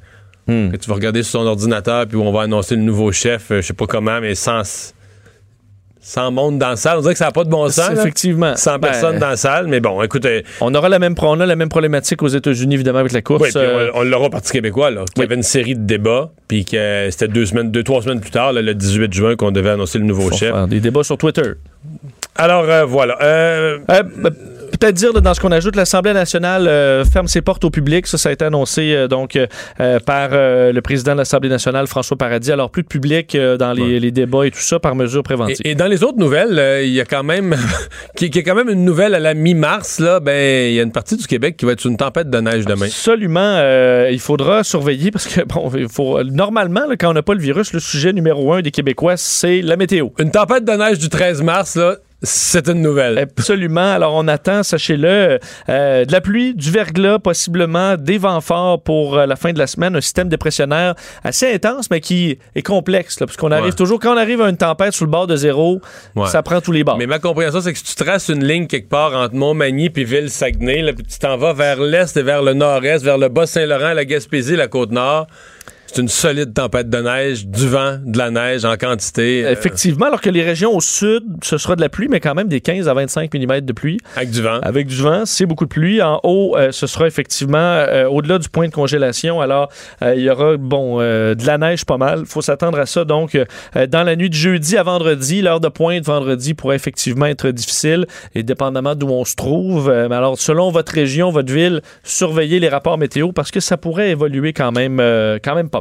[0.47, 0.71] hmm.
[0.71, 3.61] que tu vas regarder sur ton ordinateur puis on va annoncer le nouveau chef, euh,
[3.61, 4.61] je sais pas comment, mais sans
[6.01, 6.97] sans monde dans la salle.
[6.97, 7.91] On dirait que ça n'a pas de bon sens.
[7.91, 8.55] Effectivement.
[8.57, 9.67] Sans ben, personne dans la salle.
[9.67, 10.43] Mais bon, écoutez.
[10.59, 13.43] On aura la même, on a la même problématique aux États-Unis, évidemment, avec la course.
[13.43, 15.05] Oui, euh, on, l'aura au Parti québécois, là.
[15.15, 18.19] Il y avait une série de débats, puis que c'était deux semaines, deux, trois semaines
[18.19, 20.53] plus tard, le 18 juin, qu'on devait annoncer le nouveau chef.
[20.67, 21.53] des débats sur Twitter.
[22.35, 23.17] Alors, euh, voilà.
[23.21, 24.31] Euh, ben,
[24.81, 28.07] peut-être dire dans ce qu'on ajoute, l'Assemblée nationale euh, ferme ses portes au public.
[28.07, 32.17] Ça, ça a été annoncé euh, donc euh, par le président de l'Assemblée nationale, François
[32.17, 32.51] Paradis.
[32.51, 35.61] Alors, plus de public dans les, débats et tout ça par mesure préventive.
[35.63, 37.55] Et, dans les autres nouvelles, il y a quand même
[38.15, 39.99] qui, est quand même une nouvelle à la mi-mars.
[39.99, 42.39] Là, ben, il y a une partie du Québec qui va être une tempête de
[42.39, 42.87] neige demain.
[42.87, 43.61] Absolument.
[44.09, 47.73] il faudra surveiller parce que bon, il faut normalement quand on n'a pas le virus,
[47.73, 50.09] le sujet numéro un des Québécois, c'est la météo.
[50.19, 53.17] Une tempête de neige du 13 mars, là c'est une nouvelle.
[53.17, 53.93] Absolument.
[53.93, 55.39] Alors, on attend, sachez-le,
[55.69, 59.57] euh, de la pluie, du verglas, possiblement, des vents forts pour euh, la fin de
[59.57, 59.95] la semaine.
[59.95, 60.93] Un système dépressionnaire
[61.23, 63.19] assez intense, mais qui est complexe.
[63.19, 65.35] Là, parce qu'on arrive toujours, quand on arrive à une tempête sur le bord de
[65.35, 65.81] zéro,
[66.27, 66.97] ça prend tous les bords.
[66.97, 70.03] Mais ma compréhension, c'est que si tu traces une ligne quelque part entre Montmagny et
[70.03, 74.05] Ville-Saguenay, puis tu t'en vas vers l'est et vers le nord-est, vers le Bas-Saint-Laurent, la
[74.05, 75.27] Gaspésie, la Côte-Nord,
[75.93, 79.45] c'est une solide tempête de neige, du vent, de la neige en quantité.
[79.45, 79.51] Euh.
[79.51, 82.47] Effectivement, alors que les régions au sud, ce sera de la pluie, mais quand même
[82.47, 83.97] des 15 à 25 mm de pluie.
[84.15, 84.59] Avec du vent.
[84.61, 86.01] Avec du vent, c'est beaucoup de pluie.
[86.01, 89.41] En haut, euh, ce sera effectivement euh, au-delà du point de congélation.
[89.41, 89.67] Alors,
[90.01, 92.19] il y aura, bon, de la neige pas mal.
[92.21, 93.03] Il faut s'attendre à ça.
[93.03, 93.37] Donc,
[93.75, 98.05] dans la nuit de jeudi à vendredi, l'heure de pointe vendredi pourrait effectivement être difficile
[98.33, 99.89] et dépendamment d'où on se trouve.
[100.09, 104.11] mais alors, selon votre région, votre ville, surveillez les rapports météo parce que ça pourrait
[104.11, 104.97] évoluer quand même,
[105.43, 105.80] quand même pas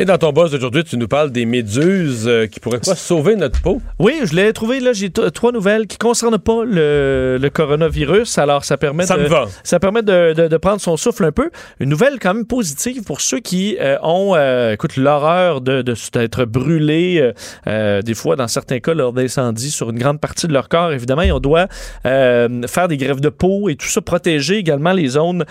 [0.00, 3.36] Et dans ton boss d'aujourd'hui, tu nous parles des méduses euh, qui pourraient pas sauver
[3.36, 3.82] notre peau.
[3.98, 4.80] Oui, je l'ai trouvé.
[4.80, 8.38] Là, j'ai trois nouvelles qui concernent pas le, le coronavirus.
[8.38, 9.44] Alors, ça permet Ça de, me va.
[9.62, 11.50] ça permet de, de- de prendre son souffle un peu.
[11.80, 16.46] Une nouvelle quand même positive pour ceux qui euh, ont, euh, écoute, l'horreur de, d'être
[16.46, 17.32] brûlés,
[17.66, 20.92] des fois, dans certains cas, lors d'incendies sur une grande partie de leur corps.
[20.94, 21.66] Évidemment, et on doit
[22.04, 25.44] faire des grèves de peau et tout ça, protéger également les zones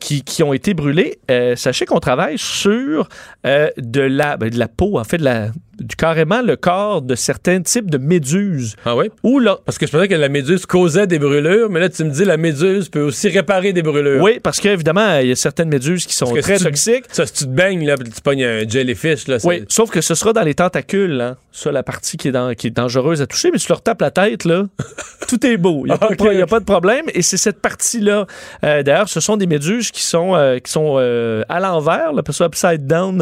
[0.00, 1.18] qui, qui ont été brûlées.
[1.56, 3.06] Sachez qu'on travaille sur
[3.44, 5.50] euh, de, la, ben, de la peau, en fait, de la,
[5.98, 8.76] carrément le corps de certains types de méduses.
[8.84, 9.10] Ah oui?
[9.22, 12.04] Ou là, Parce que je pensais que la méduse causait des brûlures, mais là, tu
[12.04, 14.22] me dis la méduse peut aussi réparer des brûlures.
[14.22, 16.70] oui, parce qu'évidemment, il y a certaines méduses qui sont Parce que très si tu-
[16.70, 17.04] toxiques.
[17.12, 20.14] Ça, si tu te baignes, là, tu pognes un jellyfish, là, Oui, sauf que ce
[20.14, 21.36] sera dans les tentacules, hein.
[21.52, 24.00] ça, la partie qui est, dans- qui est dangereuse à toucher, mais tu leur tapes
[24.00, 24.64] la tête, là,
[25.28, 25.82] tout est beau.
[25.84, 27.04] Il n'y a, pas de a pas problème.
[27.14, 28.26] Et c'est cette partie-là.
[28.64, 32.22] Euh, D'ailleurs, ce sont des méduses qui sont, euh, qui sont euh, à l'envers, là,
[32.30, 33.20] ça upside down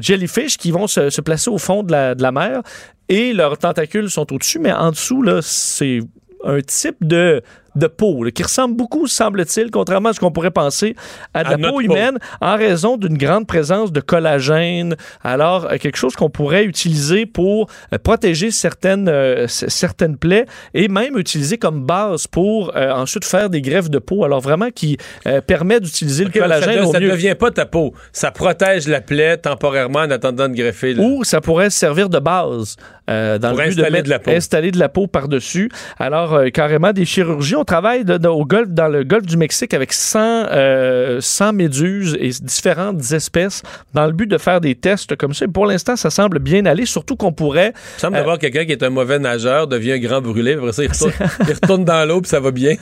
[0.00, 2.62] jellyfish, qui vont se, placer au fond de la, mer.
[3.08, 6.00] Et leurs tentacules sont au-dessus, mais en dessous, c'est
[6.44, 7.42] un type de,
[7.76, 10.94] de peau là, qui ressemble beaucoup, semble-t-il, contrairement à ce qu'on pourrait penser,
[11.34, 11.80] à de À la peau peau.
[11.80, 14.96] humaine en raison d'une grande présence de collagène.
[15.22, 20.88] Alors, euh, quelque chose qu'on pourrait utiliser pour euh, protéger certaines, euh, certaines plaies et
[20.88, 24.24] même utiliser comme base pour euh, ensuite faire des greffes de peau.
[24.24, 24.96] Alors, vraiment, qui
[25.26, 27.10] euh, permet d'utiliser le collagène ça, au ça mieux.
[27.10, 27.92] devient pas ta peau.
[28.12, 30.94] Ça protège la plaie temporairement en attendant de greffer.
[30.94, 31.02] là.
[31.02, 32.76] Ou ça pourrait servir de base
[33.06, 34.30] dans Pour le but de, installer mettre- de la peau.
[34.30, 35.70] installer de la peau par-dessus.
[35.98, 37.56] Alors, carrément, des chirurgies.
[37.64, 40.18] On travaille de- de- au golfe, dans le golfe du Mexique avec 100,
[40.52, 43.62] euh, 100 méduses et différentes espèces
[43.94, 45.46] dans le but de faire des tests comme ça.
[45.46, 47.72] Et pour l'instant, ça semble bien aller, surtout qu'on pourrait...
[47.96, 50.72] Il semble Euh, d'avoir quelqu'un qui est un mauvais nageur, devient un grand brûlé, après
[50.72, 51.12] ça, il retourne,
[51.48, 52.74] il retourne dans l'eau, puis ça va bien.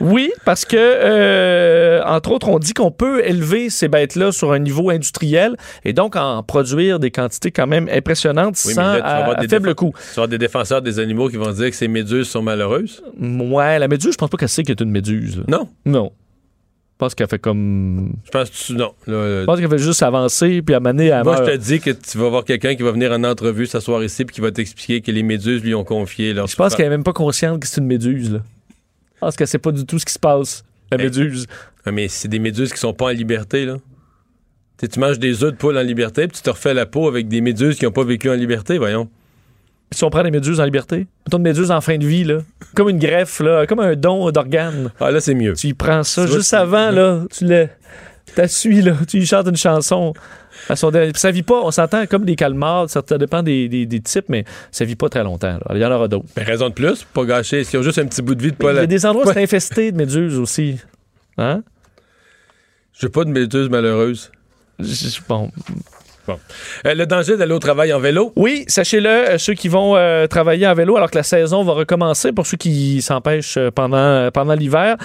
[0.00, 4.60] Oui, parce que, euh, entre autres, on dit qu'on peut élever ces bêtes-là sur un
[4.60, 9.16] niveau industriel et donc en produire des quantités quand même impressionnantes Oui, sans là, à,
[9.24, 9.92] avoir faible coût.
[9.94, 13.02] Tu vas avoir des défenseurs des animaux qui vont dire que ces méduses sont malheureuses.
[13.20, 15.38] Ouais, la méduse, je pense pas qu'elle sait qu'elle est une méduse.
[15.38, 15.44] là.
[15.48, 15.68] Non.
[15.84, 16.12] Non.
[16.94, 18.12] Je pense qu'elle fait comme.
[18.26, 18.92] Je pense que tu, non.
[19.06, 21.24] Là, euh, Je pense qu'elle fait juste avancer puis amener à.
[21.24, 24.04] moi, je te dis que tu vas voir quelqu'un qui va venir en entrevue s'asseoir
[24.04, 26.86] ici puis qui va t'expliquer que les méduses lui ont confié leur Je pense qu'elle
[26.86, 28.32] est même pas consciente que c'est une méduse.
[28.32, 28.40] Là.
[29.14, 30.62] Je pense qu'elle sait pas du tout ce qui se passe.
[30.92, 31.46] La méduse.
[31.86, 33.76] Ah, mais c'est des méduses qui sont pas en liberté, là.
[34.76, 36.84] Tu sais, tu manges des œufs de poule en liberté, puis tu te refais la
[36.86, 39.08] peau avec des méduses qui n'ont pas vécu en liberté, voyons.
[39.92, 42.38] Si on prend des méduses en liberté, mettons une méduse en fin de vie, là,
[42.76, 44.90] comme une greffe, là, comme un don d'organe.
[45.00, 45.54] Ah, là, c'est mieux.
[45.54, 47.68] Tu y prends ça Tu juste avant, là, tu le.
[48.36, 50.14] T'assuis, là, tu y chantes une chanson.
[50.68, 53.68] À son dernier- Puis ça vit pas, on s'entend comme des calmars, ça, dépend des,
[53.68, 55.54] des- des types, mais ça vit pas très longtemps.
[55.54, 55.74] là.
[55.74, 56.26] Il y en aura d'autres.
[56.36, 57.64] Ben, raison de plus, pour pas gâcher.
[57.64, 59.26] S'ils ont juste un petit bout de vie de pas Il y a des endroits
[59.28, 60.76] où c'est infesté de méduses aussi.
[61.38, 61.62] Hein?
[62.92, 64.30] Je veux pas de méduses malheureuses.
[64.78, 65.18] Je-
[66.30, 66.38] Bon,
[66.86, 68.32] Euh, le danger d'aller au travail en vélo?
[68.36, 71.72] Oui, sachez-le, euh, ceux qui vont euh, travailler en vélo alors que la saison va
[71.72, 74.96] recommencer, pour ceux qui s'empêchent pendant, pendant l'hiver,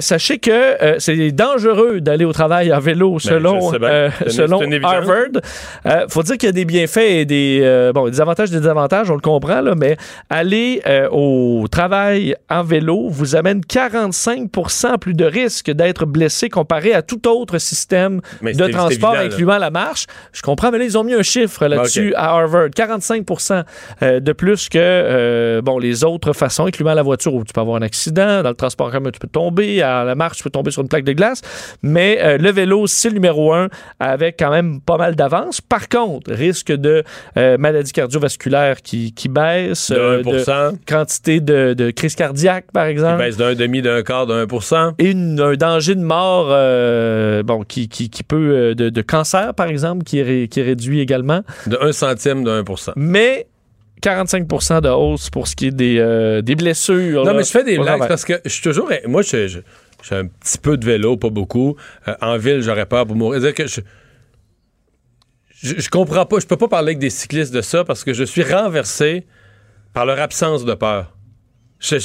[0.00, 4.92] sachez que c'est dangereux d'aller au travail en vélo selon, Ben, selon évidence.
[4.92, 5.42] Harvard.
[5.86, 8.60] Euh, faut dire qu'il y a des bienfaits et des, bon, des avantages et des
[8.60, 9.96] désavantages, on le comprend, là, mais
[10.30, 10.82] aller
[11.12, 17.26] au travail en vélo vous amène 45% plus de risque d'être blessé comparé à tout
[17.28, 19.34] autre système Mais de transport, évident, là.
[19.34, 20.06] incluant la marche.
[20.32, 22.68] Je comprends, mais là, ils ont mis un chiffre là-dessus à Harvard.
[22.68, 23.64] 45%
[24.02, 27.60] euh, de plus que euh, bon, les autres façons, incluant la voiture où tu peux
[27.60, 30.50] avoir un accident, dans le transport commun, tu peux tomber, à la marche, tu peux
[30.50, 31.40] tomber sur une plaque de glace.
[31.82, 33.68] Mais euh, le vélo, c'est le numéro un
[34.00, 35.60] avec quand même pas mal d'avance.
[35.60, 37.02] Par contre, risque de
[37.36, 40.76] euh, maladie cardiovasculaire qui, qui baisse, De euh, 1%.
[40.88, 43.18] quantité de, de crise cardiaque, par Qui exemple.
[43.18, 44.92] baisse d'un demi, d'un quart, d'un pour cent.
[44.98, 46.46] Et une- un danger de mort
[47.44, 51.00] bon, qui, qui, qui peut, de, de cancer, par exemple, qui est, qui est réduit
[51.00, 51.42] également.
[51.66, 52.92] De 1 centime pour cent.
[52.96, 53.46] Mais
[54.02, 57.24] 45% de hausse pour ce qui est des, euh, des blessures.
[57.24, 58.08] Non, là, mais je fais des travail.
[58.08, 58.90] parce que je suis toujours.
[59.06, 59.58] Moi, je, je,
[60.02, 61.76] je fais un petit peu de vélo, pas beaucoup.
[62.08, 63.40] Euh, en ville, j'aurais peur pour mourir.
[63.40, 63.80] C'est-à-dire que je,
[65.62, 66.38] je, je comprends pas.
[66.40, 69.26] Je peux pas parler avec des cyclistes de ça parce que je suis renversé
[69.92, 71.16] par leur absence de peur.
[71.80, 71.98] Je-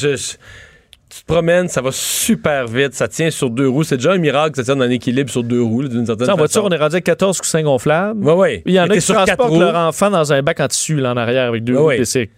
[1.13, 3.83] tu te promènes, ça va super vite, ça tient sur deux roues.
[3.83, 6.25] C'est déjà un miracle que ça tienne en équilibre sur deux roues, d'une certaine Tu
[6.25, 6.73] sais, en voiture, façon.
[6.73, 8.23] on est rendu à 14 coussins gonflables?
[8.25, 8.63] Ouais, ouais.
[8.65, 10.95] Il y en Mais a qui sur transportent leur enfant dans un bac en tissu
[10.95, 12.29] là, en arrière avec deux Ouais, roues ouais.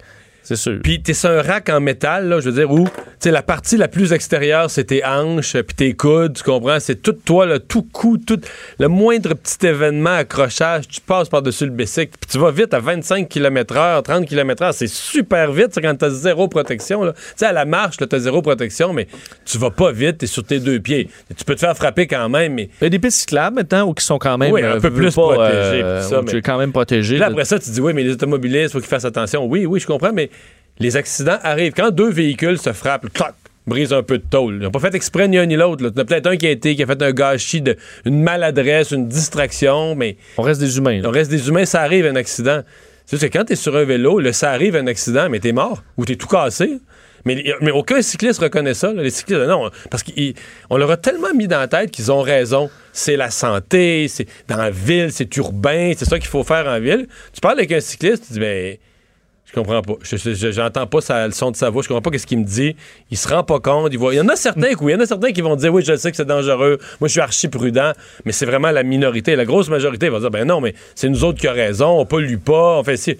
[0.43, 0.79] C'est sûr.
[0.83, 3.41] Puis t'es sur un rack en métal, là, je veux dire, où, tu sais, la
[3.41, 6.79] partie la plus extérieure, c'est tes hanches, puis tes coudes, tu comprends?
[6.81, 8.39] C'est tout toi, là, tout coup, tout,
[8.77, 12.79] le moindre petit événement, accrochage, tu passes par-dessus le bicycle, puis tu vas vite à
[12.79, 17.13] 25 km heure, 30 km heure, c'est super vite, quand t'as zéro protection, là.
[17.13, 19.07] Tu sais, à la marche, là, t'as zéro protection, mais
[19.45, 21.07] tu vas pas vite, t'es sur tes deux pieds.
[21.37, 22.69] Tu peux te faire frapper quand même, mais...
[22.81, 24.51] Il y a des pistes cyclables maintenant, ou qui sont quand même...
[24.51, 27.13] Oui, un euh, peu plus protégées, euh, ça, tu mais- es quand même protégé.
[27.13, 27.31] Puis là, là.
[27.31, 29.45] après ça, tu dis, oui, mais les automobilistes, il faut qu'ils fassent attention.
[29.45, 30.29] Oui, oui, je comprends, mais
[30.79, 31.73] les accidents arrivent.
[31.75, 33.33] Quand deux véhicules se frappent, clac,
[33.67, 34.55] brisent un peu de tôle.
[34.55, 35.83] Ils n'ont pas fait exprès ni un ni l'autre.
[35.83, 37.77] Il y en a peut-être un qui a été, qui a fait un gâchis, de,
[38.05, 41.01] une maladresse, une distraction, mais On reste des humains.
[41.01, 41.09] là.
[41.09, 42.61] on reste des humains, ça arrive un accident.
[43.05, 45.39] C'est juste que quand tu es sur un vélo, là, ça arrive un accident, mais
[45.39, 46.79] tu es mort ou tu es tout cassé.
[47.25, 48.91] Mais, mais aucun cycliste reconnaît ça.
[48.91, 49.01] là.
[49.01, 52.69] Les cyclistes, non, parce qu'on leur a tellement mis dans la tête qu'ils ont raison.
[52.91, 56.79] C'est la santé, c'est dans la ville, c'est urbain, c'est ça qu'il faut faire en
[56.81, 57.07] ville.
[57.31, 58.75] Tu parles avec un cycliste, tu dis, ben,
[59.53, 59.93] je comprends pas.
[60.01, 61.83] Je- je- je- J'entends pas sa, le son de sa voix.
[61.83, 62.75] Je comprends pas ce qu'il me dit.
[63.11, 63.89] Il se rend pas compte.
[63.91, 64.13] Il, voit...
[64.13, 65.83] il y en a certains, oui, il y en a certains qui vont dire, oui,
[65.85, 66.79] je sais que c'est dangereux.
[66.99, 67.91] Moi, je suis archi prudent.
[68.25, 69.35] Mais c'est vraiment la minorité.
[69.35, 71.99] La grosse majorité va dire, ben non, mais c'est nous autres qui avons raison.
[71.99, 72.79] On pollue pas.
[72.79, 73.15] On fait ci.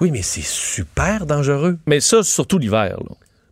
[0.00, 1.78] Oui, mais c'est super dangereux.
[1.86, 2.96] Mais ça, surtout l'hiver.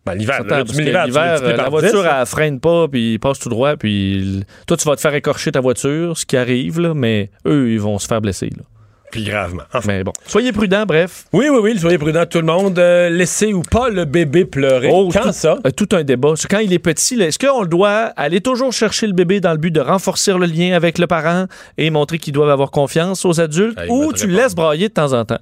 [0.05, 2.17] Ben, l'hiver, l'hiver, euh, la voiture, 10, là.
[2.21, 5.51] elle freine pas, puis il passe tout droit, puis toi, tu vas te faire écorcher
[5.51, 8.49] ta voiture, ce qui arrive, là, mais eux, ils vont se faire blesser.
[8.57, 8.63] Là.
[9.11, 9.63] Puis gravement.
[9.73, 11.25] Enfin, Mais bon, soyez prudents, bref.
[11.33, 12.77] oui, oui, oui, soyez prudents, tout le monde.
[12.77, 14.89] Euh, laissez ou pas le bébé pleurer.
[14.93, 15.57] Oh, Quand tout, ça?
[15.65, 16.33] euh, tout un débat.
[16.49, 19.57] Quand il est petit, est-ce qu'on le doit aller toujours chercher le bébé dans le
[19.57, 21.45] but de renforcer le lien avec le parent
[21.77, 24.93] et montrer qu'ils doivent avoir confiance aux adultes, Ah, ou tu le laisses brailler de
[24.93, 25.39] temps en temps?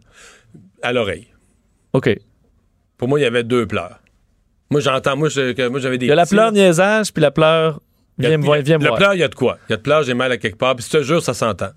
[0.81, 1.27] À l'oreille.
[1.93, 2.17] OK.
[2.97, 3.99] Pour moi, il y avait deux pleurs.
[4.69, 5.53] Moi, j'entends, moi, j'avais
[5.97, 6.05] des.
[6.05, 6.51] Il y a la là.
[6.51, 7.75] niaisage, puis la a-
[8.17, 8.57] viens me voir.
[8.57, 8.97] il y a- Viens me le voir.
[8.99, 9.57] pleur, il y a de quoi?
[9.69, 10.75] Il y a de pleur, j'ai mal à quelque part.
[10.75, 11.69] Puis je te jure, ça s'entend.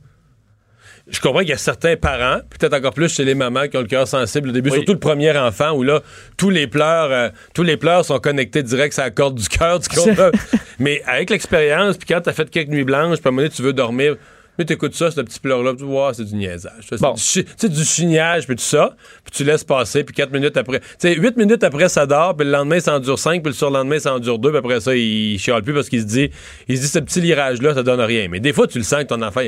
[1.11, 3.81] Je comprends qu'il y a certains parents, peut-être encore plus chez les mamans qui ont
[3.81, 4.77] le cœur sensible au début, Oui.
[4.77, 6.01] surtout le premier enfant où là,
[6.37, 9.81] tous les pleurs, euh, tous les pleurs sont connectés direct à la corde du cœur,
[9.81, 10.31] tu comprends?
[10.79, 13.55] Mais avec l'expérience, puis quand t'as fait quelques nuits blanches, puis à un moment donné,
[13.55, 14.17] tu veux dormir,
[14.59, 16.85] mais t'écoutes ça, ce petit pleur-là, tu vois, c'est du niaisage.
[16.87, 17.15] C'est Bon.
[17.15, 20.87] du, du chignage, puis tout ça, puis tu laisses passer, puis quatre minutes après, tu
[20.99, 23.57] sais, huit minutes après, ça dort, puis le lendemain, ça en dure cinq, puis le
[23.57, 26.31] surlendemain, ça en dure deux, puis après ça, il chiale plus parce qu'il se dit,
[26.69, 28.29] il se dit, ce petit lirage-là, ça donne rien.
[28.29, 29.41] Mais des fois, tu le sens que ton enfant,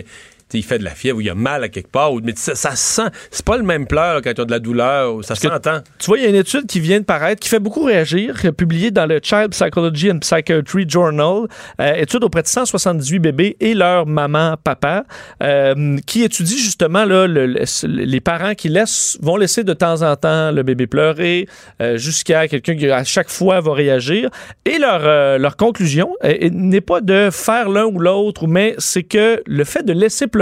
[0.54, 2.54] il- fait de la fièvre ou il a mal à quelque part, ou, mais ça,
[2.54, 5.14] ça se sent, c'est pas le même pleur là, quand tu as de la douleur,
[5.14, 5.80] ou ça s'entend.
[5.98, 8.36] Tu vois, il y a une étude qui vient de paraître, qui fait beaucoup réagir,
[8.44, 11.46] euh, publiée dans le Child Psychology and Psychiatry Journal,
[11.80, 15.04] euh, étude auprès de 178 bébés et leur maman, papa,
[15.42, 20.02] euh, qui étudie justement là, le- le- les parents qui laissent, vont laisser de temps
[20.02, 21.48] en temps le bébé pleurer
[21.80, 24.28] euh, jusqu'à quelqu'un qui à chaque fois va réagir.
[24.64, 26.14] Et leur, leur conclusion
[26.50, 30.41] n'est pas de faire l'un ou l'autre, mais c'est que le fait de laisser pleurer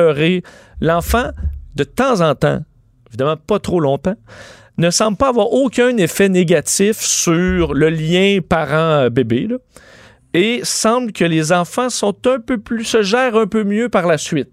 [0.80, 1.30] l'enfant
[1.74, 2.60] de temps en temps,
[3.08, 4.16] évidemment pas trop longtemps,
[4.78, 9.48] ne semble pas avoir aucun effet négatif sur le lien parent-bébé.
[10.32, 14.06] Et semble que les enfants sont un peu plus, se gèrent un peu mieux par
[14.06, 14.50] la suite.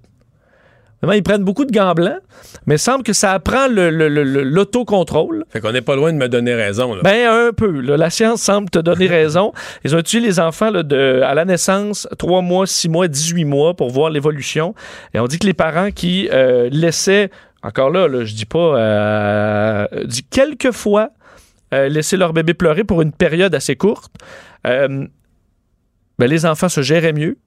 [1.13, 2.19] Ils prennent beaucoup de gants blancs,
[2.65, 5.45] mais semble que ça apprend le- le- le- le- l'autocontrôle.
[5.49, 6.95] Fait qu'on n'est pas loin de me donner raison.
[6.95, 7.01] Là.
[7.03, 7.69] Ben, un peu.
[7.81, 7.97] là.
[7.97, 9.53] La science semble te donner raison.
[9.85, 13.45] Ils ont étudié les enfants là, de, à la naissance, 3 mois, 6 mois, 18
[13.45, 14.73] mois pour voir l'évolution.
[15.13, 17.29] Et on dit que les parents qui euh, laissaient,
[17.63, 21.11] encore là, là je dis pas, euh, dit quelques fois,
[21.73, 24.11] euh, laisser leur bébé pleurer pour une période assez courte,
[24.65, 25.05] euh,
[26.19, 27.37] ben, les enfants se géraient mieux.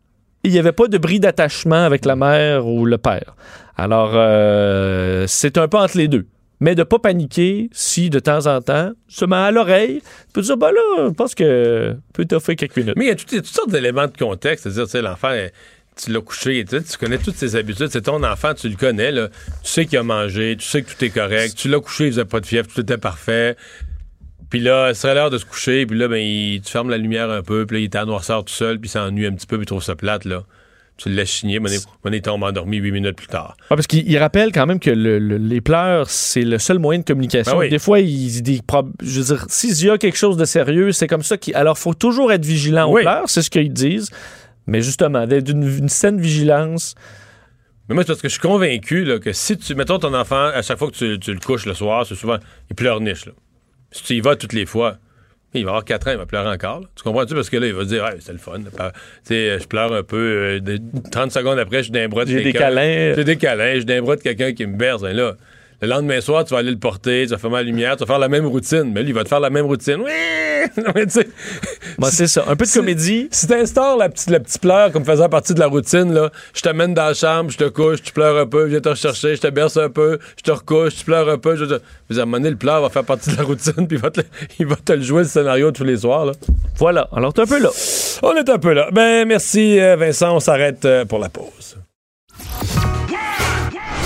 [0.42, 3.36] Il n'y avait pas de bris d'attachement avec la mère ou le père.
[3.76, 6.26] Alors, euh, c'est un peu entre les deux.
[6.60, 10.42] Mais de pas paniquer si de temps en temps, se met à l'oreille, tu peux
[10.42, 12.94] dire, ben là, je pense que peut t'offrir quelques minutes.
[12.96, 14.64] Mais il y a toutes, toutes sortes d'éléments de contexte.
[14.64, 15.34] C'est-à-dire, tu sais, l'enfant,
[15.96, 17.88] tu l'as couché, tu, tu connais toutes ses habitudes.
[17.90, 19.12] C'est ton enfant, tu le connais.
[19.12, 19.20] Tu
[19.62, 21.54] sais qu'il a mangé, tu sais que tout est correct.
[21.56, 23.56] Tu l'as couché, il faisait pas de fièvre, tout était parfait.
[24.50, 25.86] Puis là, ce serait l'heure de se coucher.
[25.86, 27.64] Puis là, ben, il- tu fermes la lumière un peu.
[27.66, 28.78] Puis là, il est à noirceur tout seul.
[28.78, 29.56] Puis il s'ennuie un petit peu.
[29.56, 30.24] Puis il trouve ça plate.
[30.24, 30.42] Là.
[30.96, 31.60] Tu le laisses chigner.
[31.60, 31.70] Mais
[32.12, 33.56] il tombe endormi huit minutes plus tard.
[33.70, 36.78] Ah, parce qu'il il rappelle quand même que le- le- les pleurs, c'est le seul
[36.78, 37.52] moyen de communication.
[37.52, 37.68] Ben oui.
[37.70, 41.06] Des fois, il, prob- je veux dire, s'il y a quelque chose de sérieux, c'est
[41.06, 41.38] comme ça.
[41.38, 44.10] qu'il- Alors, faut toujours être vigilant aux pleurs, c'est ce qu'ils disent.
[44.66, 46.94] Mais justement, d'être d'une une saine vigilance.
[47.88, 49.74] Mais moi, c'est parce que je suis convaincu là, que si tu.
[49.74, 52.36] Mettons ton enfant, à chaque fois que tu, tu le couches le soir, c'est souvent.
[52.68, 53.24] Il pleurniche.
[53.26, 53.32] Là.
[53.92, 54.98] Si tu y vas toutes les fois,
[55.54, 56.80] il va avoir 4 ans, il va pleurer encore.
[56.80, 56.86] là.
[56.94, 57.34] Tu comprends-tu?
[57.34, 58.58] Parce que là, il va dire, c'est le fun.
[59.24, 60.16] Sais, je pleure un peu.
[60.16, 60.78] euh, de-
[61.10, 62.58] 30 secondes après, je suis d'un bras de J'ai des quelqu'un.
[62.68, 63.14] câlins.
[63.16, 65.02] J'ai des câlins, je suis d'un bras de quelqu'un qui me berce.
[65.02, 65.34] Ben là,
[65.82, 68.06] Le lendemain soir, tu vas aller le porter, tu vas faire la lumière, tu vas
[68.06, 68.92] faire la même routine.
[68.92, 69.96] Mais lui, il va te faire la même routine.
[70.04, 70.12] Oui!
[70.94, 71.28] mais tu sais,
[72.10, 72.44] c'est ça.
[72.48, 73.28] Un peu de comédie.
[73.30, 76.60] Si t'instaures la petite, la petite pleure comme faisant partie de la routine, là, je
[76.60, 79.36] t'amène dans la chambre, je te couche, tu pleures un peu, je viens te rechercher,
[79.36, 81.56] je te berce un peu, je te recouche, tu pleures un peu.
[81.56, 81.80] Je te...
[82.08, 84.00] Mais à un moment donné, le pleur va faire partie de la routine, puis il
[84.00, 84.20] va te,
[84.58, 86.26] il va te le jouer le scénario tous les soirs.
[86.26, 86.32] Là.
[86.76, 87.08] Voilà.
[87.12, 87.70] Alors, t'es un peu là.
[88.22, 88.88] On est un peu là.
[88.92, 90.36] Ben, merci, euh, Vincent.
[90.36, 91.78] On s'arrête euh, pour la pause.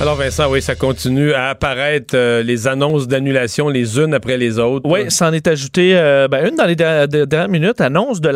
[0.00, 4.58] Alors Vincent, oui, ça continue à apparaître euh, les annonces d'annulation les unes après les
[4.58, 4.88] autres.
[4.88, 8.30] Oui, ça en est ajouté euh, ben, une dans les dernières minutes, annonce de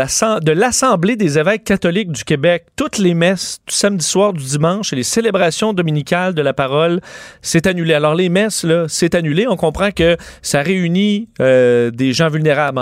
[0.52, 2.66] l'Assemblée des évêques catholiques du Québec.
[2.76, 7.00] Toutes les messes du samedi soir, du dimanche et les célébrations dominicales de la parole,
[7.40, 7.94] c'est annulé.
[7.94, 9.46] Alors les messes, là, c'est annulé.
[9.48, 12.78] On comprend que ça réunit euh, des gens vulnérables,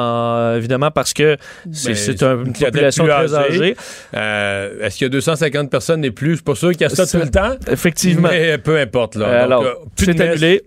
[0.56, 1.36] évidemment, parce que
[1.70, 3.76] c'est ben, une population très âgée.
[4.12, 6.30] Est-ce qu'il y a 250 personnes et plus?
[6.30, 7.54] Je suis pas sûr qu'il y a ça tout le temps?
[7.70, 8.28] Effectivement
[8.72, 9.16] peu importe.
[9.16, 9.26] Là.
[9.26, 9.64] Euh, alors,
[9.96, 10.62] c'est annulé.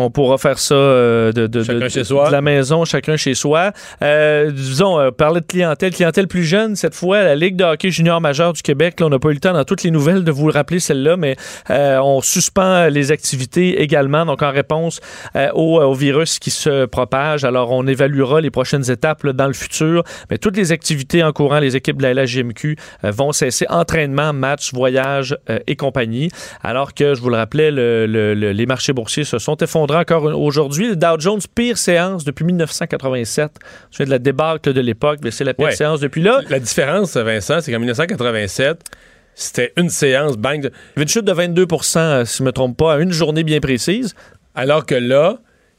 [0.00, 3.72] On pourra faire ça euh, de, de, de, la maison, chacun chez soi.
[4.00, 7.90] Euh, disons, euh, parler de clientèle, clientèle plus jeune, cette fois, la Ligue de hockey
[7.90, 10.22] junior majeur du Québec, là, on n'a pas eu le temps dans toutes les nouvelles
[10.22, 11.36] de vous le rappeler celle-là, mais
[11.68, 15.00] on suspend les activités également, donc en réponse
[15.54, 17.44] au, virus qui se propage.
[17.44, 21.58] Alors, on évaluera les prochaines étapes dans le futur, mais toutes les activités en courant,
[21.58, 23.66] les équipes de la LHGMQ vont cesser.
[23.68, 26.30] Entraînement, match, voyage et compagnie.
[26.62, 30.88] Alors que, je vous le rappelais, le, les marchés boursiers se sont effondrés encore aujourd'hui.
[30.88, 33.52] Le Dow Jones, pire séance depuis 1987.
[33.90, 36.40] Je fais de la débâcle de l'époque, mais c'est la pire séance depuis là.
[36.48, 38.80] La différence, Vincent, c'est qu'en 1987,
[39.34, 40.60] c'était une séance, bang.
[40.60, 40.66] Il y
[40.96, 43.60] avait une chute de 22 si je ne me trompe pas, à une journée bien
[43.60, 44.14] précise.
[44.54, 45.38] Alors que là,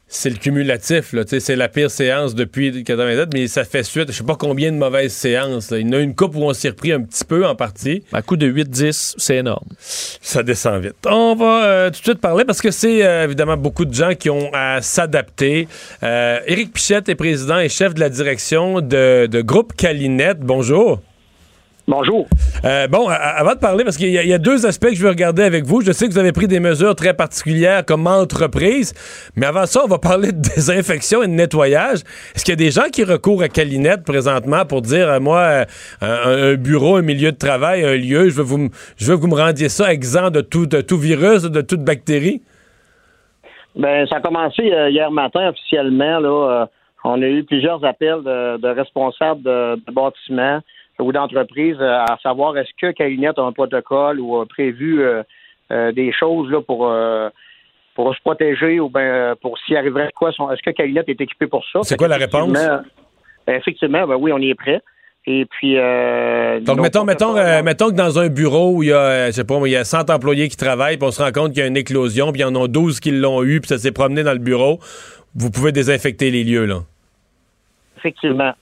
[0.10, 1.16] c'est le cumulatif.
[1.40, 4.78] C'est la pire séance depuis 87, mais ça fait suite, je sais pas combien de
[4.78, 5.70] mauvaises séances.
[5.72, 8.04] Il y en a une coupe où on s'y repris un petit peu en partie.
[8.12, 9.68] À coup de 8-10, c'est énorme.
[9.80, 10.96] Ça descend vite.
[11.08, 14.16] On va euh, tout de suite parler parce que c'est euh, évidemment beaucoup de gens
[14.16, 15.68] qui ont à s'adapter.
[16.04, 20.40] Euh, Éric Pichette est président et chef de la direction de, de Groupe Calinette.
[20.40, 21.02] Bonjour.
[21.90, 22.28] Bonjour.
[22.66, 25.42] Euh, bon, avant de parler, parce qu'il y, a deux aspects que je veux regarder
[25.42, 25.82] avec vous.
[25.82, 28.94] Je sais que vous avez pris des mesures très particulières comme entreprise,
[29.36, 32.02] mais avant ça, on va parler de désinfection et de nettoyage.
[32.36, 35.66] Est-ce qu'il y a des gens qui recourent à Calinette présentement pour dire, à moi,
[36.04, 39.22] euh, un, bureau, un milieu de travail, un lieu, je veux, vous, je veux que
[39.22, 42.44] vous me rendiez ça exempt de tout, de tout virus, de toute bactérie?
[43.76, 46.20] Ben, ça a commencé euh, hier matin officiellement.
[46.20, 46.68] Là,
[47.04, 50.60] on a eu plusieurs appels de, responsables de, de bâtiments
[51.00, 55.24] ou d'entreprise euh, à savoir est-ce que Calinette a un protocole ou a prévu euh,
[55.72, 56.92] euh, des choses là, pour
[57.96, 60.30] pour se protéger ou bien pour s'y arriverait quoi.
[60.30, 61.80] Est-ce que Calinette est équipé pour ça?
[61.84, 62.58] C'est quoi la réponse?
[63.48, 64.82] Effectivement, ben oui, on y est prêt.
[65.26, 65.76] Et puis.
[66.62, 69.60] Donc, mettons, mettons, mettons que dans un bureau où il y a, je sais pas,
[69.66, 71.68] il y a 100 employés qui travaillent, puis on se rend compte qu'il y a
[71.68, 74.24] une éclosion, puis il y en a 12 qui l'ont eu, puis ça s'est promené
[74.24, 74.80] dans le bureau.
[75.36, 76.80] Vous pouvez désinfecter les lieux, là.
[77.98, 78.54] Effectivement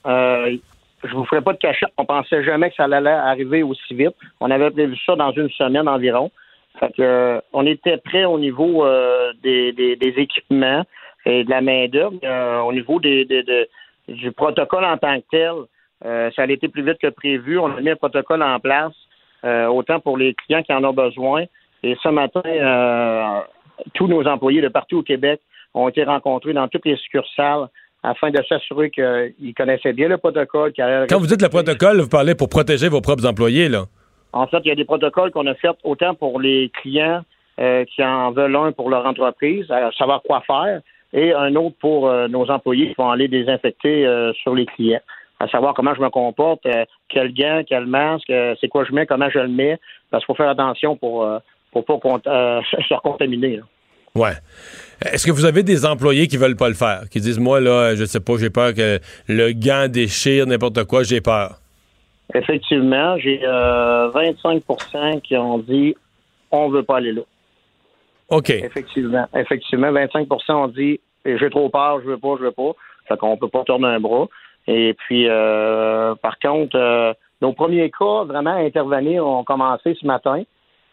[1.04, 1.92] je vous ferai pas de cachette.
[1.96, 4.14] On pensait jamais que ça allait arriver aussi vite.
[4.40, 6.30] On avait prévu ça dans une semaine environ.
[6.78, 10.84] Fait que, euh, on était prêt au niveau euh, des, équipements
[11.26, 12.14] et de la main-d'œuvre.
[12.24, 13.24] Euh, au niveau des,
[14.08, 17.58] du protocole en tant que tel, ça a été plus vite que prévu.
[17.58, 18.94] On a mis un protocole en place,
[19.44, 21.44] autant pour les clients qui en ont besoin.
[21.82, 23.44] Et ce matin,
[23.94, 25.40] tous nos employés de partout au Québec
[25.74, 27.68] ont été rencontrés dans toutes les succursales
[28.02, 30.72] afin de s'assurer qu'ils connaissaient bien le protocole.
[31.08, 33.84] Quand vous dites le protocole, vous parlez pour protéger vos propres employés, là?
[34.32, 37.22] En fait, il y a des protocoles qu'on a faits autant pour les clients
[37.58, 40.80] euh, qui en veulent un pour leur entreprise, à savoir quoi faire,
[41.12, 45.00] et un autre pour euh, nos employés qui vont aller désinfecter euh, sur les clients,
[45.40, 46.66] à savoir comment je me comporte,
[47.08, 49.78] quel gant, quel masque, c'est quoi je mets, comment je le mets,
[50.10, 51.26] parce qu'il faut faire attention pour
[51.72, 52.20] pour pas
[52.88, 53.60] se recontaminer.
[54.18, 54.34] Ouais.
[55.04, 57.94] Est-ce que vous avez des employés qui veulent pas le faire, qui disent moi là,
[57.94, 61.58] je sais pas, j'ai peur que le gant déchire n'importe quoi, j'ai peur?
[62.34, 64.62] Effectivement, j'ai 25%
[64.96, 65.94] euh, qui ont dit
[66.50, 67.22] on veut pas aller là.
[68.30, 68.50] OK.
[68.50, 72.72] Effectivement, effectivement, 25% ont dit j'ai trop peur, je veux pas, je veux pas.
[73.06, 74.26] Fait qu'on peut pas tourner un bras.
[74.66, 80.06] Et puis, euh, par contre, euh, nos premiers cas vraiment à intervenir ont commencé ce
[80.06, 80.42] matin.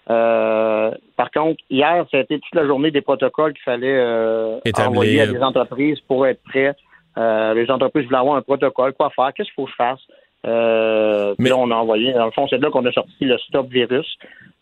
[0.10, 4.60] Euh, par contre, hier, ça a été toute la journée des protocoles qu'il fallait euh,
[4.78, 6.76] envoyer à des entreprises pour être prêts.
[7.18, 10.02] Euh, les entreprises voulaient avoir un protocole, quoi faire, qu'est-ce qu'il faut que je fasse?
[10.44, 13.68] Mais là, on a envoyé, dans le fond, c'est là qu'on a sorti le stop
[13.68, 14.18] virus.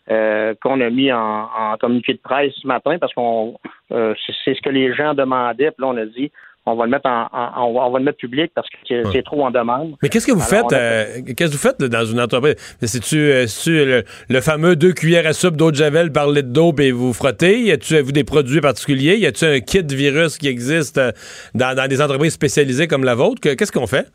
[0.08, 3.58] qu'on a mis en, communiqué de presse ce matin parce qu'on
[3.90, 5.72] c'est ce que les gens demandaient.
[5.72, 6.30] Puis là, on a dit
[6.66, 7.28] on va le mettre en,
[7.66, 9.96] on, va, le mettre public parce que c'est trop en demande.
[10.02, 12.56] Mais qu'est-ce que vous faites qu'est-ce que vous faites dans une entreprise?
[12.80, 17.12] C'est-tu le, fameux deux cuillères à soupe d'eau de javel par litre d'eau et vous
[17.12, 17.60] frottez?
[17.60, 19.16] Y a-tu vous des produits particuliers?
[19.16, 21.00] Y a-tu un kit virus qui existe
[21.54, 23.40] dans, dans des entreprises spécialisées comme la vôtre?
[23.40, 24.06] Qu'est-ce qu'on fait?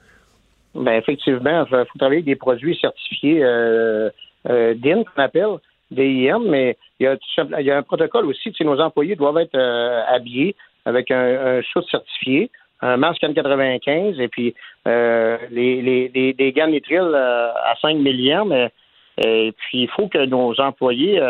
[0.75, 4.09] Ben effectivement, il faut travailler avec des produits certifiés euh,
[4.47, 5.57] euh, DIN, qu'on appelle,
[5.91, 7.17] DIM, mais il y, a,
[7.59, 8.51] il y a un protocole aussi.
[8.51, 12.49] Tu nos employés doivent être euh, habillés avec un, un certifié,
[12.81, 14.55] un masque N95 et puis
[14.87, 18.69] euh, les, les, les, des gants nitriles euh, à 5 millièmes.
[19.17, 21.21] Et puis, il faut que nos employés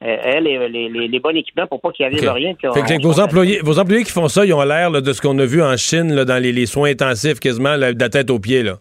[0.00, 2.54] aient les, les, les, bons équipements pour pas qu'il arrive rien.
[3.00, 5.62] vos, employés, vos employés qui font ça, ils ont l'air de ce qu'on a vu
[5.62, 8.64] en Chine là, dans les, soins intensifs, quasiment de la tête aux pieds.
[8.64, 8.78] Là.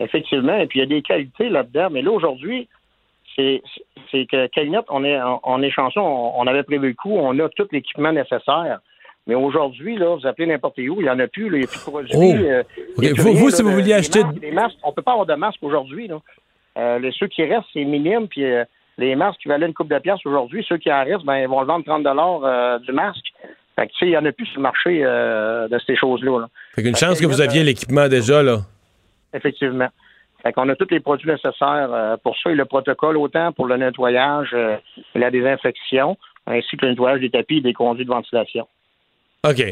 [0.00, 0.56] Effectivement.
[0.58, 1.88] Et puis, il y a des qualités là-dedans.
[1.90, 2.68] Mais là, aujourd'hui,
[4.10, 7.48] c'est que Calinette, on est, on, est chanceux, on, avait prévu le coup, on a
[7.50, 8.80] tout l'équipement nécessaire.
[9.26, 11.66] Mais aujourd'hui, là, vous appelez n'importe où, il n'y en a plus, il n'y a
[11.66, 12.12] plus de produits.
[12.14, 12.22] Oh.
[12.22, 12.62] Euh,
[12.96, 14.22] vous, si vous vouliez acheter.
[14.40, 16.10] Des masques, on ne peut pas avoir de masques aujourd'hui.
[16.78, 18.64] Euh, les, ceux qui restent, c'est minime, puis euh,
[18.96, 21.48] les masques qui valaient une coupe de pièces aujourd'hui, ceux qui en restent, ben, ils
[21.48, 23.26] vont le vendre 30 euh, du masque.
[23.76, 26.40] Fait que, tu sais, il n'y en a plus sur le marché de ces choses-là.
[26.40, 26.48] Là.
[26.74, 28.58] Fait qu'une chance que vous aviez l'équipement déjà, là.
[29.32, 29.88] Effectivement.
[30.42, 33.76] Fait qu'on a tous les produits nécessaires pour ça et le protocole, autant pour le
[33.76, 36.16] nettoyage et la désinfection,
[36.46, 38.66] ainsi que le nettoyage des tapis et des conduits de ventilation.
[39.44, 39.62] OK.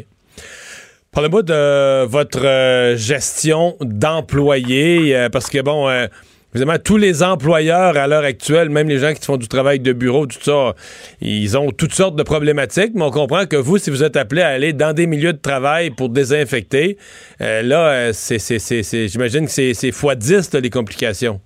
[1.16, 6.08] Parlez-moi de votre euh, gestion d'employés, euh, parce que, bon, euh,
[6.56, 9.92] évidemment, tous les employeurs à l'heure actuelle, même les gens qui font du travail de
[9.92, 10.74] bureau, tout ça,
[11.20, 14.42] ils ont toutes sortes de problématiques, mais on comprend que vous, si vous êtes appelé
[14.42, 16.96] à aller dans des milieux de travail pour désinfecter,
[17.40, 21.40] là, c'est, j'imagine que c'est, x 10 les complications.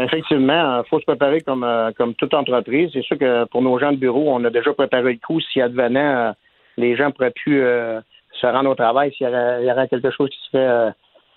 [0.00, 1.66] Effectivement, il faut se préparer comme,
[1.96, 2.90] comme toute entreprise.
[2.92, 5.62] C'est sûr que pour nos gens de bureau, on a déjà préparé le coup s'il
[5.62, 6.32] advenait
[6.78, 8.00] les gens pourraient plus euh,
[8.40, 10.90] se rendre au travail s'il y, aurait quelque chose qui se fait euh,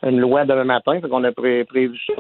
[0.04, 1.02] une loi demain matin.
[1.02, 2.14] Fait qu'on a prévu ça.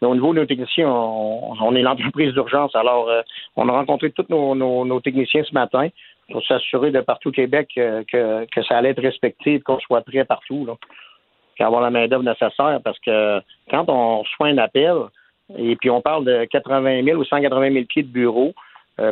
[0.00, 2.74] Mais au niveau de nos techniciens, on, est l'entreprise d'urgence.
[2.76, 3.22] Alors, euh,
[3.56, 5.88] on a rencontré tous nos, techniciens ce matin
[6.30, 10.24] pour s'assurer de partout au Québec que, ça allait être respecté et qu'on soit prêt
[10.24, 10.66] partout.
[10.66, 10.74] Là,
[11.64, 12.80] avoir la main-d'œuvre nécessaire.
[12.84, 14.94] Parce que quand on reçoit un appel,
[15.56, 18.52] et puis on parle de 80 000 ou 180 000 pieds de bureau,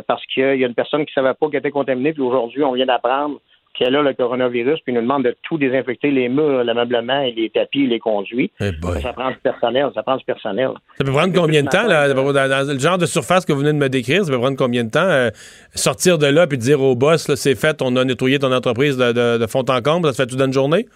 [0.07, 2.63] parce qu'il y a une personne qui ne savait pas qu'elle était contaminée, puis aujourd'hui,
[2.63, 3.39] on vient d'apprendre
[3.77, 7.49] qu'elle a le coronavirus, puis nous demande de tout désinfecter, les murs, l'ameublement et les
[7.49, 8.51] tapis les conduits.
[8.59, 8.71] Eh
[9.01, 10.71] ça prend du personnel, ça prend du personnel.
[10.97, 13.73] Ça peut prendre combien de temps, là, dans, le genre de surface que vous venez
[13.73, 15.29] de me décrire, ça peut prendre combien de temps euh,
[15.75, 19.45] sortir de là puis dire au boss, c'est fait, on a nettoyé ton entreprise de,
[19.47, 20.87] fond en comble, ça se fait tout dans une journée?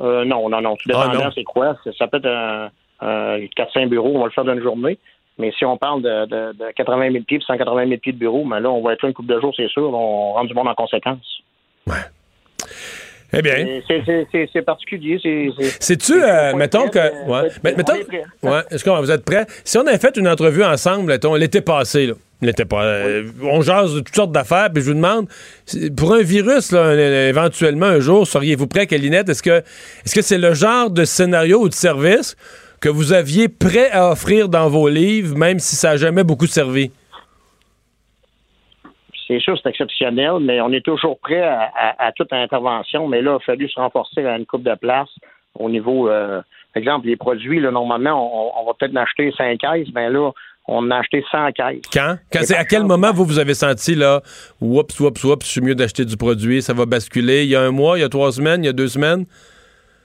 [0.00, 0.76] Euh, non, non, non.
[0.76, 1.76] Tout ah, dépendant, c'est quoi?
[1.96, 2.70] Ça peut être un,
[3.56, 4.98] 4-5 bureaux, on va le faire dans une journée.
[5.40, 8.44] Mais si on parle de, de, 80 000 pieds et 180 000 pieds de bureau,
[8.44, 9.94] ben là, on va être là une couple de jours, c'est sûr.
[9.94, 11.42] On rentre du monde en conséquence.
[13.32, 13.80] Eh bien.
[13.86, 15.18] C'est particulier.
[15.80, 16.98] C'est-tu, euh, mettons que.
[17.26, 17.50] Ouais.
[17.62, 17.94] mettons,
[18.42, 19.46] ouais, est-ce que vous êtes prêts?
[19.64, 22.14] Si on avait fait une entrevue ensemble, l'été passé, là.
[22.40, 22.62] L'été.
[22.72, 25.26] Euh, on jase de toutes sortes d'affaires, puis je vous demande,
[25.96, 26.94] pour un virus, là,
[27.28, 29.28] éventuellement, un jour, seriez-vous prêt, Calinette?
[29.28, 29.62] Est-ce que
[30.04, 32.36] est-ce que c'est le genre de scénario ou de service
[32.80, 36.46] que vous aviez prêt à offrir dans vos livres, même si ça n'a jamais beaucoup
[36.46, 36.92] servi?
[39.28, 43.06] C'est sûr, c'est exceptionnel, mais on est toujours prêt à, toute intervention.
[43.06, 45.08] Mais là, il a fallu se renforcer à une coupe de place
[45.58, 46.40] au niveau, euh,
[46.72, 50.30] par exemple, les produits, là, normalement, on, va peut-être en acheter 5 caisses, mais là,
[50.66, 51.82] on a acheté 100 caisses.
[51.92, 52.16] Quand?
[52.32, 54.22] Quand c'est à quel moment vous vous avez senti là,
[54.60, 57.44] oups, oups, oups, je suis mieux d'acheter du produit, ça va basculer?
[57.44, 59.26] Il y a un mois, il y a trois semaines, il y a deux semaines?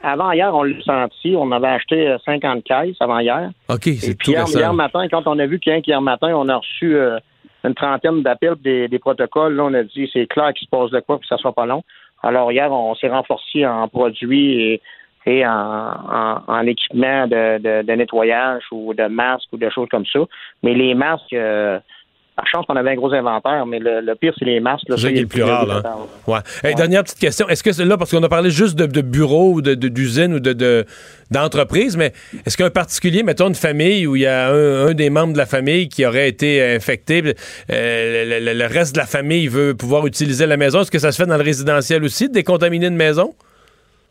[0.01, 3.51] Avant hier, on l'a senti, on avait acheté 50 euh, caisses avant hier.
[3.69, 6.97] OK, c'est tout hier, hier matin, quand on a vu qu'hier matin, on a reçu
[6.97, 7.19] euh,
[7.63, 9.55] une trentaine d'appels des, protocoles.
[9.55, 11.65] Là, on a dit c'est clair qu'il se passe de quoi que ça soit pas
[11.65, 11.83] long.
[12.21, 14.79] Alors hier, on s'est renforcé en produits
[15.25, 20.19] et, en, équipement de, nettoyage ou de masques ou de choses comme ça.
[20.61, 21.79] Mais les masques, euh,
[22.43, 24.85] par chance, on avait un gros inventaire, mais le, pire, c'est les masques.
[24.97, 25.65] C'est le plus rare.
[25.65, 25.81] Là.
[26.27, 26.73] Ouais.
[26.75, 27.47] Dernière petite question.
[27.47, 30.39] Est-ce que c'est là, parce qu'on a parlé juste de, de bureaux ou d'usines ou
[30.39, 30.85] de,
[31.31, 32.13] d'entreprise, mais
[32.45, 35.45] est-ce qu'un particulier, mettons une famille où il y a un, des membres de la
[35.45, 37.23] famille qui aurait été infecté,
[37.71, 41.21] euh, le, reste de la famille veut pouvoir utiliser la maison, est-ce que ça se
[41.21, 43.33] fait dans le résidentiel aussi, de décontaminer une maison?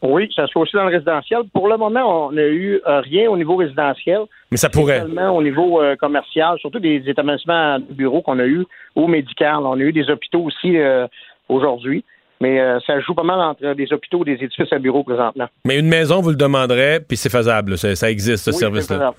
[0.03, 1.43] Oui, ça se fait aussi dans le résidentiel.
[1.55, 4.23] Pour le moment, on n'a eu euh, rien au niveau résidentiel.
[4.51, 5.01] Mais ça pourrait.
[5.01, 8.67] Seulement au niveau euh, commercial, surtout des établissements de bureaux qu'on a eu
[8.97, 9.59] ou médical.
[9.61, 11.07] On a eu des hôpitaux aussi euh,
[11.49, 12.05] aujourd'hui.
[12.41, 15.47] Mais ça joue pas mal entre des hôpitaux et des édifices à bureaux présentement.
[15.65, 17.79] Mais une maison, vous le demanderez, puis c'est faisable.
[17.79, 19.15] Ça, existe, ce service-là.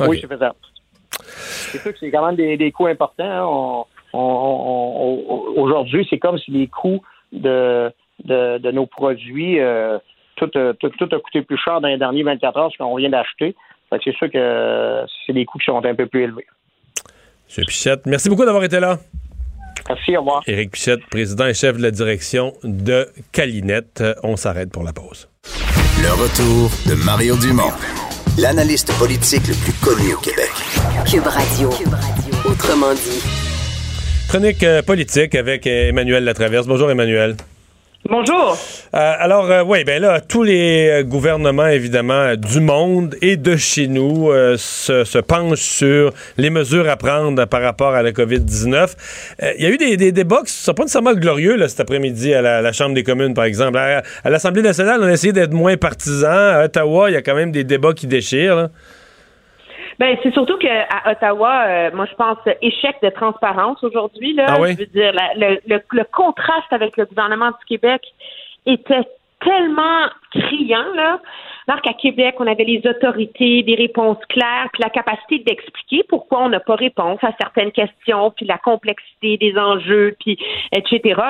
[0.00, 0.56] Oui, c'est faisable.
[1.20, 3.86] c'est sûr que c'est quand même des, coûts importants.
[4.12, 4.18] Hein.
[5.54, 7.00] Aujourd'hui, c'est comme si les coûts
[7.30, 7.92] de,
[8.24, 9.60] de, nos produits,
[10.36, 13.10] tout, tout, tout, a coûté plus cher dans les derniers 24 heures ce qu'on vient
[13.10, 13.54] d'acheter.
[13.90, 16.46] C'est sûr que c'est des coûts qui sont un peu plus élevés.
[17.56, 17.64] M.
[17.64, 18.98] Pichette, merci beaucoup d'avoir été là.
[19.88, 20.42] Merci, au revoir.
[20.46, 24.02] Éric Pichette, président et chef de la direction de Calinette.
[24.24, 25.28] On s'arrête pour la pause.
[26.02, 27.72] Le retour de Mario Dumont,
[28.38, 30.50] l'analyste politique le plus connu au Québec.
[31.08, 31.70] Cube Radio.
[32.44, 33.22] Autrement dit.
[34.28, 36.66] Chronique euh, politique avec Emmanuel Latraverse.
[36.66, 37.36] Bonjour, Emmanuel.
[38.08, 38.56] Bonjour.
[38.94, 43.56] Euh, alors, euh, oui, ben là, tous les euh, gouvernements, évidemment, du monde et de
[43.56, 48.92] chez nous se, penchent sur les mesures à prendre par rapport à la COVID-19.
[49.58, 52.42] Il y a eu des, débats qui ne sont pas nécessairement glorieux cet après-midi à
[52.42, 53.78] la, Chambre des communes, par exemple.
[53.78, 56.30] À, l'Assemblée nationale, on a essayé d'être moins partisans.
[56.30, 58.68] À Ottawa, il y a quand même des débats qui déchirent.
[59.98, 64.34] Ben, c'est surtout qu'à Ottawa, euh, moi, je pense échec de transparence aujourd'hui.
[64.34, 64.72] Là, ah oui?
[64.72, 68.02] je veux dire, le, le, contraste avec le gouvernement du Québec
[68.66, 69.06] était
[69.40, 71.20] tellement criant là.
[71.68, 76.42] Alors qu'à Québec, on avait les autorités, des réponses claires, puis la capacité d'expliquer pourquoi
[76.42, 80.38] on n'a pas réponse à certaines questions, puis la complexité des enjeux, puis
[80.72, 81.20] etc.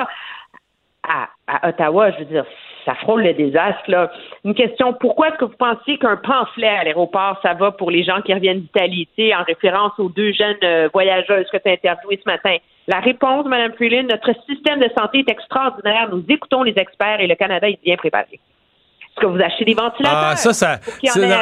[1.03, 2.45] À, à Ottawa, je veux dire,
[2.87, 3.83] ça frôle le désastre.
[3.87, 4.09] Là.
[4.45, 8.03] Une question, pourquoi est-ce que vous pensez qu'un pamphlet à l'aéroport, ça va pour les
[8.03, 9.07] gens qui reviennent d'Italie,
[9.37, 12.55] en référence aux deux jeunes euh, voyageuses que tu as interviewées ce matin?
[12.87, 16.07] La réponse, Mme Freeland, notre système de santé est extraordinaire.
[16.09, 18.27] Nous écoutons les experts et le Canada est bien préparé.
[18.31, 20.29] Est-ce que vous achetez des ventilateurs?
[20.31, 20.79] Ah, ça, ça,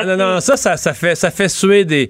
[0.04, 2.10] non, non, ça, ça, ça, fait, ça fait suer des,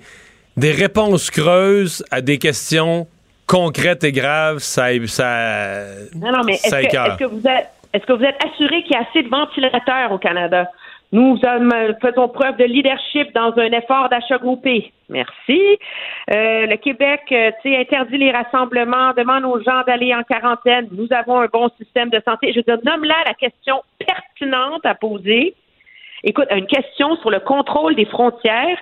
[0.56, 3.08] des réponses creuses à des questions
[3.46, 4.60] concrètes et graves.
[4.60, 5.84] Ça, ça,
[6.16, 8.96] non, non, mais est-ce que, que, vous êtes est-ce que vous êtes assuré qu'il y
[8.98, 10.70] a assez de ventilateurs au Canada?
[11.14, 11.40] Nous
[12.02, 14.92] faisons preuve de leadership dans un effort d'achat groupé.
[15.08, 15.62] Merci.
[16.34, 20.90] Euh, le Québec euh, interdit les rassemblements, demande aux gens d'aller en quarantaine.
[20.92, 22.52] Nous avons un bon système de santé.
[22.52, 25.56] Je veux dire, nomme là la question pertinente à poser.
[26.26, 28.78] Écoute, une question sur le contrôle des frontières.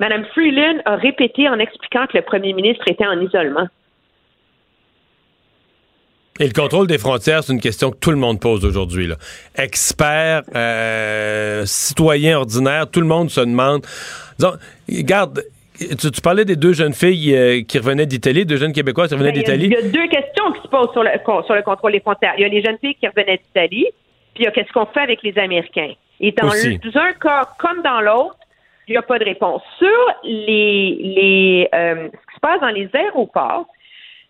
[0.00, 3.68] Mme Freeland a répété en expliquant que le premier ministre était en isolement.
[6.40, 9.10] Et le contrôle des frontières, c'est une question que tout le monde pose aujourd'hui.
[9.56, 13.84] Experts, euh, citoyens ordinaires, tout le monde se demande.
[14.38, 14.52] Disons,
[14.88, 15.42] regarde,
[15.78, 19.32] tu, parlais des deux jeunes filles euh, qui revenaient d'Italie, deux jeunes Québécois qui revenaient
[19.32, 19.66] ben, d'Italie.
[19.66, 21.10] Il y, a deux questions qui se posent sur le,
[21.44, 22.34] sur le contrôle des frontières.
[22.38, 23.86] Il y a les jeunes filles qui revenaient d'Italie,
[24.34, 25.92] puis il y a qu'est-ce qu'on fait avec les Américains.
[26.20, 28.36] Et dans un cas comme dans l'autre,
[28.88, 29.62] il n'y a pas de réponse.
[29.78, 33.66] Sur les, les euh, ce qui se passe dans les aéroports,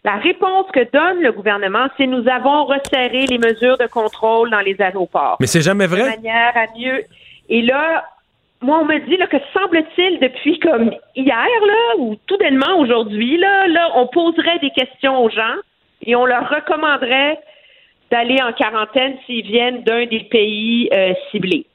[0.09, 4.61] la réponse que donne le gouvernement, c'est nous avons resserré les mesures de contrôle dans
[4.61, 5.37] les aéroports.
[5.39, 6.03] Mais c'est jamais vrai?
[6.03, 7.05] De manière à mieux.
[7.51, 8.07] Et là,
[8.63, 11.35] moi, on me dit là, que semble-t-il, depuis comme hier,
[11.73, 15.57] là, ou tout dernièrement aujourd'hui, là, là, on poserait des questions aux gens
[16.07, 17.39] et on leur recommanderait
[18.11, 21.67] d'aller en quarantaine s'ils viennent d'un des pays euh, ciblés.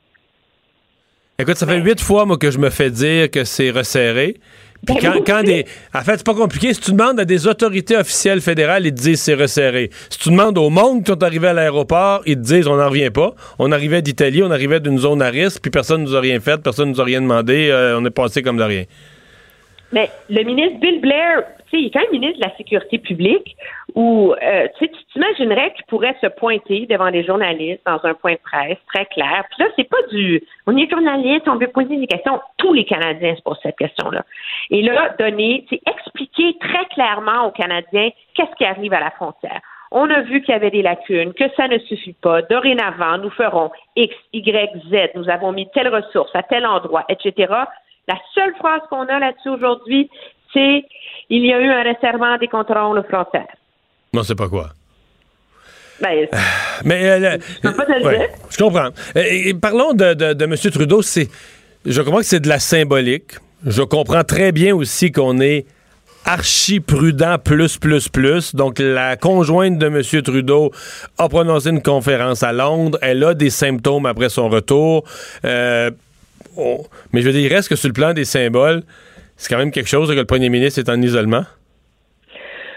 [1.37, 4.37] Écoute, ça fait huit fois, moi, que je me fais dire que c'est resserré.
[4.85, 5.65] Puis ben quand, des.
[5.93, 6.73] En fait, c'est pas compliqué.
[6.73, 9.89] Si tu demandes à des autorités officielles fédérales, ils te disent c'est resserré.
[10.09, 12.89] Si tu demandes au monde qui sont arrivés à l'aéroport, ils te disent on n'en
[12.89, 13.33] revient pas.
[13.59, 16.61] On arrivait d'Italie, on arrivait d'une zone à risque, puis personne nous a rien fait,
[16.61, 17.69] personne nous a rien demandé.
[17.71, 18.83] Euh, on est passé comme de rien.
[19.93, 22.97] Mais le ministre Bill Blair, tu sais, il est quand même ministre de la Sécurité
[22.97, 23.55] publique,
[23.93, 28.39] où euh, tu t'imaginerais qu'il pourrait se pointer devant les journalistes dans un point de
[28.39, 29.43] presse très clair.
[29.51, 32.41] Puis là, c'est pas du on est journaliste, on veut poser des questions.
[32.57, 34.25] Tous les Canadiens se posent cette question-là.
[34.71, 39.61] Et là, donner, expliquer très clairement aux Canadiens qu'est-ce qui arrive à la frontière.
[39.91, 42.41] On a vu qu'il y avait des lacunes, que ça ne suffit pas.
[42.41, 45.11] Dorénavant, nous ferons X, Y, Z.
[45.13, 47.53] Nous avons mis telle ressource à tel endroit, etc.
[48.07, 50.09] La seule phrase qu'on a là-dessus aujourd'hui,
[50.53, 50.85] c'est
[51.29, 53.55] il y a eu un resserrement des contrôles frontières.
[54.13, 54.69] Non, c'est pas quoi.
[56.01, 56.27] Ben,
[56.83, 57.69] mais euh, je,
[58.49, 58.89] je comprends.
[59.15, 60.55] Et, parlons de, de, M.
[60.71, 61.01] Trudeau.
[61.01, 61.29] C'est,
[61.85, 63.33] je comprends que c'est de la symbolique.
[63.65, 65.65] Je comprends très bien aussi qu'on est
[66.25, 68.55] archi prudent plus plus plus.
[68.55, 70.01] Donc la conjointe de M.
[70.23, 70.71] Trudeau
[71.17, 72.97] a prononcé une conférence à Londres.
[73.01, 75.03] Elle a des symptômes après son retour.
[75.45, 75.91] Euh,
[77.11, 78.83] mais je veux dire, il reste que sur le plan des symboles,
[79.35, 81.43] c'est quand même quelque chose que le premier ministre est en isolement.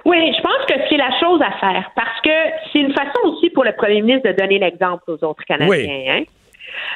[0.05, 2.31] Oui, je pense que c'est la chose à faire parce que
[2.73, 6.05] c'est une façon aussi pour le premier ministre de donner l'exemple aux autres Canadiens.
[6.09, 6.23] Hein.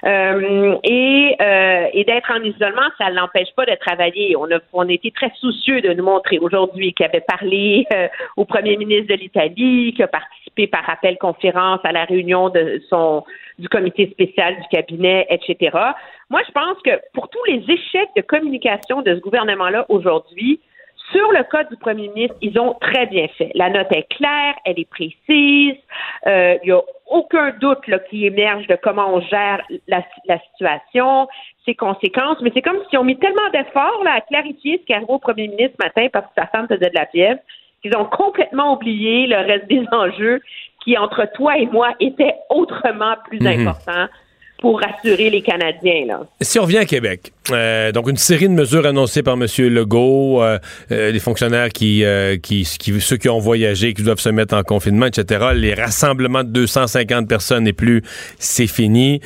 [0.05, 4.37] Euh, et, euh, et d'être en isolement, ça ne l'empêche pas de travailler.
[4.37, 8.09] On a, on a été très soucieux de nous montrer aujourd'hui qu'il avait parlé euh,
[8.37, 12.81] au premier ministre de l'Italie, qu'il a participé par appel conférence à la réunion de
[12.89, 13.25] son
[13.59, 15.77] du comité spécial du cabinet, etc.
[16.31, 20.61] Moi, je pense que pour tous les échecs de communication de ce gouvernement-là aujourd'hui,
[21.13, 23.51] Sur le cas du premier ministre, ils ont très bien fait.
[23.55, 25.75] La note est claire, elle est précise.
[26.27, 30.03] Euh, il n'y a aucun doute là, qui émerge de comment on gère la,
[30.55, 31.28] situation,
[31.65, 32.39] ses conséquences.
[32.41, 35.49] Mais c'est comme si on mis tellement d'efforts à clarifier ce qui arrive au premier
[35.49, 37.41] ministre ce matin parce que sa femme faisait de la fièvre
[37.82, 40.41] qu'ils ont complètement oublié le reste des enjeux
[40.85, 43.66] qui, entre toi et moi, étaient autrement plus mhm.
[43.66, 44.07] importants
[44.61, 46.05] pour rassurer les Canadiens.
[46.07, 46.20] Là.
[46.41, 49.47] Si on revient à Québec, euh, donc une série de mesures annoncées par M.
[49.59, 50.59] Legault, euh,
[50.93, 52.05] euh, les fonctionnaires qui,
[52.43, 55.49] qui, qui, ceux qui ont voyagé, qui doivent se mettre en confinement, etc.
[55.55, 58.03] Les rassemblements de 250 personnes et plus,
[58.39, 59.20] c'est fini.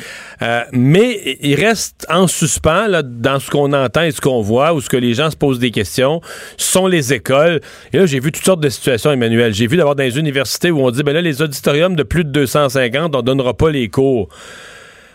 [0.72, 4.80] mais il reste en suspens là, dans ce qu'on entend et ce qu'on voit, ou
[4.80, 6.20] ce que les gens se posent des questions,
[6.56, 7.60] sont les écoles.
[7.92, 9.52] Et là, j'ai vu toutes sortes de situations, Emmanuel.
[9.52, 12.24] J'ai vu d'abord dans les universités où on dit, ben là, les auditoriums de plus
[12.24, 14.28] de 250, on donnera pas les cours.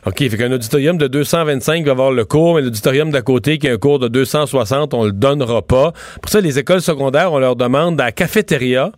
[0.05, 3.67] OK, fait qu'un auditorium de 225 va avoir le cours, mais l'auditorium d'à côté qui
[3.67, 5.91] a un cours de 260, on le donnera pas.
[6.21, 8.91] Pour ça, les écoles secondaires, on leur demande à la cafétéria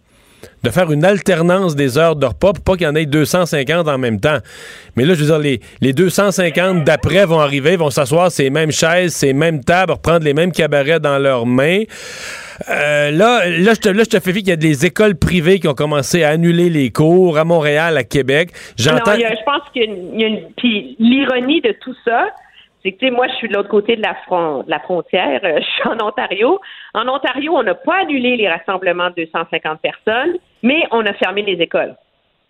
[0.64, 3.88] de faire une alternance des heures de repas pour pas qu'il y en ait 250
[3.88, 4.38] en même temps.
[4.96, 8.72] Mais là, je veux dire, les, les 250 d'après vont arriver, vont s'asseoir ces mêmes
[8.72, 11.84] chaises, ces mêmes tables, reprendre les mêmes cabarets dans leurs mains.
[12.70, 15.60] Euh, là, là, je te, là, je te fais qu'il y a des écoles privées
[15.60, 18.52] qui ont commencé à annuler les cours à Montréal, à Québec.
[18.78, 19.16] J'entends.
[19.16, 22.28] je pense qu'il y a une, puis l'ironie de tout ça,
[22.84, 25.42] c'est que moi, je suis de l'autre côté de la, front, de la frontière.
[25.44, 26.60] Euh, je suis en Ontario.
[26.94, 31.42] En Ontario, on n'a pas annulé les rassemblements de 250 personnes, mais on a fermé
[31.44, 31.96] les écoles.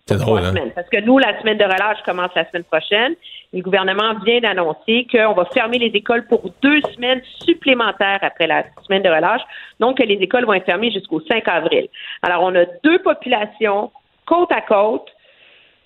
[0.06, 0.54] C'est drôle, hein?
[0.74, 3.14] Parce que nous, la semaine de relâche commence la semaine prochaine.
[3.52, 8.64] Le gouvernement vient d'annoncer qu'on va fermer les écoles pour deux semaines supplémentaires après la
[8.84, 9.42] semaine de relâche.
[9.78, 11.86] Donc, les écoles vont être fermées jusqu'au 5 avril.
[12.22, 13.92] Alors, on a deux populations
[14.26, 15.11] côte à côte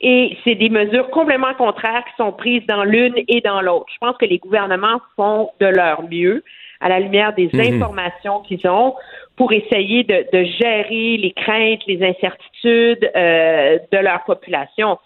[0.00, 3.86] et c'est des mesures complètement contraires qui sont prises dans l'une et dans l'autre.
[3.92, 6.42] Je pense que les gouvernements font de leur mieux
[6.80, 7.60] à la lumière des mhm.
[7.60, 8.94] informations qu'ils ont
[9.36, 14.98] pour essayer de, gérer les craintes, les incertitudes euh, de leur population.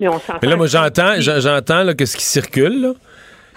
[0.00, 2.92] Mais on Mais là, moi, j'entends, j'entends que ce qui circule,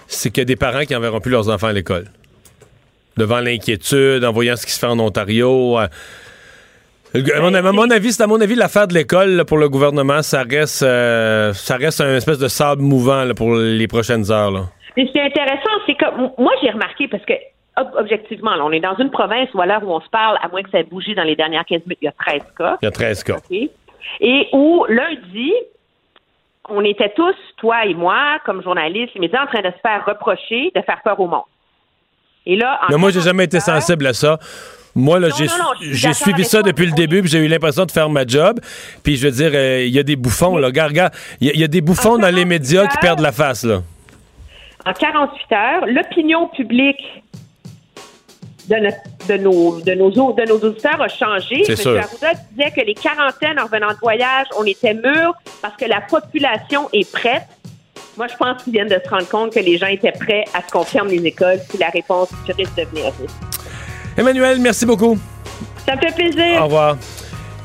[0.06, 2.06] c'est qu'il y a des parents qui n'enverront plus leurs enfants à l'école.
[3.18, 5.78] Devant l'inquiétude, en voyant ce qui se fait en Ontario.
[5.78, 5.86] Euh,
[7.14, 10.82] à mon, avis, c'est à mon avis l'affaire de l'école pour le gouvernement, ça reste,
[10.82, 14.50] euh, ça reste un espèce de sable mouvant pour les prochaines heures.
[14.50, 14.60] Là.
[14.96, 16.04] Mais ce qui est intéressant, c'est que
[16.40, 17.34] moi j'ai remarqué parce que
[17.98, 20.62] objectivement, on est dans une province où à l'heure où on se parle, à moins
[20.62, 22.78] que ça ait bougé dans les dernières 15 minutes, il y a 13 cas.
[22.82, 23.36] Il y a 13 cas.
[24.20, 25.52] Et où lundi,
[26.68, 30.04] on était tous, toi et moi, comme journalistes, les médias, en train de se faire
[30.06, 31.42] reprocher de faire peur au monde.
[32.46, 34.38] Et là, Mais moi, j'ai jamais été sensible à ça.
[34.94, 35.28] Moi, là,
[35.80, 38.60] j'ai suivi ça depuis le début, puis j'ai eu l'impression de faire ma job.
[39.02, 40.66] Puis je veux dire, euh, il y a des bouffons, là.
[40.66, 40.92] Regarde,
[41.40, 43.82] il y, a des bouffons dans les médias qui perdent la face, là.
[44.84, 47.22] En 48 heures, l'opinion publique
[48.68, 48.76] de,
[49.28, 51.62] de, nos, de, nos, de nos auditeurs a changé.
[51.68, 51.98] M.
[51.98, 56.00] Arruda disait que les quarantaines en revenant de voyage, on était mûrs parce que la
[56.00, 57.46] population est prête.
[58.16, 60.62] Moi, je pense qu'ils viennent de se rendre compte que les gens étaient prêts à
[60.66, 63.12] ce qu'on ferme les écoles si la réponse risque de venir.
[64.16, 65.18] Emmanuel, merci beaucoup.
[65.86, 66.60] Ça me fait plaisir.
[66.60, 66.96] Au revoir.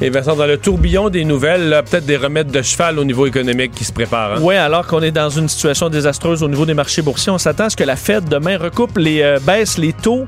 [0.02, 3.72] Et Vincent, dans le tourbillon des nouvelles, peut-être des remèdes de cheval au niveau économique
[3.72, 4.34] qui se préparent.
[4.34, 4.42] Hein?
[4.42, 7.66] Oui, alors qu'on est dans une situation désastreuse au niveau des marchés boursiers, on s'attend
[7.66, 10.28] à ce que la Fed demain recoupe les euh, baisse les taux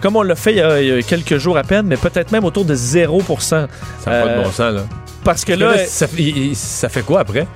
[0.00, 2.64] comme on l'a fait il y, a, quelques jours à peine, mais peut-être même autour
[2.64, 3.66] de 0% Ça
[4.06, 4.82] n'a pas de bon euh, sens, là.
[5.24, 7.46] Parce que là, ça, fait quoi après?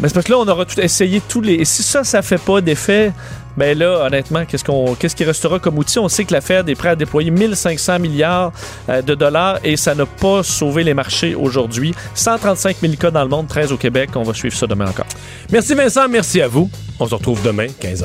[0.00, 1.54] Mais c'est parce que là, on aura tout essayé tous les.
[1.54, 3.12] Et si ça, ça fait pas d'effet,
[3.58, 5.98] ben là, honnêtement, qu'est-ce qu'on, qu'est-ce qui restera comme outil?
[5.98, 8.52] On sait que la Fed est prête à déployer 1500 milliards
[8.88, 11.94] euh, de dollars et ça n'a pas sauvé les marchés aujourd'hui.
[12.14, 14.10] 135 000 cas dans le monde, 13 au Québec.
[14.14, 15.06] On va suivre ça demain encore.
[15.50, 16.70] Merci Vincent, merci à vous.
[17.00, 18.04] On se retrouve demain, 15